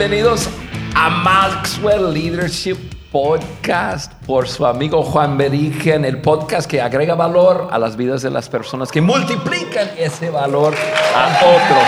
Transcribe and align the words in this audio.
bienvenidos 0.00 0.48
a 0.94 1.10
Maxwell 1.10 2.14
Leadership 2.14 2.78
Podcast 3.12 4.14
por 4.24 4.48
su 4.48 4.64
amigo 4.64 5.02
Juan 5.02 5.36
Berigen, 5.36 6.06
el 6.06 6.22
podcast 6.22 6.66
que 6.70 6.80
agrega 6.80 7.14
valor 7.14 7.68
a 7.70 7.78
las 7.78 7.98
vidas 7.98 8.22
de 8.22 8.30
las 8.30 8.48
personas, 8.48 8.90
que 8.90 9.02
multiplican 9.02 9.90
ese 9.98 10.30
valor 10.30 10.74
a 11.14 11.26
otros. 11.44 11.84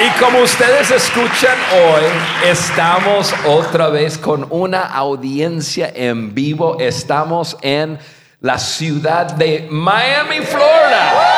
Y 0.04 0.20
como 0.20 0.40
ustedes 0.40 0.90
escuchan 0.90 1.56
hoy, 1.72 2.04
estamos 2.46 3.34
otra 3.46 3.88
vez 3.88 4.18
con 4.18 4.46
una 4.50 4.82
audiencia 4.82 5.90
en 5.92 6.34
vivo. 6.34 6.76
Estamos 6.78 7.56
en 7.62 7.98
la 8.40 8.58
ciudad 8.58 9.32
de 9.32 9.66
Miami, 9.70 10.40
Florida. 10.40 11.37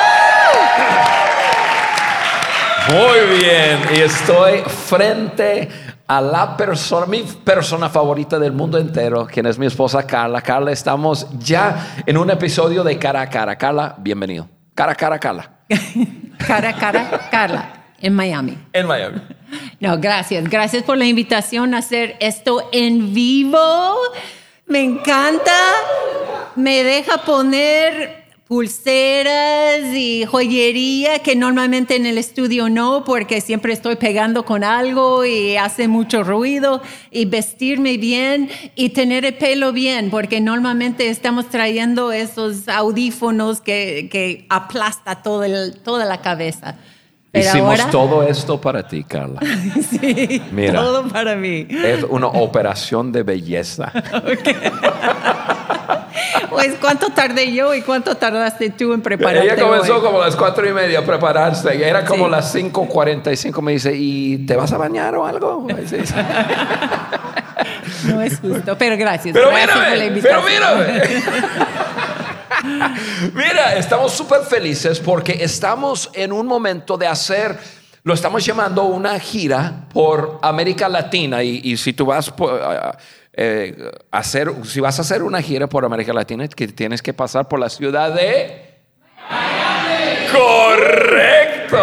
Muy 2.90 3.38
bien, 3.38 3.78
y 3.94 4.00
estoy 4.00 4.62
frente 4.62 5.68
a 6.08 6.20
la 6.20 6.56
persona, 6.56 7.06
mi 7.06 7.22
persona 7.22 7.88
favorita 7.88 8.36
del 8.36 8.50
mundo 8.50 8.78
entero, 8.78 9.28
quien 9.28 9.46
es 9.46 9.56
mi 9.60 9.66
esposa 9.66 10.04
Carla. 10.04 10.42
Carla, 10.42 10.72
estamos 10.72 11.28
ya 11.38 12.02
en 12.04 12.16
un 12.16 12.30
episodio 12.30 12.82
de 12.82 12.98
Cara 12.98 13.20
a 13.20 13.30
Cara. 13.30 13.56
Carla, 13.56 13.94
bienvenido. 13.96 14.48
Cara 14.74 14.90
a 14.90 14.94
Cara, 14.96 15.20
Carla. 15.20 15.60
cara 16.48 16.70
a 16.70 16.76
Cara, 16.76 17.28
Carla, 17.30 17.72
en 18.00 18.12
Miami. 18.12 18.58
En 18.72 18.88
Miami. 18.88 19.20
No, 19.78 19.96
gracias. 20.00 20.42
Gracias 20.50 20.82
por 20.82 20.98
la 20.98 21.06
invitación 21.06 21.74
a 21.74 21.78
hacer 21.78 22.16
esto 22.18 22.68
en 22.72 23.14
vivo. 23.14 23.94
Me 24.66 24.82
encanta. 24.82 25.56
Me 26.56 26.82
deja 26.82 27.18
poner 27.18 28.19
pulseras 28.50 29.94
y 29.94 30.24
joyería 30.24 31.20
que 31.20 31.36
normalmente 31.36 31.94
en 31.94 32.04
el 32.04 32.18
estudio 32.18 32.68
no, 32.68 33.04
porque 33.04 33.40
siempre 33.40 33.72
estoy 33.72 33.94
pegando 33.94 34.44
con 34.44 34.64
algo 34.64 35.24
y 35.24 35.54
hace 35.54 35.86
mucho 35.86 36.24
ruido, 36.24 36.82
y 37.12 37.26
vestirme 37.26 37.96
bien 37.96 38.50
y 38.74 38.88
tener 38.88 39.24
el 39.24 39.34
pelo 39.34 39.72
bien, 39.72 40.10
porque 40.10 40.40
normalmente 40.40 41.08
estamos 41.10 41.48
trayendo 41.48 42.10
esos 42.10 42.66
audífonos 42.66 43.60
que, 43.60 44.08
que 44.10 44.46
aplasta 44.48 45.22
todo 45.22 45.44
el, 45.44 45.76
toda 45.76 46.04
la 46.04 46.20
cabeza. 46.20 46.74
Hicimos 47.32 47.88
todo 47.92 48.24
esto 48.24 48.60
para 48.60 48.88
ti, 48.88 49.04
Carla. 49.04 49.38
sí, 49.90 50.42
Mira, 50.50 50.80
todo 50.80 51.06
para 51.06 51.36
mí. 51.36 51.68
Es 51.70 52.02
una 52.02 52.26
operación 52.26 53.12
de 53.12 53.22
belleza. 53.22 53.92
Pues 56.50 56.74
cuánto 56.80 57.10
tardé 57.10 57.52
yo 57.52 57.74
y 57.74 57.82
cuánto 57.82 58.16
tardaste 58.16 58.70
tú 58.70 58.92
en 58.92 59.02
prepararte. 59.02 59.46
Ella 59.46 59.62
comenzó 59.62 60.02
como 60.02 60.20
a 60.20 60.26
las 60.26 60.34
cuatro 60.36 60.68
y 60.68 60.72
media 60.72 60.98
a 61.00 61.04
prepararse. 61.04 61.86
Era 61.86 62.04
como 62.04 62.28
las 62.28 62.54
5.45. 62.54 63.62
Me 63.62 63.72
dice, 63.72 63.92
¿y 63.94 64.38
te 64.46 64.56
vas 64.56 64.72
a 64.72 64.78
bañar 64.78 65.14
o 65.14 65.26
algo? 65.26 65.66
no 68.04 68.22
es 68.22 68.38
justo, 68.38 68.76
pero 68.78 68.96
gracias. 68.96 69.34
Pero 69.34 69.50
mírame, 69.52 70.20
pero 70.20 70.42
mírame. 70.42 71.02
Mira, 73.34 73.76
estamos 73.76 74.12
súper 74.12 74.42
felices 74.42 75.00
porque 75.00 75.42
estamos 75.42 76.10
en 76.12 76.32
un 76.32 76.46
momento 76.46 76.98
de 76.98 77.06
hacer, 77.06 77.58
lo 78.02 78.14
estamos 78.14 78.44
llamando 78.44 78.84
una 78.84 79.18
gira 79.18 79.86
por 79.92 80.38
América 80.42 80.88
Latina 80.88 81.42
y, 81.42 81.76
si 81.76 81.92
tú 81.92 82.06
vas 82.06 82.30
por, 82.30 82.60
eh, 83.42 83.90
hacer, 84.10 84.52
si 84.64 84.80
vas 84.80 84.98
a 84.98 85.00
hacer 85.00 85.22
una 85.22 85.40
gira 85.40 85.66
por 85.66 85.82
América 85.86 86.12
Latina, 86.12 86.46
que 86.46 86.68
tienes 86.68 87.00
que 87.00 87.14
pasar 87.14 87.48
por 87.48 87.58
la 87.58 87.70
ciudad 87.70 88.12
de. 88.12 88.82
Correcto. 90.30 91.78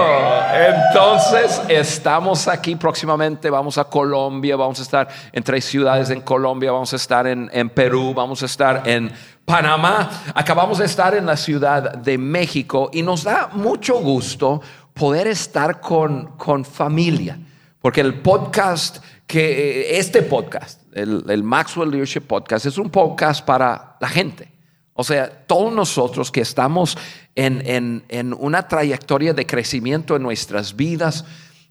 Entonces, 0.54 1.60
estamos 1.68 2.48
aquí 2.48 2.76
próximamente, 2.76 3.50
vamos 3.50 3.80
a 3.80 3.86
Colombia, 3.86 4.56
vamos 4.56 4.78
a 4.78 4.84
estar 4.84 5.08
en 5.32 5.42
tres 5.42 5.66
ciudades 5.66 6.12
en 6.12 6.22
Colombia, 6.22 6.72
vamos 6.72 6.94
a 6.94 6.96
estar 6.96 7.26
en, 7.26 7.50
en 7.52 7.72
Perú, 7.72 8.14
vamos 8.14 8.44
a 8.44 8.46
estar 8.46 8.84
en 8.86 9.12
Panamá, 9.44 10.12
acabamos 10.36 10.78
de 10.78 10.86
estar 10.86 11.16
en 11.16 11.26
la 11.26 11.38
ciudad 11.38 11.94
de 11.94 12.20
México 12.20 12.92
y 12.94 13.02
nos 13.02 13.24
da 13.24 13.50
mucho 13.54 13.96
gusto 13.96 14.62
poder 14.94 15.26
estar 15.26 15.80
con, 15.80 16.38
con 16.38 16.64
familia, 16.64 17.40
porque 17.82 18.02
el 18.02 18.22
podcast 18.22 19.00
que 19.28 19.42
eh, 19.82 20.00
este 20.00 20.24
podcast, 20.24 20.82
el, 20.94 21.44
Maxwell 21.44 21.92
Leadership 21.92 22.22
Podcast, 22.22 22.66
es 22.66 22.78
un 22.78 22.90
podcast 22.90 23.46
para 23.46 23.98
la 24.00 24.08
gente. 24.08 24.50
O 24.94 25.04
sea, 25.04 25.30
todos 25.46 25.72
nosotros 25.72 26.32
que 26.32 26.42
estamos 26.42 26.98
en, 27.36 28.04
en, 28.08 28.34
una 28.34 28.68
trayectoria 28.68 29.34
de 29.34 29.46
crecimiento 29.46 30.16
en 30.16 30.24
nuestras 30.24 30.76
vidas, 30.76 31.24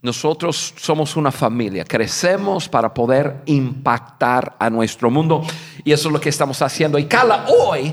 nosotros 0.03 0.75
somos 0.77 1.17
una 1.17 1.33
familia, 1.33 1.85
crecemos 1.85 2.69
para 2.69 2.95
poder 2.95 3.43
impactar 3.47 4.55
a 4.61 4.71
nuestro 4.71 5.11
mundo 5.11 5.43
y 5.83 5.91
eso 5.91 6.09
es 6.09 6.13
lo 6.13 6.21
que 6.21 6.29
estamos 6.29 6.63
haciendo. 6.63 7.01
Y 7.01 7.07
Carla, 7.07 7.47
hoy 7.49 7.93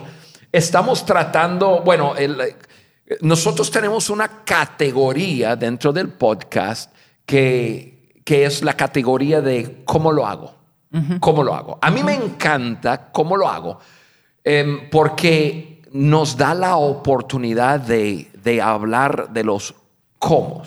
estamos 0.52 1.03
tratando, 1.03 1.81
bueno, 1.84 2.13
nosotros 3.22 3.72
tenemos 3.72 4.12
una 4.12 4.44
categoría 4.44 5.56
dentro 5.56 5.91
del 5.91 6.09
podcast 6.09 6.94
que, 7.25 7.93
que 8.23 8.45
es 8.45 8.61
la 8.61 8.73
categoría 8.73 9.41
de 9.41 9.84
cómo 9.85 10.11
lo 10.11 10.25
hago. 10.25 10.56
¿Cómo 11.19 11.44
lo 11.44 11.56
hago? 11.56 11.79
A 11.81 11.89
mí 11.89 12.03
me 12.03 12.13
encanta 12.13 13.09
cómo 13.11 13.35
lo 13.35 13.50
hago 13.50 13.79
em, 14.44 14.91
porque 14.91 15.81
nos 15.91 16.38
da 16.38 16.53
la 16.53 16.75
oportunidad 16.75 17.79
de, 17.79 18.61
hablar 18.61 19.29
de 19.31 19.44
los 19.44 19.73
cómo. 20.19 20.61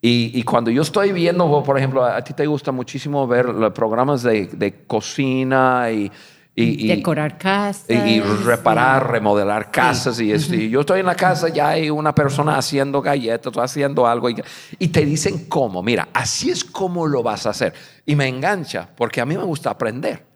Y, 0.00 0.42
cuando 0.44 0.70
yo 0.70 0.80
estoy 0.80 1.12
viendo, 1.12 1.62
por 1.62 1.76
ejemplo, 1.76 2.02
a, 2.02 2.22
ti 2.24 2.32
te 2.32 2.46
gusta 2.46 2.72
muchísimo 2.72 3.26
ver 3.26 3.50
los 3.50 3.72
programas 3.72 4.22
de, 4.22 4.46
de 4.46 4.86
cocina 4.86 5.90
y, 5.92 6.10
y, 6.54 6.88
decorar 6.88 7.38
casas. 7.38 7.86
Y, 7.88 8.20
reparar, 8.20 9.10
remodelar 9.10 9.70
casas. 9.70 10.20
Y, 10.20 10.68
yo 10.68 10.80
estoy 10.80 11.00
en 11.00 11.06
la 11.06 11.14
casa, 11.14 11.48
ya 11.48 11.68
hay 11.68 11.88
una 11.88 12.14
persona 12.14 12.58
haciendo 12.58 13.00
galletas 13.00 13.56
haciendo 13.56 14.06
algo 14.06 14.28
y, 14.30 14.88
te 14.88 15.04
dicen 15.04 15.46
cómo. 15.46 15.82
Mira, 15.82 16.08
así 16.12 16.50
es 16.50 16.64
como 16.64 17.06
lo 17.06 17.22
vas 17.22 17.46
a 17.46 17.50
hacer. 17.50 17.72
Y 18.04 18.14
me 18.14 18.28
engancha 18.28 18.88
porque 18.94 19.20
a 19.20 19.24
mí 19.24 19.36
me 19.36 19.44
gusta 19.44 19.70
aprender. 19.70 20.26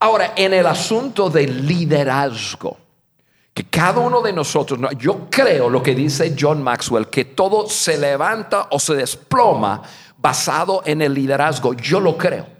Ahora, 0.00 0.32
en 0.36 0.54
el 0.54 0.66
asunto 0.66 1.30
del 1.30 1.66
liderazgo, 1.66 2.78
que 3.52 3.64
cada 3.64 4.00
uno 4.00 4.20
de 4.20 4.32
nosotros, 4.32 4.80
yo 4.98 5.28
creo 5.30 5.70
lo 5.70 5.82
que 5.82 5.94
dice 5.94 6.34
John 6.38 6.62
Maxwell, 6.62 7.06
que 7.06 7.24
todo 7.24 7.68
se 7.68 7.96
levanta 7.96 8.68
o 8.70 8.80
se 8.80 8.94
desploma 8.94 9.82
basado 10.18 10.82
en 10.84 11.02
el 11.02 11.14
liderazgo. 11.14 11.74
Yo 11.74 12.00
lo 12.00 12.16
creo. 12.16 12.54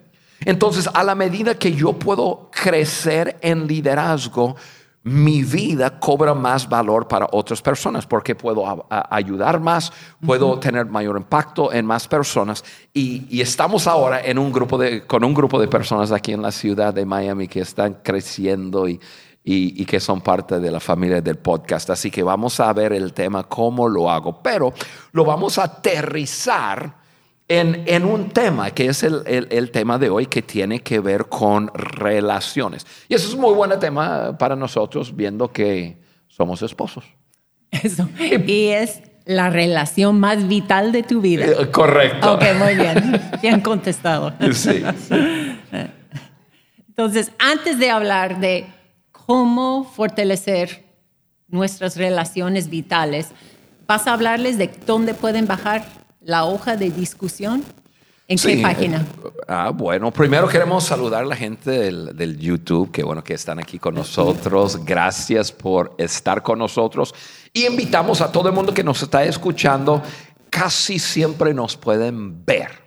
Entonces, 0.44 0.88
a 0.92 1.02
la 1.04 1.14
medida 1.14 1.58
que 1.58 1.72
yo 1.72 1.94
puedo 1.94 2.50
crecer 2.52 3.38
en 3.40 3.66
liderazgo, 3.66 4.56
mi 5.04 5.42
vida 5.42 6.00
cobra 6.00 6.32
más 6.32 6.66
valor 6.66 7.06
para 7.06 7.28
otras 7.32 7.60
personas 7.60 8.06
porque 8.06 8.34
puedo 8.34 8.86
ayudar 8.88 9.60
más, 9.60 9.92
puedo 10.24 10.58
tener 10.58 10.86
mayor 10.86 11.18
impacto 11.18 11.70
en 11.72 11.84
más 11.84 12.08
personas. 12.08 12.64
Y, 12.92 13.40
estamos 13.40 13.86
ahora 13.86 14.24
en 14.24 14.38
un 14.38 14.50
grupo 14.50 14.78
de, 14.78 15.06
con 15.06 15.22
un 15.22 15.34
grupo 15.34 15.60
de 15.60 15.68
personas 15.68 16.10
aquí 16.10 16.32
en 16.32 16.40
la 16.40 16.50
ciudad 16.50 16.94
de 16.94 17.04
Miami 17.04 17.48
que 17.48 17.60
están 17.60 17.98
creciendo 18.02 18.88
y, 18.88 18.98
y, 19.44 19.84
que 19.84 20.00
son 20.00 20.22
parte 20.22 20.58
de 20.58 20.70
la 20.70 20.80
familia 20.80 21.20
del 21.20 21.36
podcast. 21.36 21.90
Así 21.90 22.10
que 22.10 22.22
vamos 22.22 22.58
a 22.58 22.72
ver 22.72 22.94
el 22.94 23.12
tema, 23.12 23.44
cómo 23.44 23.86
lo 23.86 24.10
hago, 24.10 24.42
pero 24.42 24.72
lo 25.12 25.26
vamos 25.26 25.58
a 25.58 25.64
aterrizar 25.64 27.03
en, 27.48 28.04
un 28.04 28.30
tema 28.30 28.70
que 28.70 28.86
es 28.86 29.02
el, 29.02 29.70
tema 29.70 29.98
de 29.98 30.10
hoy 30.10 30.26
que 30.26 30.42
tiene 30.42 30.80
que 30.80 31.00
ver 31.00 31.26
con 31.26 31.70
relaciones. 31.74 32.86
Y 33.08 33.14
eso 33.14 33.28
es 33.28 33.34
un 33.34 33.40
muy 33.40 33.54
buen 33.54 33.78
tema 33.78 34.36
para 34.38 34.56
nosotros 34.56 35.14
viendo 35.14 35.52
que 35.52 35.98
somos 36.28 36.62
esposos. 36.62 37.04
Eso. 37.70 38.08
Y 38.46 38.68
es 38.68 39.02
la 39.26 39.50
relación 39.50 40.20
más 40.20 40.48
vital 40.48 40.92
de 40.92 41.02
tu 41.02 41.20
vida. 41.20 41.46
Eh, 41.46 41.70
correcto. 41.70 42.34
Ok, 42.34 42.42
muy 42.58 42.74
bien. 42.76 43.20
Bien 43.42 43.60
contestado. 43.60 44.32
Sí. 44.52 44.82
Entonces, 46.88 47.32
antes 47.38 47.78
de 47.78 47.90
hablar 47.90 48.40
de 48.40 48.66
cómo 49.12 49.84
fortalecer 49.84 50.84
nuestras 51.48 51.96
relaciones 51.96 52.70
vitales, 52.70 53.32
¿vas 53.86 54.06
a 54.06 54.14
hablarles 54.14 54.56
de 54.56 54.70
dónde 54.86 55.14
pueden 55.14 55.46
bajar 55.46 56.03
la 56.24 56.44
hoja 56.44 56.76
de 56.76 56.90
discusión? 56.90 57.64
¿En 58.26 58.38
qué 58.38 58.62
página? 58.62 59.04
Ah, 59.46 59.70
bueno, 59.70 60.10
primero 60.10 60.48
queremos 60.48 60.84
saludar 60.84 61.24
a 61.24 61.26
la 61.26 61.36
gente 61.36 61.70
del, 61.70 62.38
YouTube, 62.38 62.90
que 62.90 63.02
bueno 63.02 63.22
que 63.22 63.34
están 63.34 63.58
aquí 63.58 63.78
con 63.78 63.94
nosotros. 63.94 64.82
Gracias 64.82 65.52
por 65.52 65.94
estar 65.98 66.42
con 66.42 66.58
nosotros. 66.58 67.14
Y 67.52 67.66
invitamos 67.66 68.22
a 68.22 68.32
todo 68.32 68.48
el 68.48 68.54
mundo 68.54 68.72
que 68.72 68.82
nos 68.82 69.02
está 69.02 69.24
escuchando, 69.24 70.02
casi 70.48 70.98
siempre 70.98 71.52
nos 71.52 71.76
pueden 71.76 72.44
ver. 72.46 72.84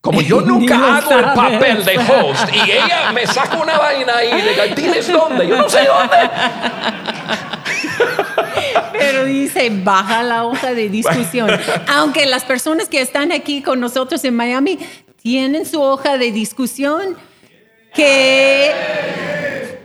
Como 0.00 0.20
yo 0.22 0.40
nunca 0.46 0.96
hago 0.98 1.10
el 1.12 1.24
papel 1.34 1.84
de 1.84 1.98
host 1.98 2.48
y 2.54 2.70
ella 2.70 3.12
me 3.12 3.26
saca 3.26 3.58
una 3.58 3.76
vaina 3.78 4.16
ahí 4.16 4.30
y 4.32 4.42
diga, 4.48 4.64
diles 4.74 5.12
dónde, 5.12 5.46
yo 5.46 5.56
no 5.56 5.68
sé 5.68 5.84
dónde. 5.84 6.16
Dice, 9.24 9.70
baja 9.82 10.22
la 10.22 10.44
hoja 10.44 10.74
de 10.74 10.88
discusión. 10.88 11.50
Aunque 11.88 12.26
las 12.26 12.44
personas 12.44 12.88
que 12.88 13.00
están 13.00 13.32
aquí 13.32 13.62
con 13.62 13.80
nosotros 13.80 14.24
en 14.24 14.34
Miami 14.36 14.78
tienen 15.22 15.66
su 15.66 15.80
hoja 15.80 16.18
de 16.18 16.32
discusión 16.32 17.16
que 17.94 18.70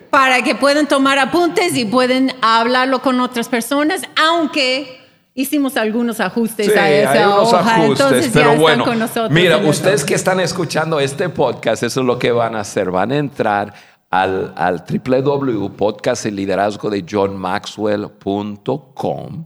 para 0.10 0.42
que 0.44 0.56
puedan 0.56 0.88
tomar 0.88 1.20
apuntes 1.20 1.76
y 1.76 1.86
pueden 1.86 2.32
hablarlo 2.42 3.02
con 3.02 3.20
otras 3.20 3.50
personas, 3.50 4.04
aunque 4.16 5.02
hicimos 5.34 5.76
algunos 5.76 6.22
ajustes 6.22 6.68
Sí, 6.68 6.80
a 6.80 6.90
esa 6.90 7.12
hay 7.12 7.24
unos 7.26 7.52
hoja, 7.54 7.76
ajustes, 7.76 8.00
entonces 8.00 8.26
ya 8.28 8.32
pero 8.34 8.50
están 8.52 8.62
bueno, 8.62 8.86
con 8.86 9.00
nosotros. 9.00 9.32
mira, 9.32 9.58
ustedes 9.58 10.06
que 10.06 10.16
están 10.16 10.40
escuchando 10.40 11.00
este 11.02 11.28
podcast, 11.28 11.84
eso 11.84 12.00
es 12.00 12.06
lo 12.06 12.18
que 12.18 12.32
van 12.32 12.56
a 12.56 12.62
hacer, 12.62 12.92
van 12.92 13.12
a 13.12 13.18
entrar 13.18 13.74
al, 14.22 14.54
al 14.56 14.84
www.podcast 14.88 16.26
el 16.26 16.36
liderazgo 16.36 16.90
de 16.90 17.06
johnmaxwell.com 17.10 19.46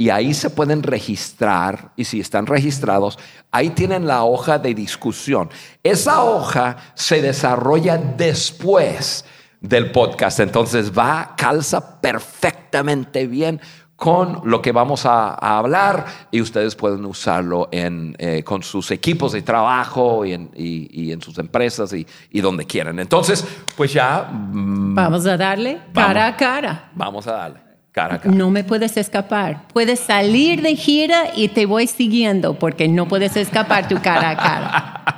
y 0.00 0.10
ahí 0.10 0.32
se 0.32 0.50
pueden 0.50 0.84
registrar 0.84 1.90
y 1.96 2.04
si 2.04 2.20
están 2.20 2.46
registrados, 2.46 3.18
ahí 3.50 3.70
tienen 3.70 4.06
la 4.06 4.22
hoja 4.22 4.60
de 4.60 4.72
discusión. 4.72 5.50
Esa 5.82 6.22
hoja 6.22 6.76
se 6.94 7.20
desarrolla 7.20 7.98
después 7.98 9.24
del 9.60 9.90
podcast, 9.90 10.38
entonces 10.38 10.96
va, 10.96 11.34
calza 11.36 12.00
perfectamente 12.00 13.26
bien 13.26 13.60
con 13.98 14.42
lo 14.44 14.62
que 14.62 14.70
vamos 14.70 15.04
a, 15.06 15.30
a 15.34 15.58
hablar 15.58 16.06
y 16.30 16.40
ustedes 16.40 16.76
pueden 16.76 17.04
usarlo 17.04 17.68
en, 17.72 18.14
eh, 18.20 18.44
con 18.44 18.62
sus 18.62 18.92
equipos 18.92 19.32
de 19.32 19.42
trabajo 19.42 20.24
y 20.24 20.34
en, 20.34 20.50
y- 20.54 20.88
y 21.08 21.10
en 21.10 21.20
sus 21.20 21.36
empresas 21.38 21.92
y, 21.92 22.06
y 22.30 22.40
donde 22.40 22.64
quieran. 22.64 23.00
Entonces, 23.00 23.44
pues 23.76 23.92
ya 23.92 24.22
mm, 24.32 24.94
Vamos 24.94 25.26
a 25.26 25.36
darle 25.36 25.80
cara 25.92 26.28
a 26.28 26.36
cara. 26.36 26.90
vamos 26.94 27.26
a 27.26 27.32
darle 27.32 27.58
cara 27.90 28.14
a 28.14 28.18
cara. 28.20 28.32
No 28.32 28.50
me 28.50 28.62
puedes 28.62 28.96
escapar. 28.96 29.66
Puedes 29.72 29.98
salir 29.98 30.62
de 30.62 30.76
gira 30.76 31.24
y 31.34 31.48
te 31.48 31.66
voy 31.66 31.88
siguiendo 31.88 32.54
porque 32.56 32.86
no 32.86 33.08
puedes 33.08 33.36
escapar 33.36 33.88
tu 33.88 34.00
cara 34.00 34.30
a 34.30 34.36
cara. 34.36 34.94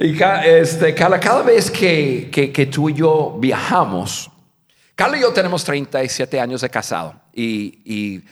Y 0.00 0.14
ca- 0.16 0.46
este, 0.46 0.94
Carla, 0.94 1.18
cada 1.18 1.42
vez 1.42 1.68
que, 1.72 2.28
que- 2.30 2.52
que 2.52 2.66
tú 2.66 2.88
y 2.88 2.94
yo 2.94 3.36
viajamos, 3.40 4.30
Carla 4.98 5.16
y 5.16 5.20
yo 5.20 5.32
tenemos 5.32 5.62
37 5.62 6.40
años 6.40 6.60
de 6.60 6.68
casado 6.70 7.14
y, 7.32 7.78
y 7.84 8.24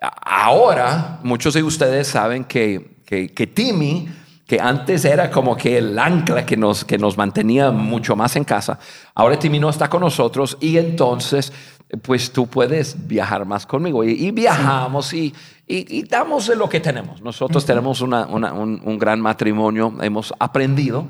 ahora 0.00 1.18
muchos 1.24 1.54
de 1.54 1.62
ustedes 1.64 2.06
saben 2.06 2.44
que, 2.44 2.98
que, 3.04 3.32
que 3.32 3.46
Timmy, 3.48 4.08
que 4.46 4.60
antes 4.60 5.04
era 5.04 5.28
como 5.30 5.56
que 5.56 5.78
el 5.78 5.98
ancla 5.98 6.46
que 6.46 6.56
nos, 6.56 6.84
que 6.84 6.98
nos 6.98 7.16
mantenía 7.18 7.72
mucho 7.72 8.14
más 8.14 8.36
en 8.36 8.44
casa, 8.44 8.78
ahora 9.14 9.38
Timmy 9.38 9.58
no 9.58 9.70
está 9.70 9.88
con 9.90 10.02
nosotros 10.02 10.56
y 10.60 10.78
entonces 10.78 11.52
pues 12.02 12.32
tú 12.32 12.46
puedes 12.46 13.06
viajar 13.08 13.44
más 13.44 13.66
conmigo 13.66 14.04
y, 14.04 14.12
y 14.12 14.30
viajamos 14.30 15.12
y, 15.12 15.34
y- 15.66 15.98
y 15.98 16.02
damos 16.04 16.46
de 16.46 16.56
lo 16.56 16.68
que 16.68 16.78
tenemos. 16.80 17.22
Nosotros 17.22 17.64
tenemos 17.66 18.00
una- 18.00 18.26
una- 18.26 18.52
un, 18.52 18.80
un 18.84 18.98
gran 18.98 19.20
matrimonio, 19.20 19.94
hemos 20.00 20.32
aprendido 20.38 21.06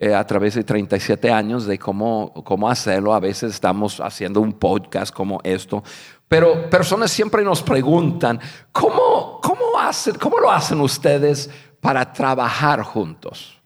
eh, 0.00 0.14
a 0.14 0.24
través 0.26 0.54
de 0.54 0.62
37 0.62 1.30
años 1.30 1.66
de 1.66 1.78
cómo, 1.78 2.32
cómo 2.44 2.68
hacerlo. 2.70 3.12
A 3.12 3.20
veces 3.20 3.54
estamos 3.54 4.00
haciendo 4.00 4.40
un 4.40 4.52
podcast 4.52 5.12
como 5.12 5.40
esto, 5.42 5.82
pero 6.28 6.70
personas 6.70 7.10
siempre 7.10 7.42
nos 7.42 7.62
preguntan, 7.62 8.38
¿cómo, 8.70 9.40
cómo, 9.42 9.78
hacen, 9.80 10.14
cómo 10.14 10.38
lo 10.38 10.50
hacen 10.50 10.80
ustedes 10.80 11.50
para 11.80 12.12
trabajar 12.12 12.82
juntos? 12.82 13.60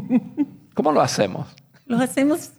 ¿Cómo 0.74 0.92
lo 0.92 1.00
hacemos? 1.00 1.48
Lo 1.86 1.98
hacemos 1.98 2.50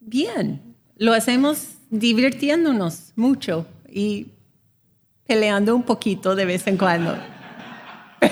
bien. 0.00 0.74
Lo 0.96 1.12
hacemos 1.12 1.74
divirtiéndonos 1.90 3.12
mucho 3.16 3.66
y 3.88 4.28
peleando 5.26 5.74
un 5.74 5.82
poquito 5.82 6.34
de 6.34 6.44
vez 6.44 6.66
en 6.66 6.76
cuando. 6.76 7.16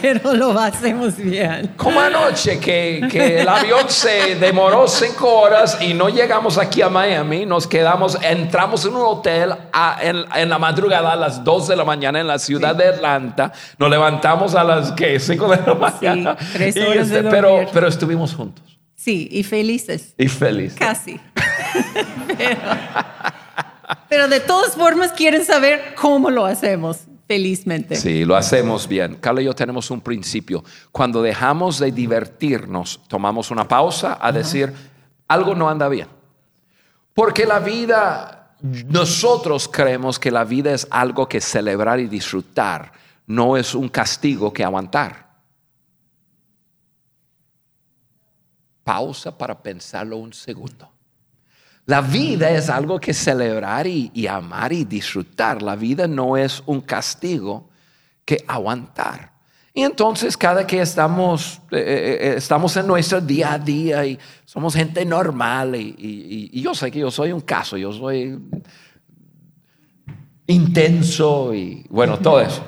Pero 0.00 0.34
lo 0.34 0.58
hacemos 0.58 1.16
bien. 1.16 1.72
Como 1.76 2.00
anoche 2.00 2.60
que, 2.60 3.08
que 3.10 3.40
el 3.40 3.48
avión 3.48 3.88
se 3.88 4.36
demoró 4.36 4.86
cinco 4.86 5.28
horas 5.40 5.78
y 5.80 5.94
no 5.94 6.08
llegamos 6.08 6.58
aquí 6.58 6.80
a 6.80 6.88
Miami, 6.88 7.44
nos 7.44 7.66
quedamos, 7.66 8.16
entramos 8.22 8.84
en 8.84 8.94
un 8.94 9.02
hotel 9.02 9.52
a- 9.72 9.98
en, 10.00 10.24
en 10.34 10.48
la 10.48 10.58
madrugada 10.58 11.12
a 11.12 11.16
las 11.16 11.42
2 11.42 11.68
de 11.68 11.76
la 11.76 11.84
mañana 11.84 12.20
en 12.20 12.28
la 12.28 12.38
ciudad 12.38 12.74
de 12.76 12.86
Atlanta, 12.88 13.52
nos 13.78 13.90
levantamos 13.90 14.54
a 14.54 14.62
las 14.62 14.92
¿qué? 14.92 15.18
5 15.18 15.48
de 15.48 15.56
la 15.66 15.74
mañana, 15.74 16.36
tres 16.52 16.76
Y, 16.76 16.80
horas 16.80 17.08
de 17.08 17.18
este, 17.18 17.30
pero, 17.30 17.48
dormir. 17.50 17.68
pero 17.72 17.88
estuvimos 17.88 18.34
juntos 18.34 18.64
Sí, 18.94 19.28
y 19.32 19.42
felices. 19.44 20.14
y 20.18 20.28
felices. 20.28 20.78
Casi. 20.78 21.18
pero, 22.38 22.60
pero 24.08 24.28
de 24.28 24.40
todas 24.40 24.74
formas 24.76 25.12
quieren 25.12 25.44
saber 25.44 25.94
cómo 25.96 26.30
lo 26.30 26.44
hacemos 26.46 26.98
felizmente. 27.30 27.94
Sí, 27.94 28.24
lo 28.24 28.34
hacemos 28.34 28.88
bien. 28.88 29.14
Carla 29.14 29.40
y 29.40 29.44
yo 29.44 29.54
tenemos 29.54 29.88
un 29.92 30.00
principio. 30.00 30.64
Cuando 30.90 31.22
dejamos 31.22 31.78
de 31.78 31.92
divertirnos, 31.92 33.00
tomamos 33.06 33.52
una 33.52 33.68
pausa 33.68 34.18
a 34.20 34.32
decir, 34.32 34.74
algo 35.28 35.54
no 35.54 35.70
anda 35.70 35.88
bien. 35.88 36.08
Porque 37.14 37.46
la 37.46 37.60
vida, 37.60 38.56
nosotros 38.88 39.68
creemos 39.68 40.18
que 40.18 40.32
la 40.32 40.42
vida 40.42 40.74
es 40.74 40.88
algo 40.90 41.28
que 41.28 41.40
celebrar 41.40 42.00
y 42.00 42.08
disfrutar, 42.08 42.90
no 43.28 43.56
es 43.56 43.76
un 43.76 43.88
castigo 43.88 44.52
que 44.52 44.64
aguantar. 44.64 45.30
Pausa 48.82 49.38
para 49.38 49.62
pensarlo 49.62 50.16
un 50.16 50.32
segundo. 50.32 50.90
La 51.90 52.02
vida 52.02 52.48
es 52.50 52.70
algo 52.70 53.00
que 53.00 53.12
celebrar 53.12 53.84
y, 53.84 54.24
amar 54.28 54.72
y 54.72 54.84
disfrutar. 54.84 55.60
La 55.60 55.74
vida 55.74 56.06
no 56.06 56.36
es 56.36 56.62
un 56.66 56.82
castigo 56.82 57.68
que 58.24 58.44
aguantar. 58.46 59.32
Y 59.74 59.82
entonces 59.82 60.36
cada 60.36 60.64
que 60.64 60.80
estamos, 60.80 61.60
eh, 61.72 62.18
eh, 62.20 62.34
estamos 62.36 62.76
en 62.76 62.86
nuestro 62.86 63.20
día 63.20 63.54
a 63.54 63.58
día 63.58 64.06
y 64.06 64.16
somos 64.44 64.76
gente 64.76 65.04
normal 65.04 65.74
y 65.74 66.60
yo 66.62 66.76
sé 66.76 66.92
que 66.92 67.00
yo 67.00 67.10
soy 67.10 67.32
un 67.32 67.40
caso, 67.40 67.76
yo 67.76 67.92
soy 67.92 68.38
intenso 70.46 71.52
y 71.52 71.84
bueno, 71.90 72.20
todo 72.20 72.40
eso. 72.40 72.62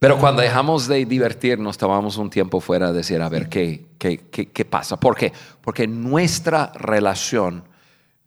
Pero 0.00 0.18
cuando 0.18 0.40
dejamos 0.40 0.88
de 0.88 1.04
divertirnos, 1.04 1.76
tomamos 1.76 2.16
un 2.16 2.30
tiempo 2.30 2.58
fuera 2.58 2.88
a 2.88 2.92
decir, 2.92 3.20
a 3.20 3.28
ver, 3.28 3.50
¿qué, 3.50 3.84
qué, 3.98 4.30
qué, 4.30 4.50
qué 4.50 4.64
pasa? 4.64 4.98
¿Por 4.98 5.14
qué? 5.14 5.30
Porque 5.60 5.86
nuestra 5.86 6.72
relación, 6.74 7.64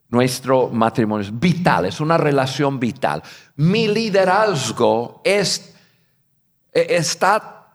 nuestro 0.08 0.70
matrimonio 0.70 1.26
es 1.26 1.40
vital, 1.40 1.88
es 1.88 2.00
una 2.00 2.16
relación 2.16 2.80
vital. 2.80 3.24
Mi 3.56 3.88
liderazgo 3.88 5.20
es, 5.24 5.74
eh, 6.72 6.86
está 6.90 7.66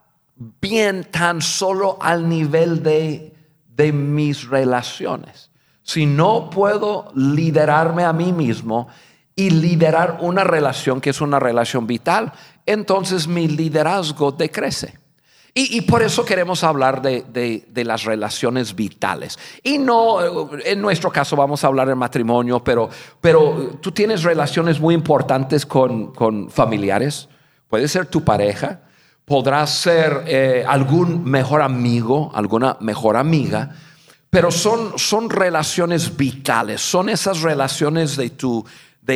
bien 0.61 1.09
tan 1.11 1.43
solo 1.43 1.99
al 2.01 2.29
nivel 2.29 2.85
de, 2.85 3.35
de 3.67 3.93
mis 3.93 4.49
relaciones. 4.49 5.51
Si 5.83 6.07
no 6.07 6.51
puedo 6.51 7.11
liderarme 7.17 8.05
a 8.05 8.13
mí 8.13 8.33
mismo 8.33 8.87
y 9.35 9.51
liderar 9.51 10.19
una 10.21 10.45
relación 10.45 11.01
que 11.01 11.11
es 11.11 11.21
una 11.21 11.41
relación 11.41 11.87
vital, 11.89 12.33
entonces 12.73 13.27
mi 13.27 13.49
liderazgo 13.49 14.33
decrece. 14.33 14.99
Y, 15.55 15.79
y 15.79 15.81
por 15.81 16.03
eso 16.03 16.25
queremos 16.25 16.63
hablar 16.63 17.03
de, 17.03 17.25
de- 17.67 17.85
las 17.85 18.05
relaciones 18.05 18.75
vitales. 18.77 19.39
Y 19.63 19.79
no, 19.79 20.21
eh, 20.55 20.63
en 20.67 20.81
nuestro 20.81 21.11
caso 21.11 21.35
vamos 21.35 21.65
a 21.65 21.67
hablar 21.69 21.89
del 21.89 21.97
matrimonio, 21.97 22.63
pero, 22.63 22.89
pero 23.21 23.79
tú 23.81 23.91
tienes 23.91 24.23
relaciones 24.23 24.79
muy 24.79 24.95
importantes 24.95 25.65
con, 25.65 26.13
con 26.13 26.51
familiares. 26.51 27.29
Puede 27.69 27.89
ser 27.89 28.07
tu 28.07 28.23
pareja, 28.23 28.83
podrá 29.25 29.67
ser 29.67 30.25
eh, 30.27 30.65
algún 30.69 31.25
mejor 31.25 31.63
amigo, 31.63 32.31
alguna 32.35 32.77
mejor 32.81 33.17
amiga, 33.17 33.75
pero 34.31 34.51
son, 34.51 34.99
son 34.99 35.31
relaciones 35.31 36.17
vitales, 36.17 36.83
son 36.83 37.09
esas 37.09 37.41
relaciones 37.41 38.17
de 38.17 38.31
tu, 38.31 38.65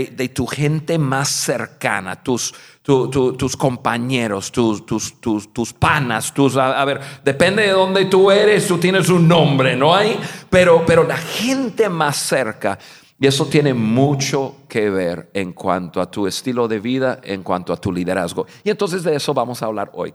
de, 0.00 0.28
tu 0.30 0.46
gente 0.46 0.98
más 0.98 1.28
cercana, 1.28 2.22
tus, 2.22 2.54
tu- 2.80 3.10
tu- 3.10 3.34
tus 3.34 3.56
compañeros, 3.56 4.50
tus, 4.50 4.86
tus, 4.86 5.20
tus, 5.20 5.52
tus 5.52 5.72
panas, 5.74 6.32
tus, 6.32 6.56
a, 6.56 6.80
a 6.80 6.84
ver, 6.86 7.00
depende 7.22 7.62
de 7.62 7.72
dónde 7.72 8.06
tú 8.06 8.30
eres, 8.30 8.66
tú 8.66 8.78
tienes 8.78 9.10
un 9.10 9.28
nombre, 9.28 9.76
¿no 9.76 9.94
hay? 9.94 10.18
Pero, 10.48 10.84
pero 10.86 11.04
la 11.04 11.18
gente 11.18 11.90
más 11.90 12.16
cerca. 12.16 12.78
Y 13.20 13.26
eso 13.26 13.46
tiene 13.46 13.74
mucho 13.74 14.56
que 14.66 14.88
ver 14.88 15.30
en 15.34 15.52
cuanto 15.52 16.00
a 16.00 16.10
tu 16.10 16.26
estilo 16.26 16.66
de 16.66 16.80
vida, 16.80 17.20
en 17.22 17.42
cuanto 17.42 17.72
a 17.72 17.76
tu 17.76 17.92
liderazgo. 17.92 18.46
Y 18.64 18.70
entonces 18.70 19.04
de 19.04 19.14
eso 19.14 19.34
vamos 19.34 19.62
a 19.62 19.66
hablar 19.66 19.90
hoy. 19.92 20.14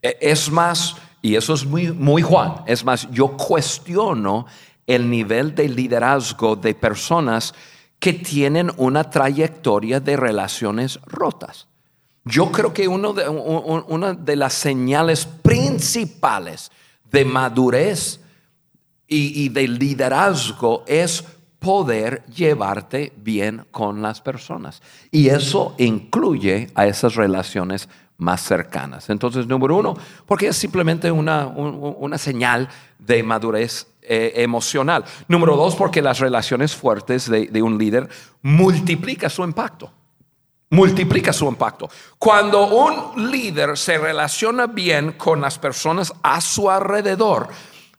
E, 0.00 0.16
es 0.20 0.50
más, 0.50 0.96
y 1.20 1.34
eso 1.34 1.54
es 1.54 1.66
muy, 1.66 1.90
muy 1.90 2.22
Juan, 2.22 2.62
es 2.66 2.84
más, 2.84 3.10
yo 3.10 3.36
cuestiono 3.36 4.46
el 4.86 5.10
nivel 5.10 5.54
de 5.54 5.68
liderazgo 5.68 6.54
de 6.54 6.72
personas 6.74 7.54
que 7.98 8.12
tienen 8.12 8.70
una 8.76 9.10
trayectoria 9.10 9.98
de 9.98 10.16
relaciones 10.16 11.00
rotas. 11.06 11.66
Yo 12.24 12.52
creo 12.52 12.72
que 12.72 12.82
de, 12.82 12.88
una 13.28 14.14
de 14.14 14.36
las 14.36 14.52
señales 14.52 15.26
principales 15.26 16.70
de 17.10 17.24
madurez 17.24 18.20
y, 19.08 19.48
de 19.50 19.68
liderazgo 19.68 20.84
es 20.86 21.24
poder 21.58 22.24
llevarte 22.26 23.12
bien 23.16 23.66
con 23.70 24.02
las 24.02 24.20
personas. 24.20 24.82
Y 25.10 25.28
eso 25.28 25.74
incluye 25.78 26.68
a 26.74 26.86
esas 26.86 27.14
relaciones 27.14 27.88
más 28.18 28.42
cercanas. 28.42 29.10
Entonces, 29.10 29.46
número 29.46 29.76
uno, 29.76 29.96
porque 30.26 30.48
es 30.48 30.56
simplemente 30.56 31.10
una, 31.10 31.46
una 31.46 32.18
señal 32.18 32.68
de 32.98 33.22
madurez 33.22 33.86
eh, 34.02 34.32
emocional. 34.36 35.04
Número 35.28 35.56
dos, 35.56 35.74
porque 35.74 36.02
las 36.02 36.18
relaciones 36.18 36.74
fuertes 36.74 37.28
de, 37.28 37.46
de 37.46 37.62
un 37.62 37.78
líder 37.78 38.08
multiplica 38.42 39.28
su 39.28 39.44
impacto. 39.44 39.92
Multiplica 40.70 41.32
su 41.32 41.46
impacto. 41.46 41.88
Cuando 42.18 42.66
un 42.66 43.30
líder 43.30 43.76
se 43.76 43.98
relaciona 43.98 44.66
bien 44.66 45.12
con 45.12 45.40
las 45.40 45.58
personas 45.58 46.12
a 46.22 46.40
su 46.40 46.70
alrededor, 46.70 47.48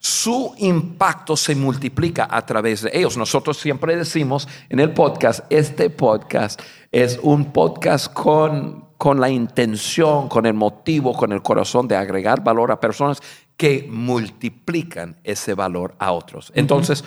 su 0.08 0.54
impacto 0.60 1.36
se 1.36 1.54
multiplica 1.54 2.28
a 2.32 2.46
través 2.46 2.84
de 2.84 2.92
ellos. 2.94 3.18
Nosotros 3.18 3.58
siempre 3.58 3.98
decimos 3.98 4.48
en 4.70 4.80
el 4.80 4.94
podcast, 4.94 5.42
este 5.50 5.90
podcast 5.90 6.62
es 6.94 7.20
un 7.22 7.52
podcast 7.52 8.14
con, 8.14 8.86
con 8.98 9.20
la 9.20 9.30
intención, 9.30 10.30
con 10.30 10.46
el 10.46 10.54
motivo, 10.54 11.14
con 11.14 11.34
el 11.34 11.42
corazón 11.42 11.90
de 11.90 11.98
agregar 11.98 12.42
valor 12.42 12.72
a 12.72 12.80
personas 12.80 13.22
que 13.58 13.86
multiplican 13.92 15.18
ese 15.26 15.54
valor 15.56 15.94
a 16.00 16.14
otros. 16.14 16.54
Entonces, 16.56 17.04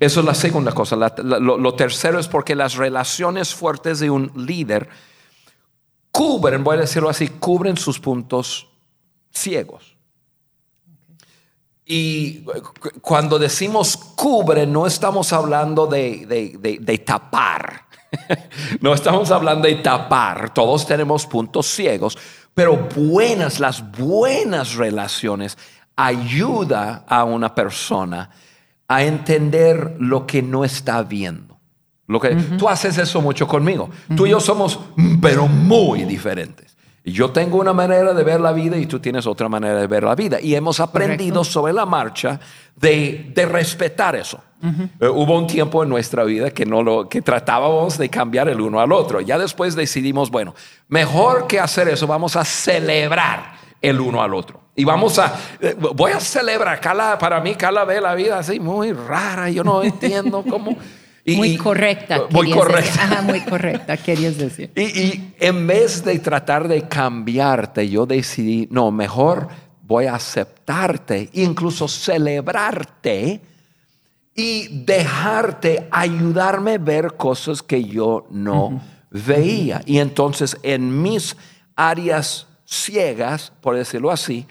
eso 0.00 0.20
es 0.20 0.26
la 0.26 0.34
segunda 0.34 0.72
cosa. 0.72 0.96
lo, 0.96 1.74
tercero 1.74 2.18
es 2.18 2.28
porque 2.28 2.54
las 2.54 2.76
relaciones 2.76 3.54
fuertes 3.54 4.00
de 4.00 4.08
un 4.08 4.32
líder 4.34 4.88
cubren, 6.12 6.64
voy 6.64 6.78
a 6.78 6.80
decirlo 6.80 7.10
así, 7.10 7.28
cubren 7.28 7.76
sus 7.76 8.00
puntos 8.00 8.68
ciegos. 9.30 9.97
Y 11.90 12.44
cuando 13.00 13.38
decimos 13.38 13.96
cubre, 13.96 14.66
no 14.66 14.86
estamos 14.86 15.32
hablando 15.32 15.86
de, 15.86 17.02
tapar. 17.04 17.86
no 18.82 18.92
estamos 18.92 19.30
hablando 19.30 19.66
de 19.66 19.76
tapar. 19.76 20.52
Todos 20.52 20.86
tenemos 20.86 21.24
puntos 21.24 21.66
ciegos, 21.66 22.18
pero 22.52 22.76
buenas, 22.94 23.58
las 23.58 23.90
buenas 23.90 24.74
relaciones 24.74 25.56
ayuda 25.96 27.06
a 27.08 27.24
una 27.24 27.54
persona 27.54 28.28
a 28.86 29.02
entender 29.02 29.96
lo 29.98 30.26
que 30.26 30.42
no 30.42 30.66
está 30.66 31.02
viendo. 31.02 31.58
Lo 32.06 32.20
que, 32.20 32.34
Tú 32.58 32.68
haces 32.68 32.98
eso 32.98 33.22
mucho 33.22 33.48
conmigo. 33.48 33.88
Tú 34.14 34.26
y 34.26 34.30
yo 34.30 34.40
somos, 34.40 34.78
pero 35.22 35.48
muy 35.48 36.04
diferentes. 36.04 36.76
Yo 37.12 37.30
tengo 37.30 37.58
una 37.58 37.72
manera 37.72 38.12
de 38.14 38.24
ver 38.24 38.40
la 38.40 38.52
vida 38.52 38.76
y 38.76 38.86
tú 38.86 38.98
tienes 38.98 39.26
otra 39.26 39.48
manera 39.48 39.80
de 39.80 39.86
ver 39.86 40.04
la 40.04 40.14
vida. 40.14 40.40
Y 40.40 40.54
hemos 40.54 40.80
aprendido 40.80 41.44
sobre 41.44 41.72
la 41.72 41.86
marcha 41.86 42.40
de, 42.76 43.32
respetar 43.50 44.16
eso. 44.16 44.40
Eh, 45.00 45.06
hubo 45.06 45.38
un 45.38 45.46
tiempo 45.46 45.82
en 45.82 45.88
nuestra 45.88 46.24
vida 46.24 46.50
que, 46.50 46.66
no 46.66 46.82
lo, 46.82 47.08
que 47.08 47.22
tratábamos 47.22 47.96
de 47.96 48.08
cambiar 48.08 48.48
el 48.48 48.60
uno 48.60 48.80
al 48.80 48.92
otro. 48.92 49.20
Ya 49.20 49.38
después 49.38 49.76
decidimos, 49.76 50.30
bueno, 50.30 50.54
mejor 50.88 51.46
que 51.46 51.60
hacer 51.60 51.88
eso, 51.88 52.06
vamos 52.06 52.36
a 52.36 52.44
celebrar 52.44 53.52
el 53.80 54.00
uno 54.00 54.22
al 54.22 54.34
otro. 54.34 54.60
Y 54.74 54.84
vamos 54.84 55.18
a, 55.18 55.34
eh, 55.60 55.76
voy 55.76 56.12
a 56.12 56.20
celebrar. 56.20 56.80
para 57.18 57.40
mí, 57.40 57.54
Carla 57.54 57.84
ve 57.84 58.00
la 58.00 58.14
vida 58.14 58.38
así 58.38 58.60
muy 58.60 58.92
rara. 58.92 59.50
Yo 59.50 59.64
no 59.64 59.82
entiendo 59.82 60.44
cómo 60.48 60.76
muy 61.36 61.56
correcta. 61.56 62.22
Muy 62.30 62.50
correcta. 62.50 63.22
muy 63.22 63.40
correcta, 63.40 63.96
querías 63.96 64.38
decir. 64.38 64.70
Y, 64.74 65.32
en 65.38 65.66
vez 65.66 66.04
de 66.04 66.18
tratar 66.18 66.68
de 66.68 66.88
cambiarte, 66.88 67.88
yo 67.88 68.06
decidí, 68.06 68.68
no, 68.70 68.90
mejor 68.90 69.48
voy 69.82 70.06
a 70.06 70.14
aceptarte, 70.14 71.30
incluso 71.32 71.88
celebrarte 71.88 73.40
y 74.34 74.84
dejarte 74.84 75.88
ayudarme 75.90 76.74
a 76.74 76.78
ver 76.78 77.16
cosas 77.16 77.62
que 77.62 77.84
yo 77.84 78.26
no 78.30 78.80
veía. 79.10 79.82
Y 79.86 79.98
entonces 79.98 80.56
en 80.62 81.02
mis 81.02 81.36
áreas 81.74 82.46
ciegas, 82.64 83.52
por 83.60 83.76
decirlo 83.76 84.10
así, 84.10 84.46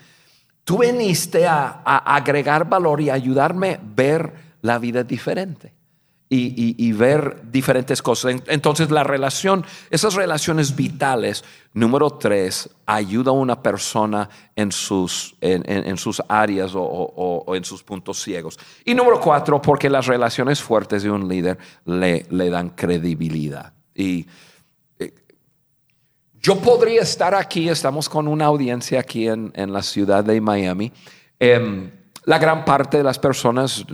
tú 0.64 0.80
viniste 0.80 1.46
a, 1.46 1.82
a 1.86 2.16
agregar 2.16 2.68
valor 2.68 3.00
y 3.00 3.10
ayudarme 3.10 3.76
a 3.76 3.80
ver 3.84 4.34
la 4.62 4.80
vida 4.80 5.04
diferente 5.04 5.77
y, 6.30 6.92
ver 6.92 7.42
diferentes 7.52 8.02
cosas. 8.02 8.36
Entonces 8.48 8.92
la 8.92 9.04
relación, 9.04 9.66
esas 9.90 10.16
relaciones 10.16 10.76
vitales, 10.76 11.44
número 11.74 12.10
tres, 12.12 12.70
ayuda 12.86 13.32
a 13.32 13.34
una 13.34 13.62
persona 13.62 14.30
en 14.56 14.72
sus, 14.72 15.36
en, 15.42 15.98
sus 15.98 16.22
áreas 16.28 16.72
o, 16.76 17.46
en 17.56 17.64
sus 17.64 17.84
puntos 17.84 18.22
ciegos. 18.22 18.60
Y 18.84 18.94
número 18.94 19.22
cuatro, 19.22 19.62
porque 19.62 19.90
las 19.90 20.08
relaciones 20.08 20.62
fuertes 20.62 21.04
de 21.04 21.12
un 21.12 21.28
líder 21.28 21.58
le, 21.86 22.26
le 22.30 22.50
dan 22.50 22.72
credibilidad. 22.72 23.74
Y 23.96 24.28
eh, 25.00 25.14
yo 26.42 26.60
podría 26.60 27.02
estar 27.02 27.36
aquí, 27.36 27.70
estamos 27.70 28.10
con 28.10 28.28
una 28.28 28.46
audiencia 28.46 29.00
aquí 29.00 29.28
en, 29.28 29.52
la 29.56 29.82
ciudad 29.82 30.24
de 30.24 30.42
Miami. 30.42 30.92
Em, 31.40 31.90
la 32.26 32.38
gran 32.38 32.66
parte 32.66 32.98
de 32.98 33.04
las 33.04 33.18
personas 33.18 33.86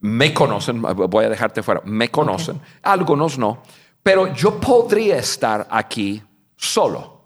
me 0.00 0.32
conocen, 0.32 0.80
voy 0.82 1.24
a 1.24 1.28
dejarte 1.28 1.62
fuera, 1.62 1.82
me 1.84 2.10
conocen, 2.10 2.60
algunos 2.82 3.38
no, 3.38 3.62
pero 4.02 4.32
yo 4.32 4.58
podría 4.60 5.16
estar 5.16 5.66
aquí 5.70 6.22
solo. 6.56 7.18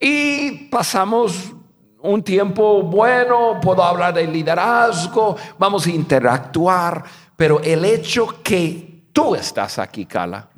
Y 0.00 0.68
pasamos 0.68 1.52
un 2.00 2.22
tiempo 2.22 2.82
bueno, 2.82 3.58
puedo 3.60 3.82
hablar 3.82 4.14
de 4.14 4.26
liderazgo, 4.26 5.36
vamos 5.58 5.86
a 5.86 5.90
interactuar, 5.90 7.04
pero 7.36 7.60
el 7.60 7.84
hecho 7.84 8.42
que 8.42 9.08
tú 9.12 9.34
estás 9.34 9.78
aquí, 9.78 10.06
Carla, 10.06 10.48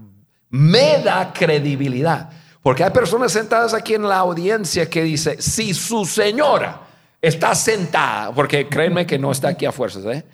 me 0.50 1.02
da 1.02 1.32
credibilidad. 1.32 2.30
Porque 2.62 2.82
hay 2.82 2.90
personas 2.90 3.30
sentadas 3.30 3.74
aquí 3.74 3.94
en 3.94 4.08
la 4.08 4.18
audiencia 4.18 4.90
que 4.90 5.04
dice, 5.04 5.40
si 5.40 5.72
su 5.72 6.04
señora 6.04 6.85
está 7.20 7.54
sentada, 7.54 8.32
porque 8.32 8.68
créanme 8.68 9.06
que 9.06 9.18
no 9.18 9.30
está 9.32 9.48
aquí 9.48 9.66
a 9.66 9.72
fuerzas, 9.72 10.04
¿eh? 10.06 10.24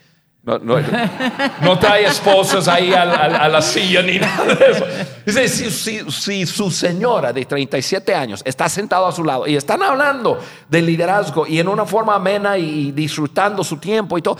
No, 0.44 0.58
no, 0.58 1.78
trae 1.78 2.04
esposas 2.04 2.66
ahí 2.66 2.92
a, 2.92 3.48
la 3.48 3.62
silla 3.62 4.02
ni 4.02 4.18
nada 4.18 4.54
de 4.56 4.70
eso. 4.72 4.84
Dice, 5.24 5.48
si, 5.48 6.10
si, 6.10 6.46
su 6.46 6.68
señora 6.68 7.32
de 7.32 7.44
37 7.44 8.12
años 8.12 8.42
está 8.44 8.68
sentado 8.68 9.06
a 9.06 9.12
su 9.12 9.22
lado 9.22 9.46
y 9.46 9.54
están 9.54 9.84
hablando 9.84 10.40
de 10.68 10.82
liderazgo 10.82 11.46
y 11.46 11.60
en 11.60 11.68
una 11.68 11.86
forma 11.86 12.16
amena 12.16 12.58
y 12.58 12.90
disfrutando 12.90 13.62
su 13.62 13.76
tiempo 13.76 14.18
y 14.18 14.22
todo, 14.22 14.36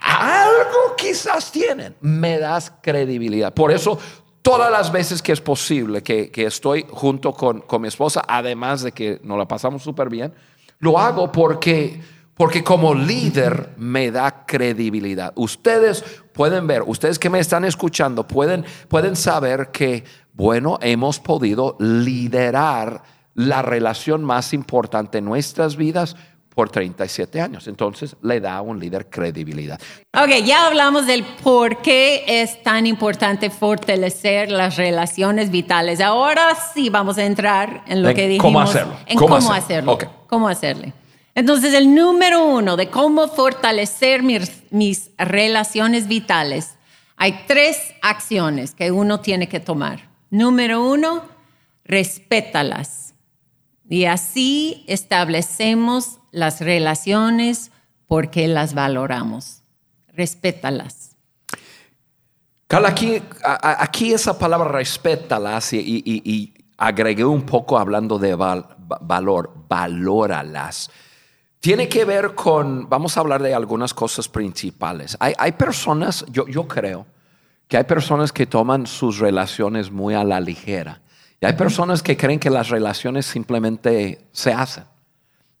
algo 0.00 0.94
quizás 0.96 1.50
tienen. 1.50 1.96
Me 2.00 2.38
das 2.38 2.72
credibilidad. 2.80 3.52
Por 3.52 3.72
eso, 3.72 3.98
todas 4.42 4.70
las 4.70 4.92
veces 4.92 5.20
que 5.20 5.32
es 5.32 5.40
posible 5.40 6.04
que, 6.04 6.30
que 6.30 6.46
estoy 6.46 6.86
junto 6.88 7.32
con, 7.32 7.62
con 7.62 7.82
mi 7.82 7.88
esposa, 7.88 8.22
además 8.28 8.82
de 8.82 8.92
que 8.92 9.20
nos 9.24 9.38
la 9.38 9.48
pasamos 9.48 9.82
súper 9.82 10.08
bien, 10.08 10.32
lo 10.84 10.98
hago 10.98 11.32
porque 11.32 12.00
porque 12.34 12.64
como 12.64 12.94
líder 12.94 13.70
me 13.76 14.10
da 14.10 14.44
credibilidad. 14.44 15.32
Ustedes 15.36 16.04
pueden 16.32 16.66
ver, 16.66 16.82
ustedes 16.84 17.18
que 17.18 17.30
me 17.30 17.38
están 17.38 17.64
escuchando, 17.64 18.26
pueden, 18.26 18.64
pueden 18.88 19.14
saber 19.14 19.68
que, 19.70 20.04
bueno, 20.32 20.78
hemos 20.82 21.20
podido 21.20 21.76
liderar 21.78 23.02
la 23.34 23.62
relación 23.62 24.24
más 24.24 24.52
importante 24.52 25.18
en 25.18 25.24
nuestras 25.24 25.76
vidas 25.76 26.16
por 26.54 26.70
37 26.70 27.40
años. 27.40 27.66
Entonces 27.66 28.16
le 28.22 28.40
da 28.40 28.56
a 28.56 28.62
un 28.62 28.78
líder 28.78 29.10
credibilidad. 29.10 29.80
Ok, 30.16 30.44
ya 30.44 30.66
hablamos 30.66 31.06
del 31.06 31.24
por 31.24 31.82
qué 31.82 32.24
es 32.26 32.62
tan 32.62 32.86
importante 32.86 33.50
fortalecer 33.50 34.50
las 34.50 34.76
relaciones 34.76 35.50
vitales. 35.50 36.00
Ahora 36.00 36.56
sí 36.72 36.90
vamos 36.90 37.18
a 37.18 37.24
entrar 37.24 37.82
en 37.86 38.02
lo 38.02 38.14
que 38.14 38.28
dijimos. 38.28 38.42
¿Cómo 38.42 38.60
hacerlo? 38.60 38.96
En 39.06 39.18
cómo, 39.18 39.36
hacerlo. 39.52 39.98
¿Cómo 40.34 40.48
hacerlo? 40.48 40.92
Entonces, 41.36 41.74
el 41.74 41.94
número 41.94 42.44
uno 42.44 42.76
de 42.76 42.90
cómo 42.90 43.28
fortalecer 43.28 44.24
mis, 44.24 45.12
relaciones 45.16 46.08
vitales, 46.08 46.74
hay 47.16 47.44
tres 47.46 47.78
acciones 48.02 48.74
que 48.74 48.90
uno 48.90 49.20
tiene 49.20 49.48
que 49.48 49.60
tomar. 49.60 50.08
Número 50.30 50.84
uno, 50.84 51.22
respétalas. 51.84 53.14
Y 53.88 54.06
así 54.06 54.82
establecemos 54.88 56.18
las 56.32 56.60
relaciones 56.60 57.70
porque 58.08 58.48
las 58.48 58.74
valoramos. 58.74 59.62
Respétalas. 60.08 61.14
Carla, 62.66 62.92
aquí, 63.38 64.12
esa 64.12 64.36
palabra 64.36 64.72
respétalas 64.72 65.72
y, 65.74 66.02
y, 66.04 66.54
agregué 66.76 67.24
un 67.24 67.42
poco 67.42 67.78
hablando 67.78 68.18
de 68.18 68.34
valor, 69.00 69.52
valóralas 69.68 70.90
tiene 71.64 71.88
que 71.88 72.04
ver 72.04 72.34
con, 72.34 72.90
vamos 72.90 73.16
a 73.16 73.20
hablar 73.20 73.42
de 73.42 73.54
algunas 73.54 73.94
cosas 73.94 74.28
principales. 74.28 75.16
Hay, 75.18 75.52
personas, 75.52 76.26
yo, 76.28 76.46
yo 76.46 76.68
creo, 76.68 77.06
que 77.66 77.78
hay 77.78 77.84
personas 77.84 78.32
que 78.32 78.44
toman 78.44 78.86
sus 78.86 79.18
relaciones 79.18 79.90
muy 79.90 80.12
a 80.12 80.24
la 80.24 80.40
ligera. 80.40 81.00
Y 81.40 81.46
hay 81.46 81.54
personas 81.54 82.02
que 82.02 82.18
creen 82.18 82.38
que 82.38 82.50
las 82.50 82.68
relaciones 82.68 83.24
simplemente 83.24 84.28
se 84.30 84.52
hacen. 84.52 84.84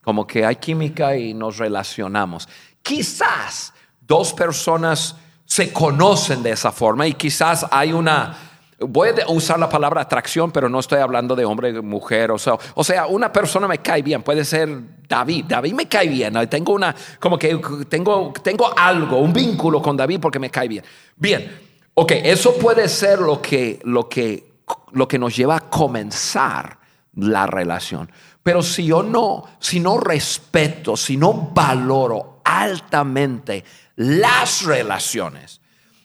Como 0.02 0.26
que 0.26 0.44
hay 0.44 0.56
química 0.56 1.16
y 1.16 1.32
nos 1.32 1.56
relacionamos. 1.56 2.50
Quizás 2.82 3.72
dos 4.02 4.34
personas 4.34 5.16
se 5.46 5.72
conocen 5.72 6.42
de 6.42 6.50
esa 6.50 6.70
forma 6.70 7.06
y 7.06 7.14
quizás 7.14 7.64
hay 7.70 7.94
una 7.94 8.36
Voy 8.80 9.08
a 9.10 9.30
usar 9.30 9.58
la 9.58 9.68
palabra 9.68 10.02
atracción, 10.02 10.50
pero 10.50 10.68
no 10.68 10.80
estoy 10.80 10.98
hablando 11.00 11.36
de 11.36 11.44
hombre, 11.44 11.80
mujer. 11.80 12.30
O 12.32 12.38
sea, 12.38 12.54
o 12.74 12.82
sea, 12.82 13.06
una 13.06 13.32
persona 13.32 13.68
me 13.68 13.78
cae 13.78 14.02
bien, 14.02 14.22
puede 14.22 14.44
ser 14.44 14.68
David. 15.08 15.44
David 15.48 15.72
me 15.74 15.86
cae 15.86 16.08
bien. 16.08 16.34
Tengo 16.48 16.72
una, 16.72 16.94
como 17.20 17.38
que 17.38 17.60
tengo, 17.88 18.32
tengo 18.42 18.76
algo, 18.76 19.18
un 19.18 19.32
vínculo 19.32 19.80
con 19.80 19.96
David 19.96 20.18
porque 20.20 20.38
me 20.38 20.50
cae 20.50 20.68
bien. 20.68 20.84
Bien, 21.16 21.56
ok, 21.94 22.12
eso 22.24 22.54
puede 22.56 22.88
ser 22.88 23.20
lo 23.20 23.40
que, 23.40 23.80
lo 23.84 24.08
que, 24.08 24.54
lo 24.92 25.06
que 25.06 25.18
nos 25.18 25.36
lleva 25.36 25.56
a 25.56 25.60
comenzar 25.60 26.78
la 27.14 27.46
relación. 27.46 28.10
Pero 28.42 28.62
si 28.62 28.86
yo 28.86 29.02
no, 29.02 29.44
si 29.58 29.80
no 29.80 29.98
respeto, 29.98 30.96
si 30.96 31.16
no 31.16 31.50
valoro 31.54 32.40
altamente 32.44 33.64
las 33.96 34.64
relaciones, 34.64 35.60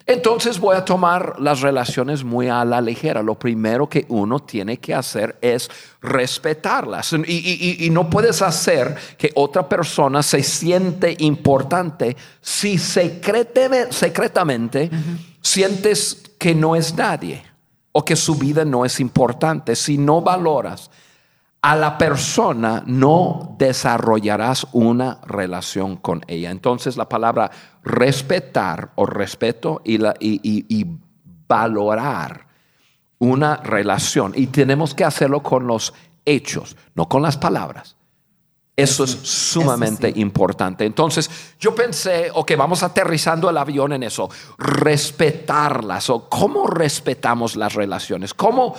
entonces 0.09 0.59
voy 0.59 0.75
a 0.75 0.83
tomar 0.83 1.39
las 1.39 1.61
relaciones 1.61 2.23
muy 2.23 2.47
a 2.47 2.65
la 2.65 2.81
ligera. 2.81 3.21
Lo 3.21 3.35
primero 3.35 3.87
que 3.87 4.07
uno 4.09 4.39
tiene 4.39 4.77
que 4.77 4.95
hacer 4.95 5.37
es 5.39 5.69
respetarlas. 6.01 7.13
Y, 7.13 7.87
no 7.91 8.09
puedes 8.09 8.41
hacer 8.41 8.95
que 9.19 9.31
otra 9.35 9.69
persona 9.69 10.23
se 10.23 10.41
siente 10.41 11.15
importante 11.19 12.17
si 12.41 12.79
secretamente, 12.79 14.89
sientes 15.41 16.23
que 16.39 16.55
no 16.55 16.75
es 16.75 16.95
nadie 16.95 17.43
o 17.91 18.03
que 18.03 18.15
su 18.15 18.33
vida 18.33 18.65
no 18.65 18.85
es 18.85 18.99
importante. 18.99 19.75
Si 19.75 19.99
no 19.99 20.21
valoras 20.21 20.89
a 21.61 21.75
la 21.75 21.97
persona 21.97 22.83
no 22.85 23.55
desarrollarás 23.57 24.65
una 24.71 25.19
relación 25.25 25.97
con 25.97 26.23
ella. 26.27 26.51
Entonces 26.51 26.95
la 26.95 27.09
palabra 27.09 27.51
respetar 27.83 28.91
o 28.95 29.05
respeto 29.05 29.81
y, 29.83 29.97
la, 29.97 30.13
y, 30.19 30.87
valorar 31.47 32.47
una 33.17 33.57
relación. 33.57 34.33
Y 34.35 34.47
tenemos 34.47 34.93
que 34.93 35.03
hacerlo 35.03 35.41
con 35.41 35.67
los 35.67 35.93
hechos, 36.25 36.77
no 36.95 37.09
con 37.09 37.21
las 37.21 37.37
palabras. 37.37 37.95
Eso 38.75 39.03
es 39.03 39.11
sumamente 39.11 40.13
importante. 40.15 40.85
Entonces, 40.85 41.29
yo 41.59 41.75
pensé, 41.75 42.31
ok, 42.33 42.53
vamos 42.57 42.81
aterrizando 42.81 43.49
el 43.49 43.57
avión 43.57 43.91
en 43.91 44.03
eso, 44.03 44.29
respetarlas 44.57 46.09
o 46.09 46.29
cómo 46.29 46.65
respetamos 46.65 47.57
las 47.57 47.73
relaciones, 47.73 48.33
cómo 48.33 48.75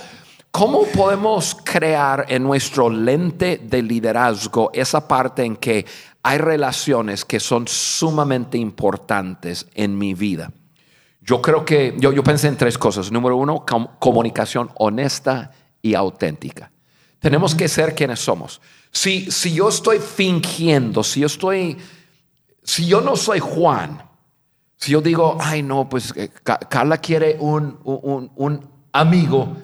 ¿Cómo 0.51 0.83
podemos 0.83 1.57
crear 1.63 2.25
en 2.27 2.43
nuestro 2.43 2.89
lente 2.89 3.57
de 3.63 3.81
liderazgo 3.81 4.69
esa 4.73 5.07
parte 5.07 5.45
en 5.45 5.55
que 5.55 5.85
hay 6.21 6.37
relaciones 6.39 7.23
que 7.23 7.39
son 7.39 7.69
sumamente 7.69 8.57
importantes 8.57 9.65
en 9.73 9.97
mi 9.97 10.13
vida? 10.13 10.51
Yo 11.21 11.41
creo 11.41 11.63
que, 11.63 11.95
yo, 11.97 12.11
yo 12.11 12.21
pensé 12.21 12.49
en 12.49 12.57
tres 12.57 12.77
cosas. 12.77 13.11
Número 13.13 13.37
uno, 13.37 13.63
comunicación 13.99 14.69
honesta 14.75 15.51
y 15.81 15.93
auténtica. 15.93 16.69
Tenemos 17.19 17.55
que 17.55 17.69
ser 17.69 17.95
quienes 17.95 18.19
somos. 18.19 18.59
Si, 18.91 19.31
si 19.31 19.53
yo 19.53 19.69
estoy 19.69 19.99
fingiendo, 19.99 21.01
si 21.01 21.21
yo 21.21 21.27
estoy, 21.27 21.77
si 22.61 22.87
yo 22.87 22.99
no 22.99 23.15
soy 23.15 23.39
Juan, 23.39 24.03
si 24.75 24.91
yo 24.91 25.01
digo, 25.01 25.37
ay 25.39 25.63
no, 25.63 25.87
pues 25.87 26.13
eh, 26.17 26.29
Carla 26.43 26.97
quiere 26.97 27.37
un, 27.39 27.79
un, 27.83 28.31
un 28.35 28.69
amigo, 28.91 29.55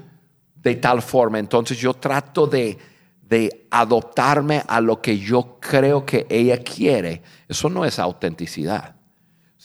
de 0.61 0.75
tal 0.75 1.01
forma. 1.01 1.39
Entonces 1.39 1.77
yo 1.77 1.93
trato 1.93 2.47
de, 2.47 2.77
adoptarme 3.69 4.63
a 4.67 4.79
lo 4.79 5.01
que 5.01 5.19
yo 5.19 5.57
creo 5.59 6.05
que 6.05 6.25
ella 6.29 6.63
quiere. 6.63 7.21
Eso 7.47 7.69
no 7.69 7.83
es 7.83 7.99
autenticidad. 7.99 8.95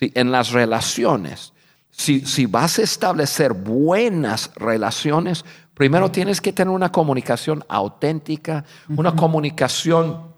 En 0.01 0.33
las 0.33 0.51
relaciones, 0.51 1.53
si, 1.91 2.27
si 2.27 2.47
vas 2.47 2.81
a 2.81 2.83
establecer 2.83 3.53
buenas 3.53 4.51
relaciones, 4.57 5.45
primero 5.75 6.11
tienes 6.11 6.41
que 6.41 6.53
tener 6.53 6.75
una 6.75 6.91
comunicación 6.91 7.65
auténtica, 7.69 8.65
una 8.89 9.15
comunicación, 9.15 10.33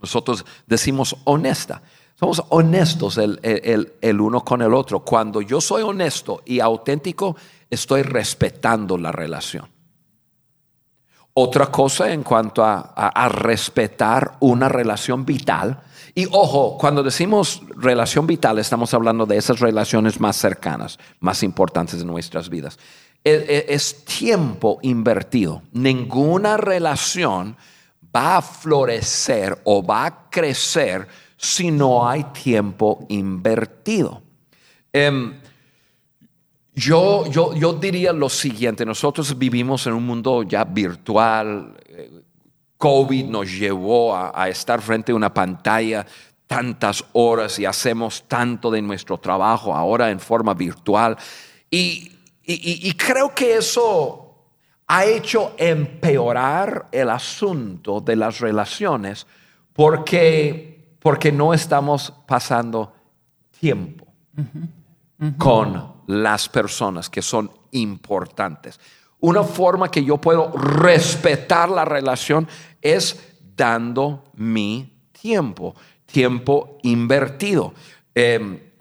nosotros 0.00 0.44
decimos 0.66 1.16
honesta. 1.24 1.82
Somos 2.20 2.44
honestos 2.50 3.16
el, 3.16 3.40
el, 3.42 4.20
uno 4.20 4.44
con 4.44 4.60
el 4.60 4.74
otro. 4.74 5.00
Cuando 5.00 5.40
yo 5.40 5.58
soy 5.58 5.82
honesto 5.82 6.42
y 6.44 6.60
auténtico, 6.60 7.34
estoy 7.70 8.02
respetando 8.02 8.98
la 8.98 9.10
relación. 9.10 9.66
Otra 11.34 11.66
cosa 11.66 12.12
en 12.12 12.22
cuanto 12.22 12.64
a, 12.64 13.28
respetar 13.28 14.32
una 14.40 14.68
relación 14.68 15.24
vital. 15.24 15.80
Y 16.14 16.26
ojo, 16.30 16.76
cuando 16.76 17.02
decimos 17.02 17.62
relación 17.76 18.26
vital, 18.26 18.58
estamos 18.58 18.92
hablando 18.94 19.26
de 19.26 19.36
esas 19.36 19.60
relaciones 19.60 20.18
más 20.18 20.36
cercanas, 20.36 20.98
más 21.20 21.42
importantes 21.42 22.00
de 22.00 22.04
nuestras 22.04 22.48
vidas. 22.48 22.78
E, 23.22 23.66
e, 23.68 23.74
es, 23.74 24.04
tiempo 24.04 24.80
invertido. 24.82 25.62
Ninguna 25.72 26.56
relación 26.56 27.56
va 28.14 28.38
a 28.38 28.42
florecer 28.42 29.60
o 29.64 29.84
va 29.84 30.06
a 30.06 30.30
crecer 30.30 31.06
si 31.36 31.70
no 31.70 32.08
hay 32.08 32.24
tiempo 32.24 33.06
invertido. 33.08 34.22
Em, 34.92 35.40
yo, 36.74 37.26
yo, 37.26 37.72
diría 37.74 38.12
lo 38.12 38.28
siguiente, 38.28 38.86
nosotros 38.86 39.36
vivimos 39.36 39.86
en 39.86 39.92
un 39.94 40.06
mundo 40.06 40.42
ya 40.42 40.64
virtual, 40.64 41.74
eh, 41.86 42.10
COVID 42.76 43.26
nos 43.26 43.50
llevó 43.50 44.14
a, 44.14 44.32
a 44.34 44.48
estar 44.48 44.80
frente 44.80 45.12
a 45.12 45.14
una 45.14 45.32
pantalla 45.34 46.06
tantas 46.46 47.04
horas 47.12 47.58
y 47.58 47.66
hacemos 47.66 48.24
tanto 48.26 48.70
de 48.70 48.82
nuestro 48.82 49.18
trabajo 49.18 49.74
ahora 49.74 50.10
en 50.10 50.18
forma 50.18 50.54
virtual. 50.54 51.16
Y, 51.70 52.10
y- 52.44 52.88
y 52.88 52.92
creo 52.94 53.32
que 53.34 53.54
eso 53.56 54.26
ha 54.88 55.04
hecho 55.04 55.52
empeorar 55.58 56.88
el 56.90 57.10
asunto 57.10 58.00
de 58.00 58.16
las 58.16 58.40
relaciones 58.40 59.26
porque, 59.72 60.96
porque 60.98 61.30
no 61.30 61.54
estamos 61.54 62.12
pasando 62.26 62.92
tiempo 63.60 64.06
con 65.38 65.99
las 66.10 66.48
personas 66.48 67.08
que 67.08 67.22
son 67.22 67.50
importantes. 67.70 68.80
Una 69.20 69.44
forma 69.44 69.90
que 69.90 70.04
yo 70.04 70.16
puedo 70.18 70.50
respetar 70.52 71.68
la 71.68 71.84
relación 71.84 72.48
es 72.80 73.36
dando 73.54 74.24
mi 74.34 74.92
tiempo, 75.12 75.74
tiempo 76.06 76.78
invertido. 76.82 77.74
Eh, 78.14 78.72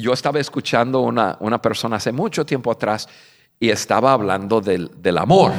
yo 0.00 0.12
estaba 0.12 0.38
escuchando 0.38 1.00
una, 1.00 1.36
una 1.40 1.60
persona 1.60 1.96
hace 1.96 2.12
mucho 2.12 2.46
tiempo 2.46 2.70
atrás 2.70 3.08
y 3.58 3.70
estaba 3.70 4.12
hablando 4.12 4.60
del, 4.60 4.90
del 5.02 5.18
amor. 5.18 5.52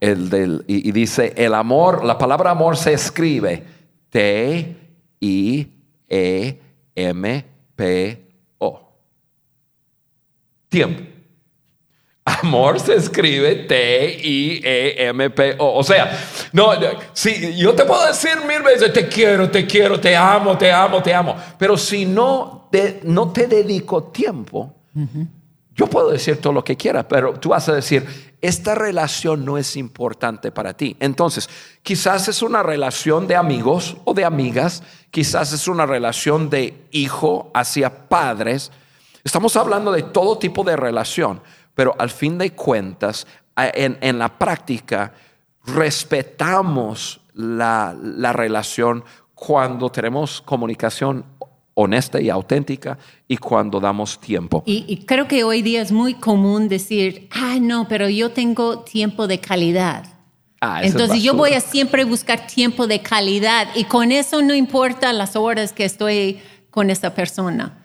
El 0.00 0.30
del, 0.30 0.64
y, 0.66 0.88
y 0.88 0.92
dice, 0.92 1.34
el 1.36 1.54
amor, 1.54 2.04
la 2.04 2.16
palabra 2.16 2.52
amor 2.52 2.76
se 2.76 2.92
escribe 2.92 3.64
T-I-E-M-P-O. 4.10 5.64
Tiempo. 10.74 11.02
Amor 12.24 12.80
se 12.80 12.96
escribe 12.96 13.54
T-I-E-M-P-O. 13.68 15.56
O 15.78 15.84
sea, 15.84 16.18
no, 16.52 16.72
si 17.12 17.54
yo 17.56 17.74
te 17.74 17.84
puedo 17.84 18.04
decir 18.08 18.32
mil 18.48 18.60
veces, 18.60 18.92
te 18.92 19.06
quiero, 19.06 19.48
te 19.48 19.64
quiero, 19.68 20.00
te 20.00 20.16
amo, 20.16 20.58
te 20.58 20.72
amo, 20.72 21.00
te 21.00 21.14
amo. 21.14 21.36
Pero 21.56 21.76
si 21.76 22.04
no 22.04 22.66
te, 22.72 22.98
no 23.04 23.30
te 23.30 23.46
dedico 23.46 24.02
tiempo, 24.04 24.74
yo 25.76 25.86
puedo 25.86 26.10
decir 26.10 26.40
todo 26.40 26.52
lo 26.52 26.64
que 26.64 26.76
quiera, 26.76 27.06
pero 27.06 27.34
tú 27.34 27.50
vas 27.50 27.68
a 27.68 27.74
decir, 27.74 28.34
esta 28.40 28.74
relación 28.74 29.44
no 29.44 29.56
es 29.56 29.76
importante 29.76 30.50
para 30.50 30.76
ti. 30.76 30.96
Entonces, 30.98 31.48
quizás 31.84 32.26
es 32.26 32.42
una 32.42 32.64
relación 32.64 33.28
de 33.28 33.36
amigos 33.36 33.96
o 34.02 34.12
de 34.12 34.24
amigas, 34.24 34.82
quizás 35.12 35.52
es 35.52 35.68
una 35.68 35.86
relación 35.86 36.50
de 36.50 36.88
hijo 36.90 37.52
hacia 37.54 38.08
padres. 38.08 38.72
Estamos 39.24 39.56
hablando 39.56 39.90
de 39.90 40.02
todo 40.02 40.38
tipo 40.38 40.62
de 40.62 40.76
relación, 40.76 41.40
pero 41.74 41.94
al 41.98 42.10
fin 42.10 42.36
de 42.36 42.52
cuentas, 42.52 43.26
en, 43.56 43.96
en 44.02 44.18
la 44.18 44.38
práctica, 44.38 45.12
respetamos 45.64 47.20
la, 47.32 47.96
la 47.98 48.34
relación 48.34 49.02
cuando 49.34 49.90
tenemos 49.90 50.42
comunicación 50.42 51.24
honesta 51.74 52.20
y 52.20 52.30
auténtica 52.30 52.98
y 53.26 53.36
cuando 53.36 53.80
damos 53.80 54.20
tiempo. 54.20 54.62
Y, 54.66 54.84
y 54.86 55.04
creo 55.04 55.26
que 55.26 55.42
hoy 55.42 55.62
día 55.62 55.82
es 55.82 55.90
muy 55.90 56.14
común 56.14 56.68
decir, 56.68 57.28
ah, 57.32 57.56
no, 57.60 57.88
pero 57.88 58.08
yo 58.08 58.30
tengo 58.30 58.80
tiempo 58.80 59.26
de 59.26 59.40
calidad. 59.40 60.04
Ah, 60.60 60.80
Entonces 60.82 61.22
yo 61.22 61.34
voy 61.34 61.52
a 61.52 61.60
siempre 61.60 62.04
buscar 62.04 62.46
tiempo 62.46 62.86
de 62.86 63.00
calidad 63.00 63.68
y 63.74 63.84
con 63.84 64.12
eso 64.12 64.40
no 64.40 64.54
importa 64.54 65.12
las 65.12 65.36
horas 65.36 65.72
que 65.72 65.84
estoy 65.84 66.40
con 66.70 66.90
esa 66.90 67.14
persona. 67.14 67.83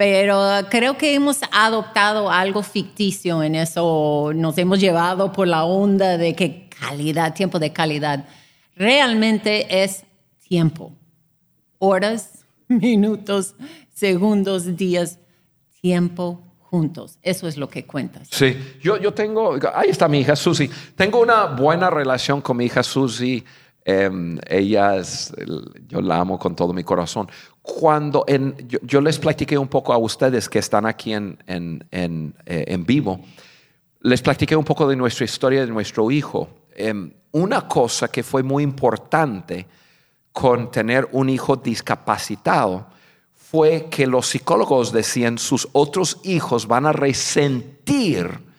Pero 0.00 0.42
creo 0.70 0.96
que 0.96 1.12
hemos 1.12 1.40
adoptado 1.52 2.30
algo 2.30 2.62
ficticio 2.62 3.42
en 3.42 3.54
eso, 3.54 4.32
nos 4.34 4.56
hemos 4.56 4.80
llevado 4.80 5.30
por 5.30 5.46
la 5.46 5.64
onda 5.64 6.16
de 6.16 6.34
que 6.34 6.70
calidad, 6.70 7.34
tiempo 7.34 7.58
de 7.58 7.74
calidad. 7.74 8.26
Realmente 8.74 9.82
es 9.82 10.04
tiempo, 10.48 10.94
horas, 11.78 12.46
minutos, 12.68 13.54
segundos, 13.92 14.74
días, 14.74 15.18
tiempo 15.82 16.40
juntos. 16.60 17.18
Eso 17.20 17.46
es 17.46 17.58
lo 17.58 17.68
que 17.68 17.84
cuentas. 17.84 18.28
Sí, 18.30 18.56
yo, 18.80 18.96
yo 18.96 19.12
tengo, 19.12 19.58
ahí 19.74 19.90
está 19.90 20.08
mi 20.08 20.20
hija 20.20 20.34
Susi. 20.34 20.70
Tengo 20.96 21.20
una 21.20 21.44
buena 21.44 21.90
relación 21.90 22.40
con 22.40 22.56
mi 22.56 22.64
hija 22.64 22.82
Susi. 22.82 23.44
Em, 23.84 24.38
ella 24.46 24.96
es, 24.96 25.34
yo 25.88 26.00
la 26.00 26.20
amo 26.20 26.38
con 26.38 26.56
todo 26.56 26.72
mi 26.72 26.84
corazón. 26.84 27.28
Cuando 27.62 28.24
en, 28.26 28.56
yo, 28.68 28.78
yo 28.82 29.00
les 29.00 29.18
platiqué 29.18 29.58
un 29.58 29.68
poco 29.68 29.92
a 29.92 29.98
ustedes 29.98 30.48
que 30.48 30.58
están 30.58 30.86
aquí 30.86 31.12
en, 31.12 31.38
en, 31.46 31.86
en, 31.90 32.34
eh, 32.46 32.64
en 32.68 32.84
vivo, 32.84 33.20
les 34.00 34.22
platiqué 34.22 34.56
un 34.56 34.64
poco 34.64 34.88
de 34.88 34.96
nuestra 34.96 35.24
historia 35.24 35.60
de 35.60 35.66
nuestro 35.66 36.10
hijo. 36.10 36.48
Em, 36.74 37.12
una 37.32 37.68
cosa 37.68 38.08
que 38.08 38.22
fue 38.22 38.42
muy 38.42 38.62
importante 38.62 39.66
con 40.32 40.70
tener 40.70 41.08
un 41.12 41.28
hijo 41.28 41.56
discapacitado 41.56 42.86
fue 43.34 43.88
que 43.90 44.06
los 44.06 44.28
psicólogos 44.28 44.92
decían 44.92 45.36
sus 45.36 45.68
otros 45.72 46.18
hijos 46.24 46.66
van 46.66 46.86
a 46.86 46.92
resentir 46.92 48.49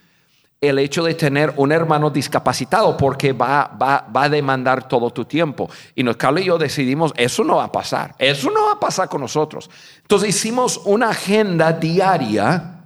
el 0.62 0.78
hecho 0.78 1.04
de 1.04 1.15
tener 1.15 1.52
un 1.58 1.71
hermano 1.71 2.12
discapacitado 2.12 2.95
porque 2.95 3.34
va, 3.34 3.76
va, 3.82 4.08
va 4.15 4.24
a 4.26 4.30
demandar 4.30 4.88
todo 4.88 5.10
tu 5.10 5.26
tiempo. 5.26 5.67
Y 5.95 6.04
nos, 6.04 6.17
Carla 6.17 6.39
y 6.39 6.45
yo 6.45 6.60
decidimos, 6.60 7.12
eso 7.17 7.43
no 7.43 7.56
va 7.56 7.65
a 7.65 7.71
pasar, 7.71 8.13
eso 8.19 8.52
no 8.52 8.67
va 8.67 8.74
a 8.74 8.80
pasar 8.80 9.10
con 9.10 9.21
nosotros. 9.21 9.71
Entonces 10.04 10.30
hicimos 10.30 10.80
una 10.86 11.10
agenda 11.10 11.74
diaria 11.74 12.84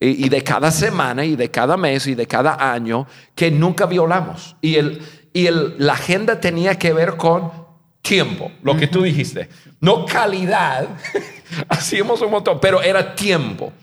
y, 0.00 0.24
y 0.24 0.28
de 0.30 0.42
cada 0.42 0.70
semana 0.70 1.22
y 1.22 1.36
de 1.36 1.50
cada 1.50 1.76
mes 1.76 2.06
y 2.06 2.14
de 2.14 2.26
cada 2.26 2.72
año 2.72 3.06
que 3.34 3.50
nunca 3.50 3.84
violamos. 3.84 4.56
Y, 4.62 4.76
el, 4.76 5.02
y 5.34 5.46
el, 5.46 5.74
la 5.76 5.92
agenda 5.92 6.40
tenía 6.40 6.78
que 6.78 6.94
ver 6.94 7.18
con 7.18 7.52
tiempo, 8.00 8.50
lo 8.62 8.78
que 8.78 8.86
tú 8.86 9.02
dijiste. 9.02 9.50
No 9.80 10.06
calidad, 10.06 10.88
hacíamos 11.68 12.22
un 12.22 12.30
montón, 12.30 12.58
pero 12.60 12.80
era 12.80 13.14
tiempo. 13.14 13.74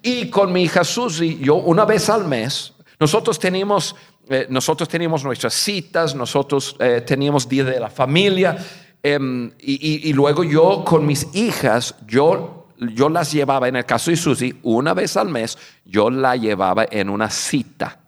Y 0.00 0.30
con 0.30 0.52
mi 0.52 0.62
hija 0.62 0.84
Susi, 0.84 1.38
yo 1.40 1.56
una 1.56 1.84
vez 1.84 2.08
al 2.08 2.24
mes, 2.24 2.73
nosotros 3.00 3.38
teníamos, 3.38 3.96
eh, 4.28 4.46
nosotros 4.48 4.88
nuestras 5.24 5.54
citas, 5.54 6.14
nosotros 6.14 6.76
eh, 6.78 7.02
teníamos 7.06 7.48
día 7.48 7.64
de 7.64 7.80
la 7.80 7.90
familia, 7.90 8.56
em, 9.02 9.50
y, 9.60 9.72
y- 10.06 10.08
y 10.10 10.12
luego 10.12 10.44
yo 10.44 10.84
con 10.84 11.04
mis 11.04 11.26
hijas, 11.34 11.94
yo, 12.06 12.68
yo 12.78 13.08
las 13.08 13.32
llevaba, 13.32 13.68
en 13.68 13.76
el 13.76 13.84
caso 13.84 14.10
de 14.10 14.16
Susi, 14.16 14.58
una 14.62 14.94
vez 14.94 15.16
al 15.16 15.28
mes, 15.28 15.58
yo 15.84 16.10
la 16.10 16.36
llevaba 16.36 16.86
en 16.90 17.10
una 17.10 17.28
cita. 17.30 18.00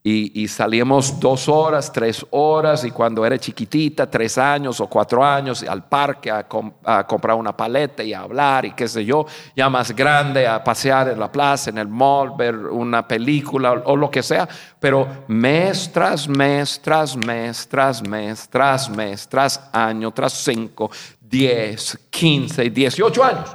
Y, 0.00 0.42
y 0.42 0.48
salíamos 0.48 1.18
dos 1.18 1.48
horas, 1.48 1.92
tres 1.92 2.24
horas, 2.30 2.84
y 2.84 2.90
cuando 2.92 3.26
era 3.26 3.36
chiquitita, 3.36 4.08
tres 4.08 4.38
años 4.38 4.80
o 4.80 4.86
cuatro 4.86 5.24
años, 5.24 5.64
al 5.64 5.86
parque 5.86 6.30
a, 6.30 6.46
com- 6.46 6.72
a 6.84 7.04
comprar 7.04 7.36
una 7.36 7.54
paleta 7.54 8.04
y 8.04 8.14
a 8.14 8.20
hablar 8.20 8.64
y 8.64 8.72
qué 8.72 8.86
sé 8.86 9.04
yo, 9.04 9.26
ya 9.56 9.68
más 9.68 9.94
grande, 9.94 10.46
a 10.46 10.62
pasear 10.62 11.08
en 11.08 11.18
la 11.18 11.30
plaza, 11.30 11.70
en 11.70 11.78
el 11.78 11.88
mall, 11.88 12.32
ver 12.38 12.56
una 12.56 13.06
película 13.06 13.72
o, 13.72 13.92
o 13.92 13.96
lo 13.96 14.08
que 14.08 14.22
sea, 14.22 14.48
pero 14.78 15.24
mes 15.26 15.90
tras 15.92 16.28
mes, 16.28 16.80
tras 16.80 17.16
mes, 17.16 17.68
tras 17.68 18.00
mes, 18.08 18.48
tras 18.48 18.88
mes, 18.88 19.28
tras 19.28 19.68
año, 19.72 20.12
tras 20.12 20.32
cinco, 20.32 20.90
diez, 21.20 21.98
quince, 22.08 22.70
dieciocho 22.70 23.24
años. 23.24 23.54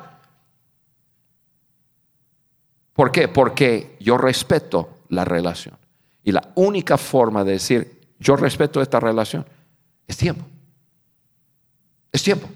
¿Por 2.93 3.12
qué? 3.12 3.29
Porque 3.29 3.95
yo 4.01 4.17
respeto 4.17 4.89
la 5.08 5.23
relación. 5.25 5.82
Y 6.23 6.31
la 6.31 6.51
única 6.55 6.97
forma 6.97 7.43
de 7.43 7.53
decir, 7.53 8.01
yo 8.19 8.36
respeto 8.36 8.81
esta 8.81 8.99
relación, 8.99 9.45
es 10.07 10.17
tiempo. 10.17 10.45
Es 12.12 12.23
tiempo. 12.23 12.47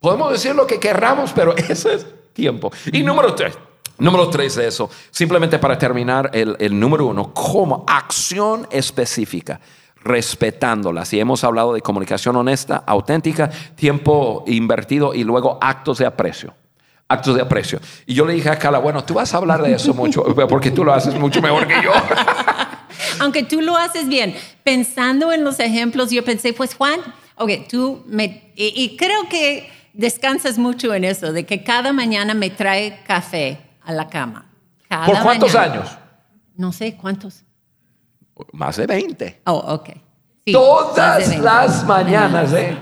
Podemos 0.00 0.32
decir 0.32 0.54
lo 0.54 0.66
que 0.66 0.78
querramos, 0.78 1.32
pero 1.32 1.56
eso 1.56 1.90
es 1.90 2.06
tiempo. 2.32 2.70
Y 2.92 3.02
número 3.02 3.34
tres, 3.34 3.58
número 3.98 4.28
tres 4.28 4.54
de 4.54 4.68
eso, 4.68 4.90
simplemente 5.10 5.58
para 5.58 5.78
terminar, 5.78 6.30
el, 6.32 6.56
el 6.58 6.78
número 6.78 7.06
uno, 7.06 7.32
como 7.32 7.84
acción 7.86 8.66
específica, 8.70 9.60
respetándolas. 9.96 11.12
Y 11.12 11.20
hemos 11.20 11.42
hablado 11.44 11.72
de 11.72 11.80
comunicación 11.80 12.36
honesta, 12.36 12.84
auténtica, 12.86 13.50
tiempo 13.74 14.44
invertido 14.46 15.14
y 15.14 15.24
luego 15.24 15.58
actos 15.60 15.98
de 15.98 16.06
aprecio. 16.06 16.54
Actos 17.08 17.34
de 17.34 17.42
aprecio. 17.42 17.80
Y 18.06 18.14
yo 18.14 18.24
le 18.24 18.34
dije 18.34 18.48
a 18.48 18.58
Carla, 18.58 18.78
bueno, 18.78 19.04
tú 19.04 19.14
vas 19.14 19.34
a 19.34 19.36
hablar 19.36 19.62
de 19.62 19.74
eso 19.74 19.92
mucho, 19.92 20.22
porque 20.48 20.70
tú 20.70 20.84
lo 20.84 20.92
haces 20.92 21.18
mucho 21.18 21.42
mejor 21.42 21.66
que 21.66 21.74
yo. 21.82 21.92
Aunque 23.20 23.42
tú 23.42 23.60
lo 23.60 23.76
haces 23.76 24.08
bien. 24.08 24.34
Pensando 24.62 25.32
en 25.32 25.44
los 25.44 25.60
ejemplos, 25.60 26.10
yo 26.10 26.24
pensé, 26.24 26.52
pues 26.52 26.74
Juan, 26.74 27.00
ok, 27.36 27.50
tú 27.68 28.02
me... 28.06 28.52
Y, 28.56 28.72
y 28.74 28.96
creo 28.96 29.28
que 29.28 29.70
descansas 29.92 30.58
mucho 30.58 30.92
en 30.94 31.04
eso, 31.04 31.32
de 31.32 31.44
que 31.46 31.62
cada 31.62 31.92
mañana 31.92 32.34
me 32.34 32.50
trae 32.50 33.02
café 33.06 33.58
a 33.82 33.92
la 33.92 34.08
cama. 34.08 34.50
Cada 34.88 35.06
¿Por 35.06 35.22
cuántos 35.22 35.54
mañana. 35.54 35.74
años? 35.74 35.98
No 36.56 36.72
sé 36.72 36.96
cuántos. 36.96 37.44
Más 38.52 38.76
de 38.76 38.86
20. 38.86 39.42
Oh, 39.46 39.52
ok. 39.54 39.86
Sí, 39.86 39.92
más 39.94 40.04
de 40.46 40.52
Todas 40.52 41.28
20 41.28 41.44
las 41.44 41.84
mañanas, 41.84 42.52
¿eh? 42.52 42.76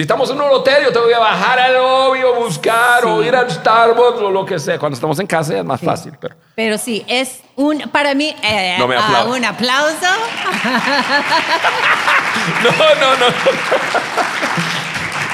Si 0.00 0.04
estamos 0.04 0.30
en 0.30 0.40
un 0.40 0.50
hotel, 0.50 0.84
yo 0.84 0.92
tengo 0.94 1.08
que 1.08 1.14
bajar 1.14 1.58
al 1.58 1.76
obvio, 1.76 2.34
buscar 2.36 3.04
o 3.04 3.22
ir 3.22 3.36
al 3.36 3.50
Starbucks 3.50 4.22
o 4.22 4.30
lo 4.30 4.46
que 4.46 4.58
sea. 4.58 4.78
Cuando 4.78 4.94
estamos 4.94 5.18
en 5.18 5.26
casa 5.26 5.58
es 5.58 5.62
más 5.62 5.78
fácil, 5.78 6.14
pero 6.18 6.34
Pero 6.54 6.78
sí, 6.78 7.04
es 7.06 7.42
un, 7.54 7.80
para 7.80 8.14
mí, 8.14 8.34
eh, 8.42 8.76
No 8.78 8.88
me 8.88 8.96
ah, 8.96 9.04
aplaudas. 9.04 9.36
un 9.36 9.44
aplauso. 9.44 10.06
no, 12.64 12.70
no, 12.98 13.14
no. 13.18 13.26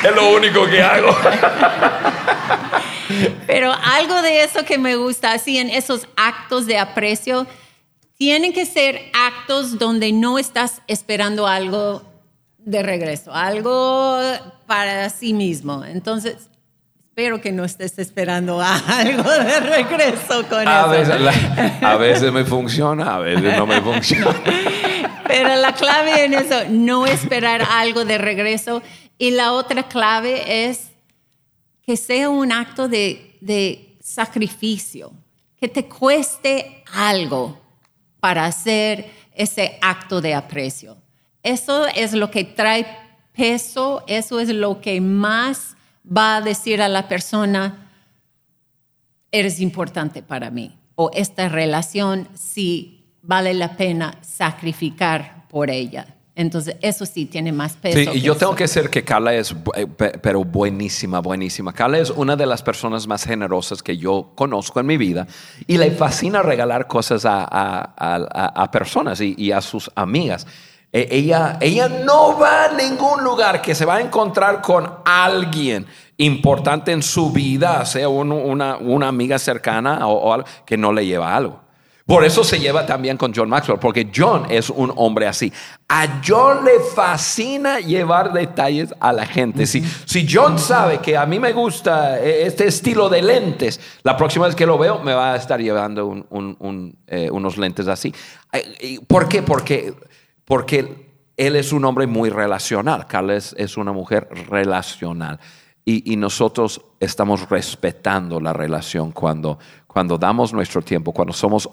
es 0.09 0.17
lo 0.17 0.31
único 0.31 0.67
que 0.67 0.83
hago. 0.83 1.17
Pero 3.47 3.73
algo 3.73 4.21
de 4.21 4.43
eso 4.43 4.65
que 4.65 4.79
me 4.79 4.97
gusta, 4.97 5.31
así 5.31 5.59
en 5.59 5.71
esos 5.71 6.09
actos 6.17 6.67
de 6.67 6.77
aprecio, 6.77 7.47
tienen 8.19 8.53
que 8.53 8.67
ser 8.67 9.13
actos 9.15 9.79
donde 9.79 10.11
no 10.11 10.41
estás 10.41 10.83
esperando 10.89 11.47
algo 11.47 12.03
de 12.67 12.83
regreso, 12.83 13.33
algo 13.35 14.19
para 14.67 15.09
sí 15.09 15.33
mismo. 15.33 15.85
Entonces, 15.85 16.51
espero 17.09 17.41
que 17.41 17.53
no 17.53 17.65
estés 17.65 17.99
esperando 17.99 18.61
algo 18.61 19.31
de 19.31 19.61
regreso 19.61 20.47
con 20.49 20.67
A 20.69 20.81
eso. 20.81 20.91
veces, 20.91 21.21
la- 21.21 21.79
a 21.93 21.97
veces 21.97 22.31
me 22.33 22.45
funciona, 22.45 23.15
a 23.15 23.19
veces 23.21 23.57
no 23.57 23.67
me 23.67 23.81
funciona. 23.81 24.35
Pero 25.27 25.57
la 25.57 25.73
clave 25.73 26.25
en 26.25 26.35
eso, 26.35 26.57
no 26.69 27.07
esperar 27.07 27.63
algo 27.71 28.05
de 28.05 28.19
regreso. 28.19 28.83
Y 29.19 29.31
la 29.31 29.53
otra 29.53 29.85
clave 29.89 30.69
es 30.69 30.91
que 31.83 31.97
sea 31.97 32.29
un 32.29 32.53
acto 32.53 32.89
de, 32.89 33.39
de 33.41 33.97
sacrificio, 34.03 35.13
que 35.57 35.69
te 35.69 35.87
cueste 35.87 36.85
algo 36.93 37.59
para 38.21 38.45
hacer 38.45 39.09
ese 39.35 39.79
acto 39.81 40.21
de 40.21 40.35
aprecio. 40.35 40.97
Eso 41.47 41.87
es 41.87 42.13
lo 42.13 42.31
que 42.31 42.43
trae 42.43 42.87
peso, 43.33 44.03
eso 44.09 44.41
es 44.41 44.49
lo 44.49 44.81
que 44.81 45.01
más 45.01 45.77
va 46.05 46.37
a 46.37 46.41
decir 46.41 46.83
a 46.83 46.89
la 46.89 47.07
persona, 47.07 47.89
eres 49.31 49.61
importante 49.61 50.23
para 50.23 50.51
mí, 50.51 50.77
o 50.97 51.11
esta 51.15 51.49
relación 51.49 52.29
sí 52.35 53.05
vale 53.23 53.55
la 53.55 53.77
pena 53.77 54.19
sacrificar 54.23 55.47
por 55.49 55.71
ella. 55.71 56.07
Entonces, 56.35 56.77
eso 56.83 57.07
sí 57.07 57.25
tiene 57.27 57.51
más 57.51 57.75
peso. 57.75 58.13
Sí, 58.13 58.19
y 58.19 58.21
yo 58.21 58.33
eso. 58.33 58.41
tengo 58.41 58.55
que 58.57 58.65
decir 58.65 58.91
que 58.91 59.03
Carla 59.05 59.33
es, 59.35 59.55
eh, 59.75 59.87
pe- 59.87 60.19
pero 60.19 60.45
buenísima, 60.45 61.21
buenísima. 61.21 61.73
Carla 61.73 61.99
es 61.99 62.11
una 62.11 62.37
de 62.37 62.45
las 62.45 62.63
personas 62.63 63.07
más 63.07 63.25
generosas 63.25 63.83
que 63.83 63.97
yo 63.97 64.33
conozco 64.35 64.79
en 64.81 64.87
mi 64.87 64.97
vida 64.99 65.27
y 65.67 65.79
le 65.79 65.93
fascina 65.93 66.43
regalar 66.43 66.89
cosas 66.89 67.25
a, 67.25 67.43
a- 67.45 67.95
a- 67.97 68.63
a 68.65 68.71
personas 68.71 69.21
y, 69.23 69.35
y 69.39 69.53
a 69.53 69.61
sus 69.63 69.91
amigas. 69.95 70.47
Eh, 70.99 71.09
ella, 71.11 71.59
ella 71.61 71.89
no 71.91 72.39
va 72.39 72.65
a 72.65 72.69
ningún 72.73 73.23
lugar 73.23 73.61
que 73.61 73.75
se 73.75 73.85
va 73.85 73.97
a 73.97 74.01
encontrar 74.01 74.63
con 74.63 74.91
alguien 75.05 75.85
importante 76.17 76.91
en 76.93 77.03
su 77.03 77.31
vida, 77.33 77.85
sea 77.85 78.09
un- 78.09 78.33
una, 78.33 78.77
una 78.79 79.07
amiga 79.09 79.39
cercana 79.39 80.07
o, 80.07 80.15
o 80.15 80.33
algo, 80.33 80.47
que 80.65 80.79
no 80.79 80.95
le 80.95 81.05
lleva 81.05 81.37
algo. 81.37 81.61
Por 82.07 82.25
eso 82.25 82.45
se 82.45 82.59
lleva 82.61 82.87
también 82.87 83.19
con 83.19 83.35
John 83.35 83.51
Maxwell, 83.51 83.79
porque 83.79 84.11
John 84.15 84.47
es 84.49 84.71
un 84.71 84.91
hombre 84.97 85.27
así. 85.27 85.53
A 85.89 86.23
John 86.27 86.65
le 86.65 86.79
fascina 86.95 87.81
llevar 87.81 88.33
detalles 88.33 88.95
a 88.99 89.13
la 89.13 89.27
gente. 89.27 89.67
Si, 89.67 89.83
si 90.07 90.27
John 90.27 90.59
sabe 90.59 90.99
que 91.01 91.17
a 91.17 91.27
mí 91.27 91.39
me 91.41 91.53
gusta 91.53 92.21
eh, 92.21 92.47
este 92.47 92.69
estilo 92.69 93.09
de 93.11 93.21
lentes, 93.21 93.81
la 94.03 94.17
próxima 94.17 94.47
vez 94.47 94.55
que 94.55 94.65
lo 94.65 94.79
veo 94.79 95.01
me 95.01 95.13
va 95.13 95.33
a 95.35 95.37
estar 95.37 95.61
llevando 95.61 96.07
un- 96.07 96.25
un- 96.31 96.57
un, 96.61 96.97
eh, 97.09 97.29
unos 97.31 97.59
lentes 97.59 97.87
así. 97.87 98.15
¿Por 99.09 99.29
qué? 99.29 99.43
Porque, 99.43 99.93
porque 100.47 101.07
él 101.37 101.57
es 101.57 101.73
un 101.73 101.85
hombre 101.85 102.07
muy 102.07 102.31
relacional. 102.31 103.07
Carla 103.07 103.35
es, 103.35 103.77
una 103.77 103.93
mujer 103.93 104.29
relacional. 104.49 105.39
Y, 105.85 106.13
y 106.13 106.17
nosotros 106.17 106.81
estamos 106.99 107.49
respetando 107.49 108.41
la 108.41 108.53
relación 108.53 109.13
cuando, 109.13 109.59
cuando 109.87 110.19
damos 110.19 110.53
nuestro 110.53 110.83
tiempo, 110.83 111.13
cuando 111.13 111.33
somos 111.33 111.69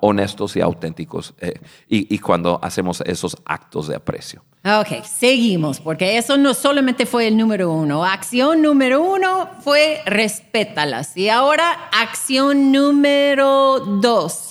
honestos 0.00 0.56
y 0.56 0.60
auténticos 0.60 1.34
eh, 1.40 1.54
y, 1.88 2.14
y 2.14 2.18
cuando 2.18 2.58
hacemos 2.62 3.02
esos 3.02 3.36
actos 3.44 3.88
de 3.88 3.96
aprecio. 3.96 4.42
Ok, 4.64 5.04
seguimos, 5.04 5.80
porque 5.80 6.18
eso 6.18 6.36
no 6.36 6.54
solamente 6.54 7.06
fue 7.06 7.28
el 7.28 7.36
número 7.36 7.72
uno. 7.72 8.04
Acción 8.04 8.62
número 8.62 9.02
uno 9.02 9.48
fue 9.60 10.02
respétalas. 10.06 11.16
Y 11.16 11.28
ahora 11.28 11.88
acción 11.92 12.72
número 12.72 13.80
dos 13.80 14.49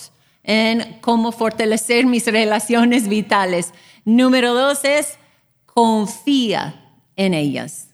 en 0.49 0.97
cómo 1.01 1.31
fortalecer 1.31 2.07
mis 2.07 2.25
relaciones 2.25 3.07
vitales. 3.07 3.71
Número 4.03 4.55
dos 4.55 4.83
es 4.83 5.19
confía 5.67 6.97
en 7.15 7.35
ellas. 7.35 7.89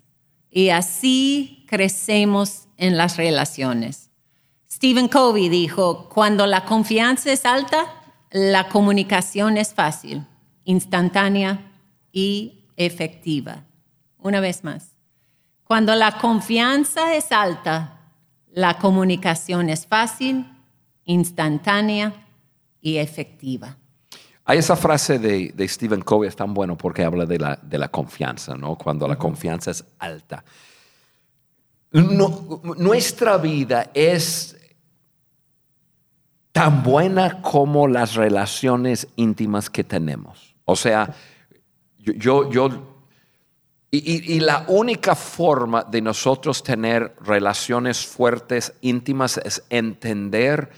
Y 0.50 0.70
así 0.70 1.66
crecemos 1.68 2.70
en 2.78 2.96
las 2.96 3.18
relaciones. 3.18 4.10
Stephen 4.72 5.10
Covey 5.10 5.50
dijo, 5.50 6.08
cuando 6.08 6.48
la 6.48 6.64
confianza 6.64 7.34
es 7.34 7.46
alta, 7.46 7.88
la 8.32 8.70
comunicación 8.70 9.58
es 9.58 9.74
fácil, 9.74 10.26
instantánea 10.64 11.74
y 12.14 12.70
efectiva. 12.78 13.66
Una 14.18 14.40
vez 14.40 14.64
más, 14.64 14.96
cuando 15.66 15.94
la 15.94 16.20
confianza 16.20 17.16
es 17.16 17.34
alta, 17.34 18.00
la 18.50 18.78
comunicación 18.78 19.70
es 19.70 19.88
fácil, 19.88 20.46
instantánea 21.04 22.22
y 22.86 22.98
efectiva. 22.98 23.76
Hay 24.46 24.60
esa 24.60 24.76
frase 24.76 25.18
de, 25.18 25.52
de 25.56 25.68
Stephen 25.68 26.02
Covey, 26.02 26.30
es 26.30 26.36
tan 26.36 26.54
bueno 26.54 26.78
porque 26.78 27.04
habla 27.04 27.26
de 27.26 27.40
la, 27.40 27.56
de 27.60 27.80
la 27.80 27.88
confianza, 27.88 28.56
¿no? 28.56 28.78
Cuando 28.78 29.08
la 29.08 29.16
confianza 29.18 29.72
es 29.72 29.84
alta. 29.98 30.46
No- 31.92 32.62
nuestra 32.78 33.38
vida 33.38 33.90
es 33.92 34.56
tan 36.52 36.84
buena 36.84 37.42
como 37.42 37.88
las 37.88 38.14
relaciones 38.14 39.08
íntimas 39.16 39.72
que 39.72 39.84
tenemos. 39.84 40.56
O 40.66 40.76
sea, 40.76 41.12
yo, 41.98 42.52
yo, 42.52 42.70
y 43.90 44.40
la 44.42 44.66
única 44.68 45.16
forma 45.16 45.84
de 45.84 46.02
nosotros 46.02 46.62
tener 46.62 47.16
relaciones 47.20 48.06
fuertes, 48.06 48.74
íntimas, 48.82 49.40
es 49.44 49.64
entender, 49.70 50.70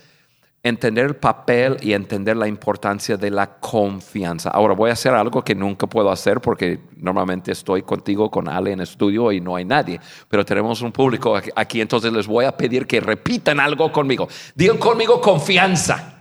entender 0.67 1.05
el 1.05 1.15
papel 1.15 1.77
y 1.81 1.93
entender 1.93 2.37
la 2.37 2.47
importancia 2.47 3.17
de 3.17 3.31
la 3.31 3.47
confianza. 3.59 4.49
Ahora 4.49 4.73
voy 4.73 4.89
a 4.89 4.93
hacer 4.93 5.13
algo 5.13 5.43
que 5.43 5.55
nunca 5.55 5.87
puedo 5.87 6.11
hacer 6.11 6.39
porque 6.41 6.79
normalmente 6.97 7.51
estoy 7.51 7.83
contigo, 7.83 8.29
con 8.29 8.47
Ale 8.49 8.71
en 8.71 8.81
estudio 8.81 9.31
y 9.31 9.39
no 9.41 9.55
hay 9.55 9.65
nadie, 9.65 9.99
pero 10.29 10.43
tenemos 10.45 10.81
un 10.81 10.91
público 10.91 11.35
aquí- 11.55 11.81
entonces 11.81 12.11
les 12.13 12.27
voy 12.27 12.45
a 12.45 12.51
pedir 12.55 12.85
que 12.87 12.99
repitan 12.99 13.59
algo 13.59 13.91
conmigo. 13.91 14.27
Digan 14.55 14.77
conmigo 14.77 15.19
confianza. 15.21 16.13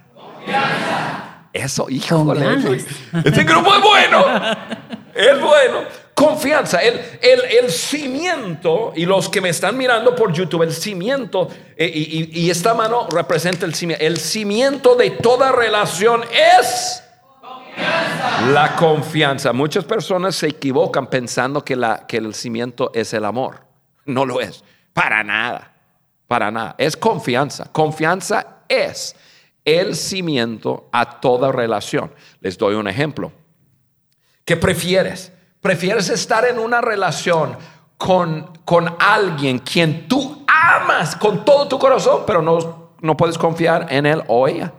Eso, 1.52 1.87
híjole. 1.88 2.40
Este 3.24 3.44
grupo 3.44 3.74
es 3.74 3.82
bueno. 3.82 4.24
Es 5.14 5.40
bueno. 5.40 6.06
Confianza, 6.16 6.79
el, 6.79 6.98
el, 7.20 7.40
el 7.62 7.70
cimiento, 7.70 8.94
y 8.96 9.05
los 9.05 9.29
que 9.29 9.42
me 9.42 9.50
están 9.50 9.76
mirando 9.76 10.16
por 10.16 10.33
YouTube, 10.33 10.62
el 10.62 10.72
cimiento, 10.72 11.46
eh, 11.76 11.90
y, 12.33 12.48
esta 12.48 12.72
mano 12.72 13.07
representa 13.11 13.66
el 13.66 13.74
cimiento. 13.74 14.02
El 14.02 14.16
cimiento 14.16 14.94
de 14.94 15.11
toda 15.11 15.52
relación 15.52 16.22
es 16.33 17.02
la 18.50 18.76
confianza. 18.76 19.52
Muchas 19.52 19.85
personas 19.85 20.37
se 20.37 20.48
equivocan 20.48 21.09
pensando 21.09 21.62
que, 21.62 21.76
la, 21.76 22.07
que 22.07 22.16
el 22.16 22.33
cimiento 22.33 22.90
es 22.94 23.12
el 23.12 23.26
amor. 23.26 23.66
No 24.07 24.24
lo 24.24 24.40
es. 24.40 24.64
Para 24.94 25.22
nada. 25.22 25.74
Para 26.26 26.50
nada. 26.50 26.76
Es 26.79 26.96
confianza. 26.96 27.70
Confianza 27.70 28.62
es 28.70 29.14
el 29.66 29.94
cimiento 29.94 30.88
a 30.92 31.20
toda 31.20 31.52
relación. 31.52 32.11
Les 32.40 32.57
doy 32.57 32.74
un 32.74 32.88
ejemplo. 32.88 33.33
¿Qué 34.46 34.57
prefieres? 34.57 35.36
¿Prefieres 35.66 36.11
estar 36.11 36.44
en 36.44 36.61
una 36.61 36.81
relación 36.81 37.57
con, 37.98 38.52
con 38.64 38.88
alguien 39.00 39.59
quien 39.59 40.07
tú 40.07 40.44
amas 40.46 41.16
con 41.16 41.44
todo 41.44 41.66
tu 41.66 41.76
corazón, 41.76 42.22
pero 42.24 42.40
no, 42.40 42.92
no 43.00 43.16
puedes 43.16 43.37
confiar 43.37 43.88
en 43.90 44.07
él 44.07 44.22
o 44.29 44.46
ella? 44.46 44.72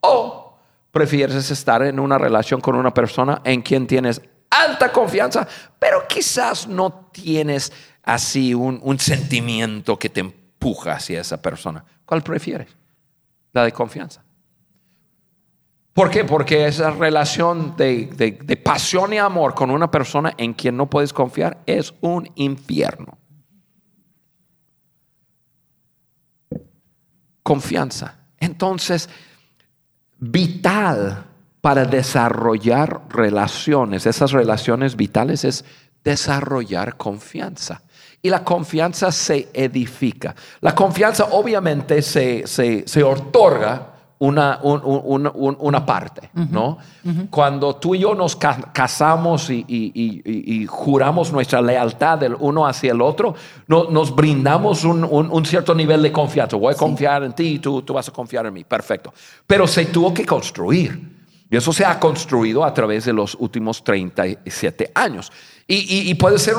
¿O 0.00 0.58
prefieres 0.92 1.50
estar 1.50 1.82
en 1.84 1.98
una 1.98 2.18
relación 2.18 2.60
con 2.60 2.76
una 2.76 2.92
persona 2.92 3.40
en 3.44 3.62
quien 3.62 3.86
tienes 3.86 4.20
alta 4.50 4.92
confianza, 4.92 5.48
pero 5.78 6.06
quizás 6.06 6.68
no 6.68 7.08
tienes 7.10 7.72
así 8.02 8.52
un, 8.52 8.78
un 8.82 8.98
sentimiento 8.98 9.98
que 9.98 10.10
te 10.10 10.20
empuja 10.20 10.96
hacia 10.96 11.22
esa 11.22 11.40
persona? 11.40 11.82
¿Cuál 12.04 12.20
prefieres? 12.20 12.68
La 13.54 13.64
de 13.64 13.72
confianza. 13.72 14.22
¿Por 16.00 16.08
qué? 16.10 16.24
Porque 16.24 16.66
esa 16.66 16.92
relación 16.92 17.76
de, 17.76 18.06
de- 18.06 18.30
de 18.42 18.56
pasión 18.56 19.12
y 19.12 19.18
amor 19.18 19.52
con 19.54 19.70
una 19.70 19.90
persona 19.90 20.32
en 20.38 20.54
quien 20.54 20.74
no 20.74 20.88
puedes 20.88 21.12
confiar 21.12 21.58
es 21.66 21.92
un 22.00 22.26
infierno. 22.36 23.18
Confianza. 27.42 28.16
Entonces, 28.38 29.10
vital 30.16 31.26
para 31.60 31.84
desarrollar 31.84 33.02
relaciones, 33.10 34.06
esas 34.06 34.32
relaciones 34.32 34.96
vitales 34.96 35.44
es 35.44 35.66
desarrollar 36.02 36.96
confianza. 36.96 37.82
Y 38.22 38.30
la 38.30 38.42
confianza 38.42 39.12
se 39.12 39.50
edifica. 39.52 40.34
La 40.62 40.74
confianza 40.74 41.24
obviamente 41.32 42.00
se, 42.00 42.46
se, 42.46 42.88
se 42.88 43.02
otorga 43.02 43.99
una, 44.22 44.58
un- 44.62 44.82
un- 44.84 45.30
un- 45.34 45.56
una 45.60 45.84
parte, 45.86 46.30
¿no? 46.34 46.76
Cuando 47.30 47.76
tú 47.76 47.94
y 47.94 48.00
yo 48.00 48.14
nos 48.14 48.36
ca- 48.36 48.70
casamos 48.72 49.48
y, 49.48 49.64
y- 49.66 49.92
y- 49.94 50.22
y- 50.24 50.62
y 50.62 50.66
juramos 50.66 51.32
nuestra 51.32 51.62
lealtad 51.62 52.18
del 52.18 52.36
uno 52.38 52.66
hacia 52.66 52.92
el 52.92 53.00
otro, 53.00 53.34
no- 53.66 53.84
nos 53.90 54.14
brindamos 54.14 54.84
un, 54.84 55.46
cierto 55.46 55.74
nivel 55.74 56.02
de 56.02 56.12
confianza. 56.12 56.56
Voy 56.56 56.74
a 56.74 56.76
confiar 56.76 57.22
en 57.24 57.32
ti 57.32 57.54
y 57.54 57.58
tú, 57.60 57.80
tú 57.82 57.94
vas 57.94 58.08
a 58.08 58.12
confiar 58.12 58.44
en 58.44 58.52
mí. 58.52 58.62
Perfecto. 58.64 59.12
Pero 59.46 59.66
se 59.66 59.86
tuvo 59.86 60.12
que 60.12 60.26
construir. 60.26 61.19
Y 61.50 61.56
eso 61.56 61.72
se 61.72 61.84
ha 61.84 61.98
construido 61.98 62.64
a 62.64 62.72
través 62.72 63.04
de 63.06 63.12
los 63.12 63.34
últimos 63.34 63.82
37 63.82 64.92
años. 64.94 65.32
Y, 65.66 65.74
y- 65.78 66.10
y 66.10 66.14
puede 66.14 66.38
ser 66.38 66.54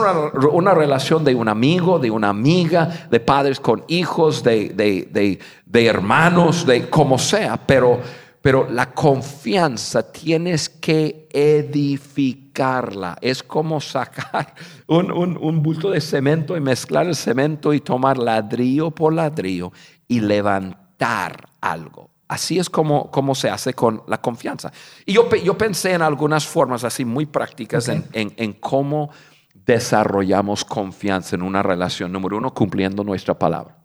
una, 0.51 0.73
relación 0.73 1.23
de 1.23 1.33
un 1.33 1.47
amigo, 1.47 1.97
de 1.97 2.11
una 2.11 2.29
amiga, 2.29 3.07
de 3.09 3.19
padres 3.21 3.59
con 3.59 3.83
hijos, 3.87 4.43
de, 4.43 4.69
de- 4.69 5.07
de- 5.11 5.39
de 5.65 5.85
hermanos, 5.85 6.65
de 6.65 6.89
como 6.89 7.17
sea. 7.17 7.55
Pero, 7.65 7.99
pero 8.41 8.67
la 8.69 8.91
confianza 8.91 10.11
tienes 10.11 10.67
que 10.69 11.27
edificarla. 11.31 13.17
Es 13.21 13.43
como 13.43 13.79
sacar 13.81 14.53
un, 14.87 15.11
un- 15.11 15.37
un 15.41 15.63
bulto 15.63 15.89
de 15.89 16.01
cemento 16.01 16.55
y 16.57 16.61
mezclar 16.61 17.07
el 17.07 17.15
cemento 17.15 17.73
y 17.73 17.79
tomar 17.79 18.17
ladrillo 18.17 18.91
por 18.91 19.13
ladrillo 19.13 19.71
y 20.07 20.19
levantar 20.19 21.49
algo. 21.61 22.10
Así 22.31 22.57
es 22.59 22.69
como, 22.69 23.11
como 23.11 23.35
se 23.35 23.49
hace 23.49 23.73
con 23.73 24.03
la 24.07 24.21
confianza. 24.21 24.71
Y 25.05 25.11
yo, 25.11 25.29
yo 25.35 25.57
pensé 25.57 25.91
en 25.91 26.01
algunas 26.01 26.47
formas 26.47 26.85
así 26.85 27.03
muy 27.03 27.25
prácticas 27.25 27.89
en, 27.89 28.05
en- 28.13 28.33
en 28.37 28.53
cómo 28.53 29.09
desarrollamos 29.53 30.63
confianza 30.63 31.35
en 31.35 31.41
una 31.41 31.61
relación. 31.61 32.09
Número 32.09 32.37
uno, 32.37 32.53
cumpliendo 32.53 33.03
nuestra 33.03 33.37
palabra. 33.37 33.77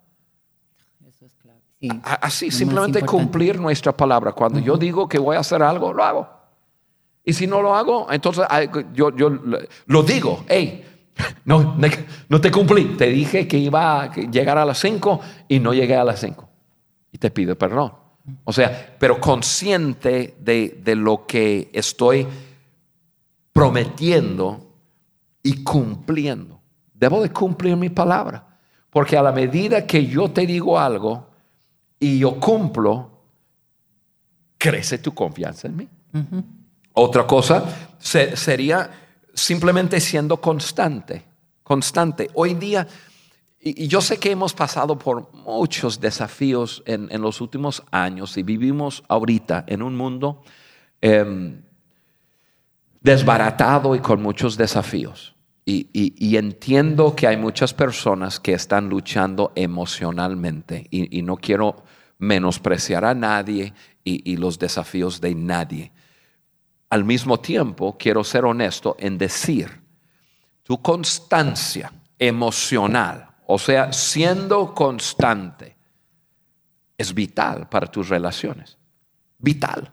Sí. 1.81 1.89
A- 2.05 2.15
Así, 2.27 2.51
simplemente 2.53 3.01
cumplir 3.25 3.61
nuestra 3.61 3.91
palabra. 3.97 4.31
Cuando 4.33 4.61
yo 4.61 4.77
digo 4.77 5.09
que 5.09 5.19
voy 5.19 5.35
a 5.37 5.41
hacer 5.41 5.61
algo, 5.63 5.93
lo 5.93 6.05
hago. 6.05 6.29
Y 7.25 7.33
si 7.33 7.49
no 7.49 7.61
lo 7.61 7.75
hago, 7.75 8.07
entonces 8.13 8.45
yo, 8.95 9.11
yo 9.17 9.29
lo 9.87 10.03
digo, 10.05 10.45
hey, 10.49 10.85
no, 11.45 11.77
no 12.29 12.41
te 12.41 12.51
cumplí. 12.53 12.95
Te 12.97 13.07
dije 13.09 13.49
que 13.49 13.59
iba 13.59 14.03
a 14.05 14.13
llegar 14.15 14.57
a 14.57 14.65
las 14.65 14.79
5 14.79 15.21
y 15.49 15.59
no 15.59 15.75
llegué 15.75 15.97
a 15.97 16.05
las 16.05 16.21
5. 16.21 16.49
Y 17.11 17.19
te 17.19 17.33
pido 17.33 17.59
perdón. 17.59 18.06
O 18.45 18.53
sea, 18.53 18.97
pero 18.99 19.21
consciente 19.21 20.37
de, 20.41 20.81
de 20.83 20.97
lo 20.97 21.27
que 21.27 21.71
estoy 21.73 22.27
prometiendo 23.53 24.67
y 25.43 25.63
cumpliendo. 25.63 26.61
Debo 26.93 27.23
de 27.23 27.31
cumplir 27.31 27.77
mi 27.77 27.89
palabra. 27.89 28.59
Porque 28.91 29.17
a 29.17 29.23
la 29.23 29.33
medida 29.33 29.87
que 29.87 30.07
yo 30.07 30.31
te 30.31 30.47
digo 30.47 30.79
algo 30.79 31.29
y 32.01 32.19
yo 32.19 32.41
cumplo, 32.41 33.11
crece 34.59 34.99
tu 34.99 35.13
confianza 35.15 35.69
en 35.69 35.77
mí. 35.77 35.89
Otra 36.95 37.27
cosa 37.27 37.65
se- 37.99 38.37
sería 38.37 38.91
simplemente 39.35 40.01
siendo 40.01 40.39
constante, 40.41 41.25
constante. 41.63 42.31
Hoy 42.35 42.55
día, 42.55 42.87
y, 43.71 43.89
yo 43.89 44.01
sé 44.01 44.19
que 44.19 44.31
hemos 44.31 44.55
pasado 44.55 44.99
por 44.99 45.33
muchos 45.35 46.01
desafíos 46.01 46.83
en, 46.87 47.09
en 47.11 47.21
los 47.21 47.41
últimos 47.41 47.83
años 47.91 48.37
y 48.37 48.43
vivimos 48.43 49.03
ahorita 49.09 49.65
en 49.67 49.83
un 49.83 49.97
mundo 49.97 50.43
em, 51.01 51.63
desbaratado 53.01 53.95
y 53.95 54.01
con 54.01 54.23
muchos 54.23 54.57
desafíos. 54.57 55.35
Y, 55.65 55.89
y- 55.93 56.37
entiendo 56.37 57.17
que 57.17 57.27
hay 57.27 57.37
muchas 57.37 57.75
personas 57.75 58.39
que 58.39 58.53
están 58.53 58.89
luchando 58.89 59.51
emocionalmente 59.57 60.87
y, 60.91 61.19
y 61.19 61.23
no 61.23 61.37
quiero 61.37 61.83
menospreciar 62.19 63.05
a 63.05 63.15
nadie 63.15 63.75
y 64.05 64.37
los 64.37 64.61
desafíos 64.61 65.21
de 65.21 65.35
nadie. 65.35 65.91
Al 66.89 67.05
mismo 67.05 67.41
tiempo, 67.41 67.97
quiero 67.99 68.23
ser 68.23 68.45
honesto 68.45 68.95
en 69.01 69.19
decir, 69.19 69.81
tu 70.63 70.81
constancia 70.81 71.93
emocional, 72.17 73.26
o 73.47 73.59
sea, 73.59 73.93
siendo 73.93 74.75
constante, 74.75 75.77
es 76.99 77.13
vital 77.15 77.69
para 77.69 77.87
tus 77.87 78.09
relaciones. 78.09 78.77
Vital. 79.39 79.93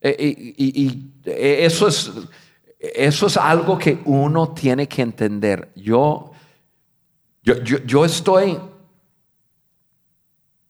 Eh, 0.00 0.16
Y, 0.56 0.82
y- 0.86 1.12
eh, 1.24 1.64
eso, 1.64 1.88
es, 1.88 2.10
eso 2.78 3.26
es 3.26 3.36
algo 3.36 3.78
que 3.78 4.00
uno 4.04 4.52
tiene 4.52 4.86
que 4.88 5.02
entender. 5.02 5.72
Yo, 5.74 6.32
yo, 7.42 7.54
yo 7.62 8.04
estoy 8.04 8.58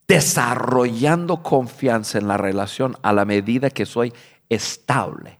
desarrollando 0.07 1.41
confianza 1.41 2.17
en 2.17 2.27
la 2.27 2.37
relación 2.37 2.95
a 3.01 3.13
la 3.13 3.25
medida 3.25 3.69
que 3.69 3.85
soy 3.85 4.13
estable 4.49 5.39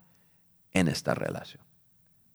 en 0.72 0.88
esta 0.88 1.14
relación. 1.14 1.62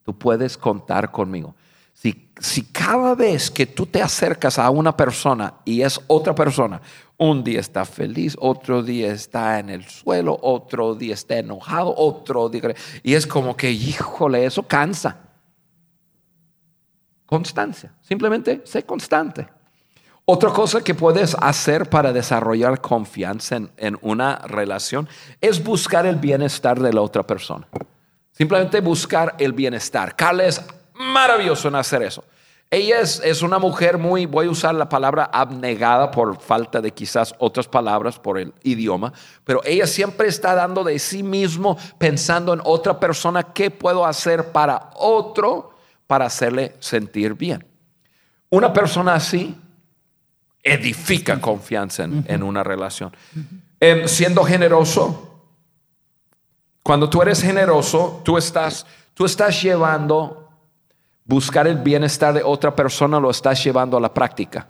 Tú 0.04 0.16
puedes 0.18 0.56
contar 0.56 1.10
conmigo. 1.10 1.54
Si, 2.00 2.62
cada 2.70 3.16
vez 3.16 3.50
que 3.50 3.66
tú 3.66 3.84
te 3.84 4.00
acercas 4.00 4.56
a 4.60 4.70
una 4.70 4.96
persona 4.96 5.54
y 5.64 5.82
es 5.82 6.00
otra 6.06 6.32
persona, 6.32 6.80
un 7.16 7.42
día 7.42 7.58
está 7.58 7.84
feliz, 7.84 8.36
otro 8.38 8.84
día 8.84 9.12
está 9.12 9.58
en 9.58 9.68
el 9.70 9.84
suelo, 9.84 10.38
otro 10.40 10.94
día 10.94 11.14
está 11.14 11.38
enojado, 11.38 11.92
otro 11.96 12.48
día... 12.48 12.72
Y 13.02 13.14
es 13.14 13.26
como 13.26 13.56
que, 13.56 13.72
híjole, 13.72 14.44
eso 14.44 14.62
cansa. 14.62 15.16
Constancia. 17.26 17.92
Simplemente 18.00 18.62
sé 18.64 18.84
constante. 18.84 19.48
Otra 20.24 20.50
cosa 20.50 20.80
que 20.84 20.94
puedes 20.94 21.34
hacer 21.40 21.90
para 21.90 22.12
desarrollar 22.12 22.80
confianza 22.80 23.56
en, 23.56 23.72
en 23.76 23.98
una 24.02 24.36
relación 24.36 25.08
es 25.40 25.64
buscar 25.64 26.06
el 26.06 26.14
bienestar 26.14 26.78
de 26.78 26.92
la 26.92 27.00
otra 27.00 27.26
persona. 27.26 27.66
Simplemente 28.30 28.80
buscar 28.80 29.34
el 29.40 29.52
bienestar. 29.52 30.14
Maravilloso 30.98 31.68
en 31.68 31.74
hacer 31.76 32.02
eso. 32.02 32.24
Ella 32.70 33.00
es, 33.00 33.20
es 33.24 33.40
una 33.40 33.58
mujer 33.58 33.96
muy, 33.96 34.26
voy 34.26 34.46
a 34.46 34.50
usar 34.50 34.74
la 34.74 34.88
palabra 34.88 35.30
abnegada 35.32 36.10
por 36.10 36.38
falta 36.38 36.82
de 36.82 36.92
quizás 36.92 37.34
otras 37.38 37.66
palabras 37.66 38.18
por 38.18 38.38
el 38.38 38.52
idioma, 38.62 39.12
pero 39.44 39.62
ella 39.64 39.86
siempre 39.86 40.28
está 40.28 40.54
dando 40.54 40.84
de 40.84 40.98
sí 40.98 41.22
mismo, 41.22 41.78
pensando 41.96 42.52
en 42.52 42.60
otra 42.62 43.00
persona, 43.00 43.42
qué 43.42 43.70
puedo 43.70 44.04
hacer 44.04 44.52
para 44.52 44.90
otro 44.96 45.74
para 46.06 46.26
hacerle 46.26 46.76
sentir 46.78 47.34
bien. 47.34 47.66
Una 48.50 48.72
persona 48.72 49.14
así 49.14 49.56
edifica 50.62 51.40
confianza 51.40 52.04
en, 52.04 52.24
en 52.28 52.42
una 52.42 52.62
relación. 52.62 53.14
Em, 53.80 54.08
siendo 54.08 54.42
generoso, 54.44 55.42
cuando 56.82 57.08
tú 57.08 57.22
eres 57.22 57.42
generoso, 57.42 58.22
tú 58.24 58.36
estás, 58.36 58.86
tú 59.14 59.24
estás 59.24 59.62
llevando, 59.62 60.47
buscar 61.28 61.68
el 61.68 61.76
bienestar 61.76 62.34
de 62.34 62.42
otra 62.42 62.74
persona, 62.74 63.20
lo 63.20 63.30
estás 63.30 63.62
llevando 63.62 63.96
a 63.96 64.00
la 64.00 64.12
práctica. 64.12 64.66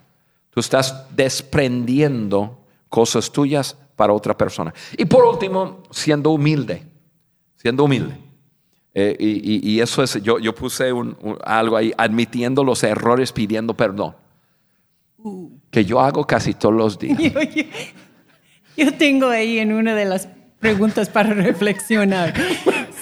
Tú 0.50 0.60
estás 0.60 1.06
desprendiendo 1.16 2.58
cosas 2.90 3.30
tuyas 3.30 3.76
para 3.96 4.12
otra 4.12 4.36
persona. 4.36 4.74
Y 4.96 5.04
por 5.06 5.24
último, 5.24 5.82
siendo 5.90 6.30
humilde, 6.30 6.84
siendo 7.56 7.84
humilde. 7.84 8.14
Eh, 8.94 9.16
y, 9.18 9.26
y- 9.70 9.70
y 9.76 9.80
eso 9.80 10.02
es, 10.02 10.20
yo, 10.22 10.38
yo 10.38 10.54
puse 10.54 10.92
un- 10.92 11.16
un- 11.22 11.38
algo 11.44 11.76
ahí, 11.76 11.92
admitiendo 11.96 12.64
los 12.64 12.82
errores, 12.82 13.32
pidiendo 13.32 13.74
perdón. 13.74 14.16
Que 15.70 15.84
yo 15.84 16.00
hago 16.00 16.26
casi 16.26 16.54
todos 16.54 16.74
los 16.74 16.98
días. 17.00 17.18
Yo, 17.18 17.40
yo- 17.42 17.64
yo 18.76 18.94
tengo 18.94 19.28
ahí 19.28 19.58
en 19.58 19.72
una 19.72 19.94
de 19.94 20.04
las 20.04 20.28
preguntas 20.58 21.08
para 21.08 21.34
reflexionar. 21.34 22.34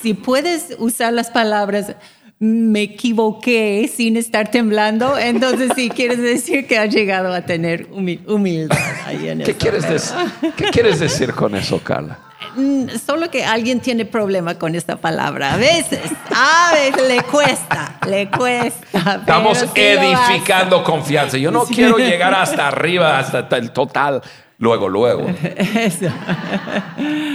Si 0.03 0.13
puedes 0.15 0.77
usar 0.79 1.13
las 1.13 1.31
palabras 1.31 1.95
me 2.39 2.83
equivoqué 2.83 3.91
sin 3.95 4.17
estar 4.17 4.51
temblando, 4.51 5.17
entonces 5.19 5.71
sí 5.75 5.89
quieres 5.89 6.21
decir 6.21 6.67
que 6.67 6.79
has 6.79 6.95
llegado 6.95 7.33
a 7.33 7.43
tener 7.43 7.89
humi- 7.91 8.21
humildad. 8.29 8.77
ahí 9.07 9.29
en 9.29 9.43
¿Qué 9.43 9.55
quieres, 9.55 9.85
dec- 9.89 10.53
¿Qué 10.57 10.65
quieres 10.65 11.01
decir 11.01 11.33
con 11.33 11.55
eso, 11.55 11.79
Carla? 11.83 12.19
Mm, 12.55 12.89
Solo 13.05 13.31
que 13.31 13.45
alguien 13.45 13.81
tiene 13.81 14.05
problema 14.05 14.59
con 14.59 14.75
esta 14.75 14.97
palabra. 14.97 15.55
A 15.55 15.57
veces, 15.57 16.01
a 16.35 16.73
veces 16.75 17.09
le 17.09 17.23
cuesta, 17.23 17.99
le 18.07 18.29
cuesta. 18.31 19.17
Estamos 19.21 19.59
sí 19.59 19.67
edificando 19.81 20.85
confianza. 20.85 21.39
Yo 21.39 21.51
no 21.51 21.65
quiero 21.65 21.97
llegar 21.99 22.35
hasta 22.35 22.69
arriba, 22.69 23.19
hasta 23.19 23.49
el 23.57 23.71
total, 23.73 24.23
luego, 24.59 24.89
luego. 24.89 25.27
Eso. 25.57 26.07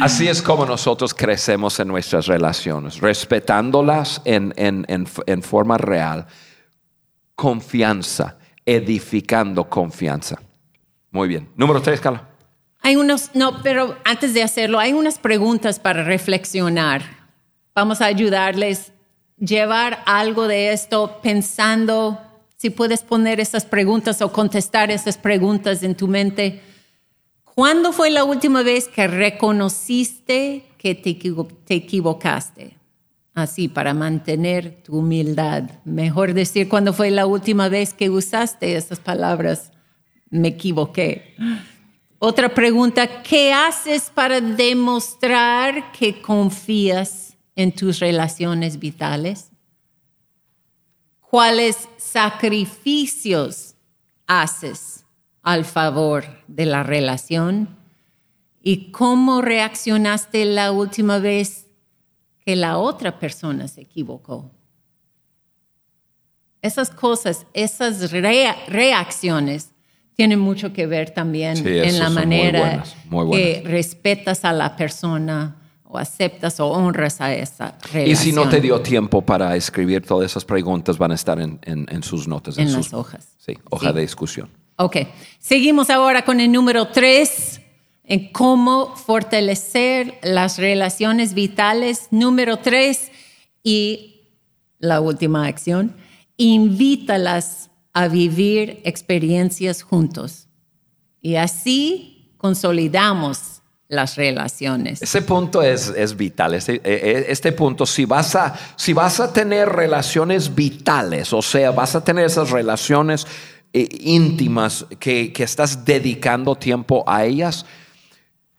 Así 0.01 0.27
es 0.27 0.41
como 0.41 0.65
nosotros 0.65 1.13
crecemos 1.13 1.79
en 1.79 1.87
nuestras 1.87 2.25
relaciones, 2.27 2.99
respetándolas 2.99 4.21
en, 4.25 4.53
en- 4.57 4.85
en- 4.87 5.07
en 5.27 5.43
forma 5.43 5.77
real, 5.77 6.25
confianza, 7.35 8.37
edificando 8.65 9.69
confianza. 9.69 10.37
Muy 11.11 11.27
bien. 11.27 11.49
Número 11.55 11.81
tres, 11.81 11.99
Carla. 11.99 12.27
Hay 12.81 12.95
unos, 12.95 13.31
no, 13.35 13.61
pero 13.61 13.97
antes 14.03 14.33
de 14.33 14.41
hacerlo, 14.43 14.79
hay 14.79 14.93
unas 14.93 15.19
preguntas 15.19 15.77
para 15.79 16.03
reflexionar. 16.03 17.03
Vamos 17.75 18.01
a 18.01 18.05
ayudarles 18.05 18.91
llevar 19.37 20.01
algo 20.05 20.47
de 20.47 20.71
esto 20.71 21.19
pensando 21.21 22.19
si 22.57 22.69
puedes 22.69 23.01
poner 23.01 23.39
esas 23.39 23.65
preguntas 23.65 24.21
o 24.21 24.31
contestar 24.31 24.91
esas 24.91 25.17
preguntas 25.17 25.81
en 25.83 25.95
tu 25.95 26.07
mente. 26.07 26.61
¿Cuándo 27.55 27.91
fue 27.91 28.09
la 28.09 28.23
última 28.23 28.63
vez 28.63 28.87
que 28.87 29.07
reconociste 29.07 30.65
que 30.77 30.95
te, 30.95 31.13
te 31.65 31.75
equivocaste? 31.75 32.77
Así, 33.33 33.67
para 33.67 33.93
mantener 33.93 34.81
tu 34.83 34.99
humildad. 34.99 35.63
Mejor 35.85 36.33
decir, 36.33 36.69
¿cuándo 36.69 36.93
fue 36.93 37.11
la 37.11 37.25
última 37.25 37.69
vez 37.69 37.93
que 37.93 38.09
usaste 38.09 38.75
esas 38.75 38.99
palabras? 38.99 39.71
Me 40.29 40.49
equivoqué. 40.49 41.35
Otra 42.19 42.53
pregunta, 42.53 43.21
¿qué 43.23 43.53
haces 43.53 44.11
para 44.13 44.39
demostrar 44.39 45.91
que 45.91 46.21
confías 46.21 47.35
en 47.55 47.73
tus 47.73 47.99
relaciones 47.99 48.79
vitales? 48.79 49.49
¿Cuáles 51.19 51.89
sacrificios 51.97 53.75
haces 54.27 55.00
al 55.41 55.65
favor 55.65 56.25
de 56.47 56.65
la 56.65 56.83
relación? 56.83 57.77
¿Y 58.61 58.91
cómo 58.91 59.41
reaccionaste 59.41 60.45
la 60.45 60.71
última 60.71 61.19
vez 61.19 61.67
que 62.45 62.55
la 62.55 62.77
otra 62.77 63.19
persona 63.19 63.67
se 63.67 63.81
equivocó? 63.81 64.51
Esas 66.61 66.91
cosas, 66.91 67.47
esas 67.53 68.11
reacciones 68.11 69.71
tienen 70.15 70.39
mucho 70.39 70.71
que 70.73 70.85
ver 70.85 71.09
también 71.09 71.65
en 71.65 71.97
la 71.97 72.11
manera 72.11 72.83
que 73.31 73.63
respetas 73.65 74.45
a 74.45 74.53
la 74.53 74.75
persona 74.75 75.55
o 75.83 75.97
aceptas 75.97 76.59
o 76.59 76.67
honras 76.67 77.19
a 77.19 77.33
esa 77.33 77.77
relación. 77.91 78.07
Y 78.07 78.15
si 78.15 78.31
no 78.31 78.47
te 78.47 78.61
dio 78.61 78.79
tiempo 78.81 79.23
para 79.23 79.55
escribir 79.55 80.05
todas 80.05 80.29
esas 80.29 80.45
preguntas, 80.45 80.99
van 80.99 81.11
a 81.11 81.15
estar 81.15 81.39
en, 81.39 82.03
sus 82.03 82.27
notas. 82.27 82.59
En, 82.59 82.71
las 82.71 82.93
hojas. 82.93 83.29
Sí, 83.39 83.57
hoja 83.71 83.91
de 83.91 84.01
discusión. 84.01 84.49
Ok. 84.81 84.97
Seguimos 85.37 85.91
ahora 85.91 86.25
con 86.25 86.39
el 86.39 86.51
número 86.51 86.87
tres, 86.87 87.61
en 88.03 88.31
cómo 88.31 88.95
fortalecer 88.95 90.17
las 90.23 90.57
relaciones 90.57 91.35
vitales. 91.35 92.07
Número 92.09 92.57
tres, 92.57 93.11
y 93.63 94.23
la 94.79 94.99
última 94.99 95.45
acción, 95.45 95.95
invítalas 96.35 97.69
a 97.93 98.07
vivir 98.07 98.81
experiencias 98.83 99.83
juntos. 99.83 100.47
Y 101.21 101.35
así 101.35 102.33
consolidamos 102.37 103.61
las 103.87 104.15
relaciones. 104.15 104.99
Ese 105.03 105.21
punto 105.21 105.61
es, 105.61 105.89
es 105.95 106.17
vital. 106.17 106.55
Este, 106.55 106.81
este, 107.31 107.51
punto, 107.51 107.85
si 107.85 108.05
vas, 108.05 108.35
a, 108.35 108.57
si 108.77 108.93
vas 108.93 109.19
a 109.19 109.31
tener 109.31 109.69
relaciones 109.69 110.55
vitales, 110.55 111.33
o 111.33 111.41
sea, 111.43 111.69
vas 111.69 111.95
a 111.95 112.03
tener 112.03 112.25
esas 112.25 112.49
relaciones 112.49 113.27
íntimas 113.73 114.85
que, 114.99 115.31
que 115.31 115.43
estás 115.43 115.85
dedicando 115.85 116.55
tiempo 116.55 117.03
a 117.07 117.25
ellas, 117.25 117.65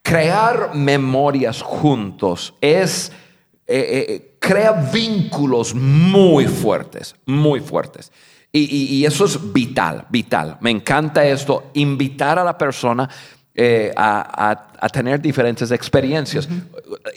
crear 0.02 0.74
memorias 0.74 1.62
juntos 1.62 2.54
es... 2.60 3.12
crea 4.38 4.72
vínculos 4.92 5.74
muy 5.74 6.46
fuertes, 6.46 7.14
muy 7.26 7.60
fuertes. 7.60 8.10
Y, 8.50 8.60
y, 8.98 9.06
eso 9.06 9.24
es 9.24 9.52
vital, 9.52 10.06
vital. 10.10 10.58
Me 10.60 10.70
encanta 10.70 11.24
esto, 11.24 11.70
invitar 11.72 12.38
a 12.38 12.44
la 12.44 12.58
persona 12.58 13.08
eh, 13.54 13.92
a, 13.96 14.88
tener 14.92 15.20
diferentes 15.20 15.70
experiencias. 15.70 16.48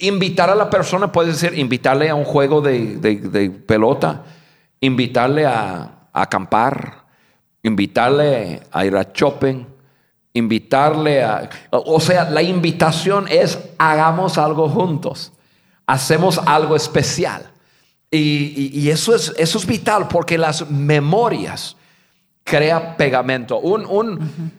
Invitar 0.02 0.50
a 0.50 0.56
la 0.56 0.70
persona 0.70 1.12
puede 1.12 1.34
ser 1.34 1.58
invitarle 1.58 2.10
a 2.10 2.16
un 2.16 2.26
juego 2.26 2.62
de, 2.62 3.52
pelota, 3.66 4.24
invitarle 4.82 5.46
a, 5.46 6.10
acampar, 6.12 7.05
invitarle 7.68 8.62
a 8.72 8.86
ir 8.86 8.96
a 8.96 9.08
shopping, 9.14 9.66
invitarle 10.34 11.24
a... 11.24 11.50
O 11.72 12.00
sea, 12.00 12.30
la 12.30 12.42
invitación 12.42 13.28
es 13.30 13.60
hagamos 13.78 14.38
algo 14.38 14.70
juntos, 14.70 15.32
hacemos 15.86 16.40
algo 16.46 16.76
especial. 16.76 17.52
Y, 18.12 18.90
eso, 18.90 19.14
es, 19.14 19.34
eso 19.38 19.58
es 19.58 19.66
vital 19.66 20.08
porque 20.08 20.38
las 20.38 20.70
memorias 20.70 21.76
crea 22.46 22.96
pegamento. 22.96 23.60
Un, 23.60 23.86
un, 23.86 24.54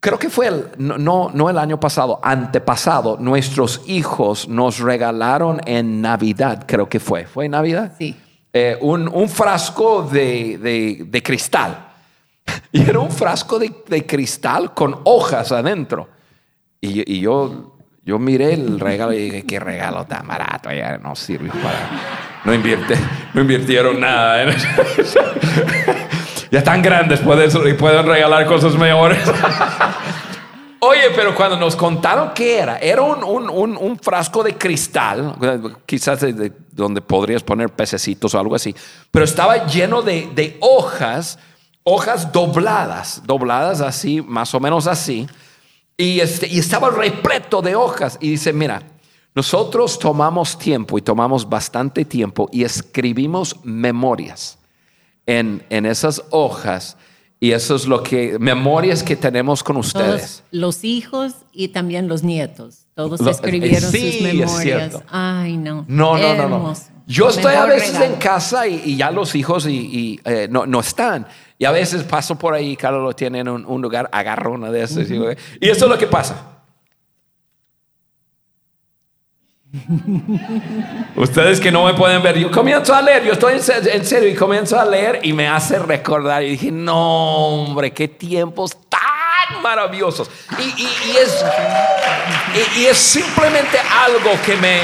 Creo 0.00 0.18
que 0.18 0.30
fue 0.30 0.48
el, 0.48 0.64
no, 0.78 1.30
no 1.32 1.50
el 1.50 1.58
año 1.58 1.78
pasado, 1.78 2.20
antepasado, 2.22 3.18
nuestros 3.18 3.82
hijos 3.86 4.48
nos 4.48 4.78
regalaron 4.78 5.60
en 5.66 6.00
Navidad, 6.00 6.64
creo 6.66 6.88
que 6.88 6.98
fue. 6.98 7.26
¿Fue 7.26 7.50
Navidad? 7.50 7.92
Sí. 7.98 8.16
Eh, 8.50 8.78
un, 8.80 9.28
frasco 9.28 10.02
de, 10.02 11.20
cristal. 11.22 11.89
Y 12.72 12.88
era 12.88 13.00
un 13.00 13.10
frasco 13.10 13.58
de, 13.58 14.06
cristal 14.06 14.74
con 14.74 15.00
hojas 15.04 15.52
adentro. 15.52 16.08
Y, 16.80 17.20
yo, 17.20 17.76
yo 18.04 18.18
miré 18.18 18.54
el 18.54 18.80
regalo 18.80 19.12
y 19.12 19.18
dije, 19.18 19.44
qué 19.44 19.60
regalo 19.60 20.06
tan 20.06 20.26
barato, 20.26 20.72
ya 20.72 20.98
no 20.98 21.14
sirve 21.16 21.50
para... 21.50 22.40
No, 22.44 22.54
invierte, 22.54 22.94
no 23.34 23.42
invirtieron 23.42 24.00
nada. 24.00 24.42
En 24.42 24.50
ya 26.50 26.58
están 26.58 26.80
grandes 26.80 27.20
pueden, 27.20 27.50
y 27.68 27.74
pueden 27.74 28.06
regalar 28.06 28.46
cosas 28.46 28.74
mejores. 28.76 29.18
Oye, 30.82 31.10
pero 31.14 31.34
cuando 31.34 31.58
nos 31.58 31.76
contaron 31.76 32.30
qué 32.34 32.58
era, 32.58 32.78
era 32.78 33.02
un, 33.02 33.98
frasco 34.02 34.42
de 34.42 34.56
cristal, 34.56 35.34
quizás 35.84 36.20
de, 36.20 36.52
donde 36.72 37.02
podrías 37.02 37.42
poner 37.42 37.68
pececitos 37.68 38.34
o 38.34 38.40
algo 38.40 38.54
así, 38.54 38.74
pero 39.10 39.26
estaba 39.26 39.66
lleno 39.66 40.00
de, 40.00 40.56
hojas, 40.60 41.38
hojas 41.82 42.32
dobladas, 42.32 43.22
dobladas 43.24 43.80
así, 43.80 44.20
más 44.22 44.54
o 44.54 44.60
menos 44.60 44.86
así, 44.86 45.26
y, 45.96 46.20
este, 46.20 46.46
y 46.48 46.58
estaba 46.58 46.90
repleto 46.90 47.62
de 47.62 47.74
hojas. 47.74 48.18
Y 48.20 48.30
dice, 48.30 48.52
mira, 48.52 48.82
nosotros 49.34 49.98
tomamos 49.98 50.58
tiempo 50.58 50.98
y 50.98 51.02
tomamos 51.02 51.48
bastante 51.48 52.04
tiempo 52.04 52.48
y 52.52 52.64
escribimos 52.64 53.56
memorias 53.64 54.58
en, 55.26 55.62
esas 55.70 56.22
hojas. 56.30 56.96
Y 57.38 57.52
eso 57.52 57.76
es 57.76 57.86
lo 57.86 58.02
que, 58.02 58.38
memorias 58.38 59.02
que 59.02 59.16
tenemos 59.16 59.62
con 59.62 59.76
ustedes. 59.76 60.42
los 60.50 60.84
hijos 60.84 61.34
y 61.52 61.68
también 61.68 62.08
los 62.08 62.22
nietos. 62.22 62.86
Todos 63.08 63.20
escribieron 63.26 63.90
sus 63.90 64.20
memorias. 64.20 65.02
Ay, 65.08 65.56
no. 65.56 65.84
No, 65.88 66.18
no, 66.18 66.34
no, 66.34 66.48
no. 66.48 66.74
Yo 67.06 67.28
estoy 67.28 67.54
a 67.54 67.64
veces 67.64 68.00
en 68.00 68.16
casa 68.16 68.66
y, 68.68 68.96
ya 68.96 69.10
los 69.10 69.34
hijos 69.34 69.66
y, 69.66 70.20
eh, 70.24 70.48
no, 70.50 70.66
no, 70.66 70.80
están. 70.80 71.26
Y 71.58 71.64
a 71.64 71.72
veces 71.72 72.04
paso 72.04 72.36
por 72.36 72.54
ahí, 72.54 72.76
Carlos 72.76 73.02
lo 73.02 73.12
tiene 73.14 73.40
en 73.40 73.48
un, 73.48 73.82
lugar, 73.82 74.08
agarro 74.12 74.52
una 74.52 74.70
de 74.70 74.82
esas. 74.82 75.10
y 75.10 75.18
eso 75.68 75.84
es 75.84 75.90
lo 75.90 75.98
que 75.98 76.06
pasa. 76.06 76.60
Ustedes 81.16 81.60
que 81.60 81.70
no 81.70 81.84
me 81.84 81.94
pueden 81.94 82.22
ver, 82.22 82.36
yo 82.38 82.50
comienzo 82.50 82.92
a 82.92 83.00
leer, 83.02 83.24
yo 83.24 83.32
estoy 83.32 83.54
en 83.54 84.04
serio 84.04 84.28
y 84.28 84.34
comienzo 84.34 84.78
a 84.78 84.84
leer 84.84 85.20
y 85.22 85.32
me 85.32 85.46
hace 85.46 85.78
recordar 85.78 86.42
y 86.42 86.50
dije, 86.50 86.72
no 86.72 87.46
hombre, 87.46 87.92
qué 87.92 88.08
tiempos 88.08 88.76
tan 88.88 88.99
maravillosos. 89.62 90.30
Y, 90.58 91.16
es, 91.16 91.44
y, 92.76 92.86
es 92.86 92.96
simplemente 92.96 93.78
algo 93.78 94.30
que 94.44 94.56
me, 94.56 94.80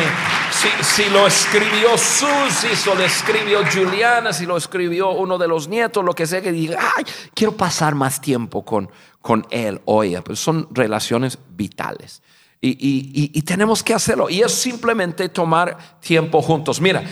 si, 0.83 1.09
lo 1.11 1.27
escribió 1.27 1.97
Susi, 1.97 2.75
si 2.75 2.89
lo 2.89 3.01
escribió 3.01 3.61
Juliana, 3.71 4.33
si 4.33 4.47
lo 4.47 4.57
escribió 4.57 5.11
uno 5.11 5.39
de 5.39 5.49
los 5.49 5.69
nietos, 5.69 6.05
lo 6.05 6.15
que 6.15 6.27
sea, 6.27 6.41
que 6.41 6.53
diga, 6.53 6.79
ay, 6.97 7.05
quiero 7.35 7.57
pasar 7.57 7.95
más 7.95 8.21
tiempo 8.21 8.65
con, 8.65 8.91
con 9.21 9.47
él. 9.51 9.81
Oye, 9.85 10.21
pues 10.23 10.39
son 10.39 10.69
relaciones 10.71 11.39
vitales. 11.51 12.23
Y, 12.61 13.43
tenemos 13.43 13.83
que 13.83 13.95
hacerlo. 13.95 14.29
Y 14.29 14.43
es 14.43 14.53
simplemente 14.53 15.29
tomar 15.29 16.01
tiempo 16.01 16.43
juntos. 16.43 16.81
Mira, 16.81 17.05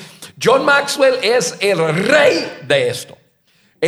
John 0.42 0.64
Maxwell 0.64 1.16
es 1.22 1.56
el 1.60 1.78
rey 1.78 2.62
de 2.66 2.88
esto. 2.88 3.16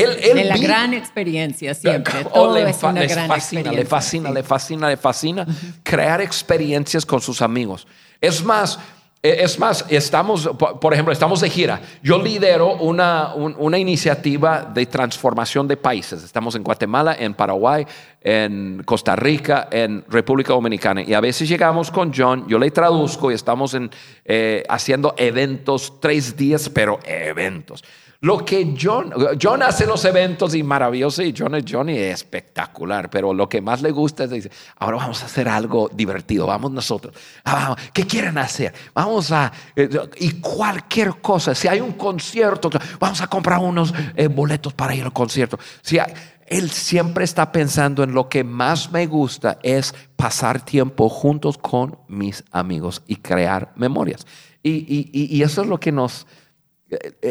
Él, 0.02 0.34
de 0.34 0.44
la 0.44 0.56
gran 0.56 0.94
experiencia 0.94 1.74
siempre. 1.74 2.24
Todo 2.34 2.54
le, 2.54 2.70
es 2.70 2.82
una 2.82 3.04
gran 3.04 3.28
fascina, 3.28 3.72
le 3.72 3.84
fascina, 3.84 4.30
le 4.30 4.42
fascina, 4.42 4.88
le 4.88 4.96
fascina 4.96 5.46
crear 5.82 6.20
experiencias 6.20 7.06
con 7.06 7.20
sus 7.20 7.42
amigos. 7.42 7.86
Es 8.20 8.44
más, 8.44 8.78
eh, 9.22 9.42
es 9.42 9.58
más, 9.58 9.84
estamos, 9.88 10.48
por 10.80 10.92
ejemplo, 10.92 11.12
estamos 11.12 11.40
de 11.40 11.50
gira. 11.50 11.80
Yo 12.02 12.22
lidero 12.22 12.76
una, 12.76 13.34
una, 13.34 13.76
iniciativa 13.76 14.62
de 14.62 14.86
transformación 14.86 15.66
de 15.66 15.76
países. 15.76 16.22
Estamos 16.22 16.54
en 16.54 16.62
Guatemala, 16.62 17.16
en 17.18 17.34
Paraguay, 17.34 17.84
en 18.20 18.82
Costa 18.84 19.16
Rica, 19.16 19.68
en 19.72 20.04
República 20.08 20.52
Dominicana. 20.52 21.02
Y 21.02 21.12
a 21.12 21.20
veces 21.20 21.48
llegamos 21.48 21.90
con 21.90 22.12
John, 22.14 22.46
yo 22.46 22.58
le 22.58 22.70
traduzco 22.70 23.32
y 23.32 23.34
estamos 23.34 23.74
en, 23.74 23.90
eh, 24.24 24.62
haciendo 24.68 25.14
eventos, 25.16 25.94
tres 26.00 26.36
días, 26.36 26.68
pero 26.68 27.00
eventos. 27.04 27.82
Lo 28.20 28.44
que 28.44 28.74
John, 28.80 29.12
John 29.40 29.62
hace 29.62 29.86
los 29.86 30.04
eventos 30.04 30.54
y 30.54 30.62
maravilloso 30.62 31.22
y 31.22 31.34
John 31.36 31.54
es 31.54 31.64
Johnny 31.68 31.96
es 31.98 32.14
espectacular, 32.14 33.10
pero 33.10 33.34
lo 33.34 33.48
que 33.48 33.60
más 33.60 33.82
le 33.82 33.90
gusta 33.90 34.24
es 34.24 34.30
decir, 34.30 34.50
ahora 34.76 34.96
vamos 34.98 35.22
a 35.22 35.26
hacer 35.26 35.48
algo 35.48 35.90
divertido, 35.92 36.46
vamos 36.46 36.70
nosotros. 36.70 37.14
Ah, 37.44 37.76
¿Qué 37.92 38.06
quieren 38.06 38.38
hacer? 38.38 38.72
Vamos 38.94 39.32
a, 39.32 39.52
eh, 39.74 39.88
y 40.18 40.40
cualquier 40.40 41.20
cosa, 41.20 41.54
si 41.54 41.68
hay 41.68 41.80
un 41.80 41.92
concierto, 41.92 42.70
vamos 42.98 43.20
a 43.20 43.26
comprar 43.26 43.58
unos 43.58 43.92
eh, 44.14 44.28
boletos 44.28 44.72
para 44.72 44.94
ir 44.94 45.04
al 45.04 45.12
concierto. 45.12 45.58
Si 45.82 45.98
él 46.46 46.70
siempre 46.70 47.24
está 47.24 47.52
pensando 47.52 48.02
en 48.02 48.12
lo 48.12 48.30
que 48.30 48.44
más 48.44 48.92
me 48.92 49.06
gusta 49.06 49.58
es 49.62 49.94
pasar 50.16 50.64
tiempo 50.64 51.10
juntos 51.10 51.58
con 51.58 51.98
mis 52.08 52.44
amigos 52.50 53.02
y 53.06 53.16
crear 53.16 53.72
memorias. 53.76 54.26
y 54.62 55.42
eso 55.42 55.62
es 55.62 55.68
lo 55.68 55.78
que 55.78 55.92
nos 55.92 56.26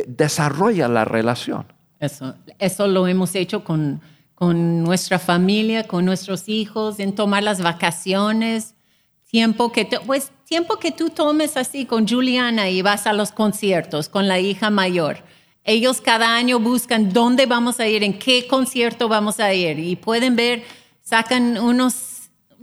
desarrolla 0.07 0.87
la 0.87 1.05
relación. 1.05 1.65
Eso, 1.99 2.35
eso 2.59 2.87
lo 2.87 3.07
hemos 3.07 3.35
hecho 3.35 3.63
con, 3.63 4.01
con 4.35 4.83
nuestra 4.83 5.17
familia, 5.17 5.87
con 5.87 6.05
nuestros 6.05 6.49
hijos, 6.49 6.99
en 6.99 7.15
tomar 7.15 7.43
las 7.43 7.61
vacaciones, 7.61 8.75
tiempo 9.29 9.71
que, 9.71 9.85
pues, 10.05 10.31
tiempo 10.45 10.77
que 10.77 10.91
tú 10.91 11.09
tomes 11.09 11.57
así 11.57 11.85
con 11.85 12.07
Juliana 12.07 12.69
y 12.69 12.81
vas 12.81 13.07
a 13.07 13.13
los 13.13 13.31
conciertos 13.31 14.09
con 14.09 14.27
la 14.27 14.39
hija 14.39 14.69
mayor. 14.69 15.17
Ellos 15.63 15.99
cada 15.99 16.35
año 16.35 16.59
buscan 16.59 17.11
dónde 17.11 17.45
vamos 17.45 17.79
a 17.79 17.87
ir, 17.87 18.03
en 18.03 18.19
qué 18.19 18.47
concierto 18.47 19.07
vamos 19.07 19.39
a 19.39 19.53
ir 19.53 19.79
y 19.79 19.95
pueden 19.95 20.35
ver, 20.35 20.63
sacan 21.01 21.57
unos 21.57 21.93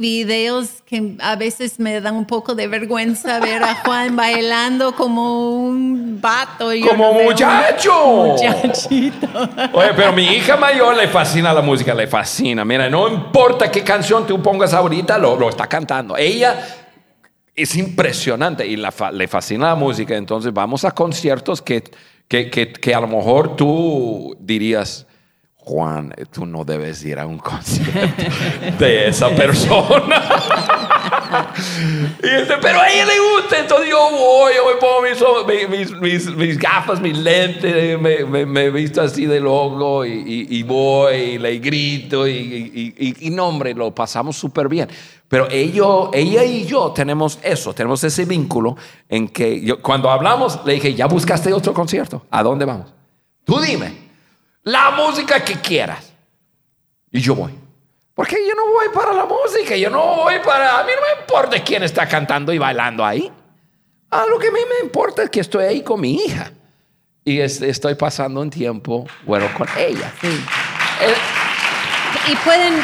videos 0.02 0.82
que 0.84 1.14
a 1.20 1.36
veces 1.36 1.78
me 1.78 2.00
dan 2.00 2.16
un 2.16 2.26
poco 2.26 2.56
de 2.56 2.66
vergüenza 2.66 3.38
ver 3.38 3.62
a 3.62 3.76
Juan 3.76 4.16
bailando 4.24 4.94
como 4.94 5.60
un 5.60 6.20
vato. 6.20 6.70
como 6.86 7.14
muchacho. 7.14 7.92
Muchachito. 8.26 9.28
Oye, 9.72 9.90
pero 9.94 10.12
mi 10.12 10.24
hija 10.24 10.56
mayor 10.56 10.96
le 10.96 11.06
fascina 11.06 11.54
la 11.54 11.62
música, 11.62 11.94
le 11.94 12.08
fascina. 12.08 12.64
Mira, 12.64 12.90
no 12.90 13.08
importa 13.08 13.70
qué 13.70 13.82
canción 13.82 14.26
tú 14.26 14.42
pongas 14.42 14.74
ahorita, 14.74 15.16
lo, 15.18 15.36
lo 15.36 15.48
está 15.48 15.68
cantando. 15.68 16.16
Ella 16.16 16.66
es 17.54 17.76
impresionante 17.76 18.66
y 18.66 18.76
le 18.76 19.28
fascina 19.28 19.68
la 19.68 19.74
música. 19.76 20.16
Entonces 20.16 20.52
vamos 20.52 20.84
a 20.84 20.90
conciertos 20.90 21.62
que, 21.62 21.84
que, 22.26 22.50
que, 22.50 22.72
que 22.72 22.94
a 22.94 23.00
lo 23.00 23.06
mejor 23.06 23.54
tú 23.54 24.36
dirías 24.40 25.06
Juan, 25.64 26.12
tú 26.32 26.44
no 26.44 26.64
debes 26.64 27.04
ir 27.04 27.20
a 27.20 27.26
un 27.26 27.38
concierto 27.38 28.80
de 28.80 29.06
esa 29.06 29.28
persona. 29.30 30.20
pero 32.60 32.80
a 32.80 32.90
ella 32.90 33.06
le 33.06 33.20
gusta, 33.36 33.60
entonces 33.60 33.88
yo 33.88 34.10
voy, 34.10 34.54
yo 34.56 34.66
me 34.66 34.74
pongo 34.80 35.02
mis, 36.36 36.58
gafas, 36.58 37.00
mis 37.00 37.16
lentes, 37.16 37.96
me, 38.00 38.44
me, 38.44 38.70
visto 38.70 39.02
así 39.02 39.24
de 39.24 39.38
loco 39.38 40.04
y, 40.04 40.62
voy, 40.64 41.14
y 41.14 41.38
le 41.38 41.58
grito 41.60 42.26
y, 42.26 43.16
y, 43.20 43.30
no, 43.30 43.46
hombre, 43.46 43.72
lo 43.72 43.94
pasamos 43.94 44.36
súper 44.36 44.68
bien. 44.68 44.88
Pero 45.28 45.46
ella 45.48 46.44
y 46.44 46.66
yo 46.66 46.90
tenemos 46.90 47.38
eso, 47.40 47.72
tenemos 47.72 48.02
ese 48.02 48.24
vínculo 48.24 48.76
en 49.08 49.28
que 49.28 49.76
cuando 49.80 50.10
hablamos 50.10 50.58
le 50.64 50.72
dije, 50.74 50.92
¿ya 50.92 51.06
buscaste 51.06 51.52
otro 51.52 51.72
concierto? 51.72 52.26
¿A 52.32 52.42
dónde 52.42 52.64
vamos? 52.64 52.92
Tú 53.44 53.60
dime 53.60 54.01
la 54.62 54.90
música 54.92 55.42
que 55.44 55.54
quieras. 55.54 56.12
Y 57.10 57.20
yo 57.20 57.34
voy. 57.34 57.52
Porque 58.14 58.36
yo 58.46 58.54
no 58.54 58.70
voy 58.70 58.88
para 58.92 59.12
la 59.12 59.24
música, 59.24 59.76
yo 59.76 59.90
no 59.90 60.16
voy 60.16 60.34
para... 60.44 60.80
A 60.80 60.84
mí 60.84 60.92
no 60.94 61.02
me 61.02 61.22
importa 61.22 61.62
quién 61.62 61.82
está 61.82 62.06
cantando 62.06 62.52
y 62.52 62.58
bailando 62.58 63.04
ahí. 63.04 63.30
A 64.10 64.26
lo 64.26 64.38
que 64.38 64.48
a 64.48 64.50
mí 64.50 64.60
me 64.68 64.84
importa 64.84 65.22
es 65.22 65.30
que 65.30 65.40
estoy 65.40 65.64
ahí 65.64 65.82
con 65.82 66.00
mi 66.00 66.14
hija. 66.16 66.52
Y 67.24 67.40
estoy 67.40 67.94
pasando 67.94 68.40
un 68.40 68.50
tiempo, 68.50 69.06
bueno, 69.24 69.48
con 69.56 69.66
ella. 69.78 70.12
Eh, 70.22 71.14
y 72.30 72.36
pueden... 72.36 72.74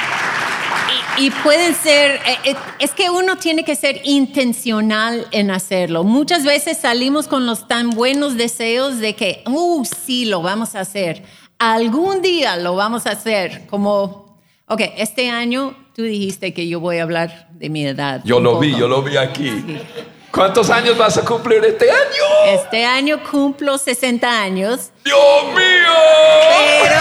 Y, 1.20 1.32
pueden 1.42 1.74
ser, 1.74 2.20
eh, 2.24 2.38
eh, 2.44 2.56
es 2.78 2.92
que 2.92 3.10
uno 3.10 3.36
tiene 3.36 3.64
que 3.64 3.74
ser 3.74 4.00
intencional 4.04 5.26
en 5.32 5.50
hacerlo. 5.50 6.04
Muchas 6.04 6.44
veces 6.44 6.78
salimos 6.78 7.26
con 7.26 7.44
los 7.44 7.66
tan 7.66 7.90
buenos 7.90 8.36
deseos 8.36 9.00
de 9.00 9.16
que, 9.16 9.42
uh, 9.46 9.84
sí, 9.84 10.26
lo 10.26 10.42
vamos 10.42 10.76
a 10.76 10.80
hacer 10.80 11.24
algún 11.58 12.22
día 12.22 12.56
lo 12.56 12.76
vamos 12.76 13.06
a 13.06 13.10
hacer 13.10 13.66
como, 13.66 14.38
ok, 14.66 14.80
este 14.96 15.30
año 15.30 15.76
tú 15.94 16.02
dijiste 16.02 16.54
que 16.54 16.68
yo 16.68 16.80
voy 16.80 16.98
a 16.98 17.02
hablar 17.02 17.48
de 17.50 17.68
mi 17.68 17.86
edad. 17.86 18.20
Yo 18.24 18.40
lo 18.40 18.58
vi, 18.58 18.76
yo 18.76 18.88
lo 18.88 19.02
vi 19.02 19.16
aquí. 19.16 19.50
¿Cuántos 20.30 20.70
años 20.70 20.96
vas 20.96 21.16
a 21.16 21.24
cumplir 21.24 21.64
este 21.64 21.90
año? 21.90 22.60
Este 22.60 22.84
año 22.84 23.20
cumplo 23.28 23.76
60 23.76 24.40
años. 24.40 24.90
¡Dios 25.04 25.18
mío! 25.46 25.94
Pero... 26.82 27.00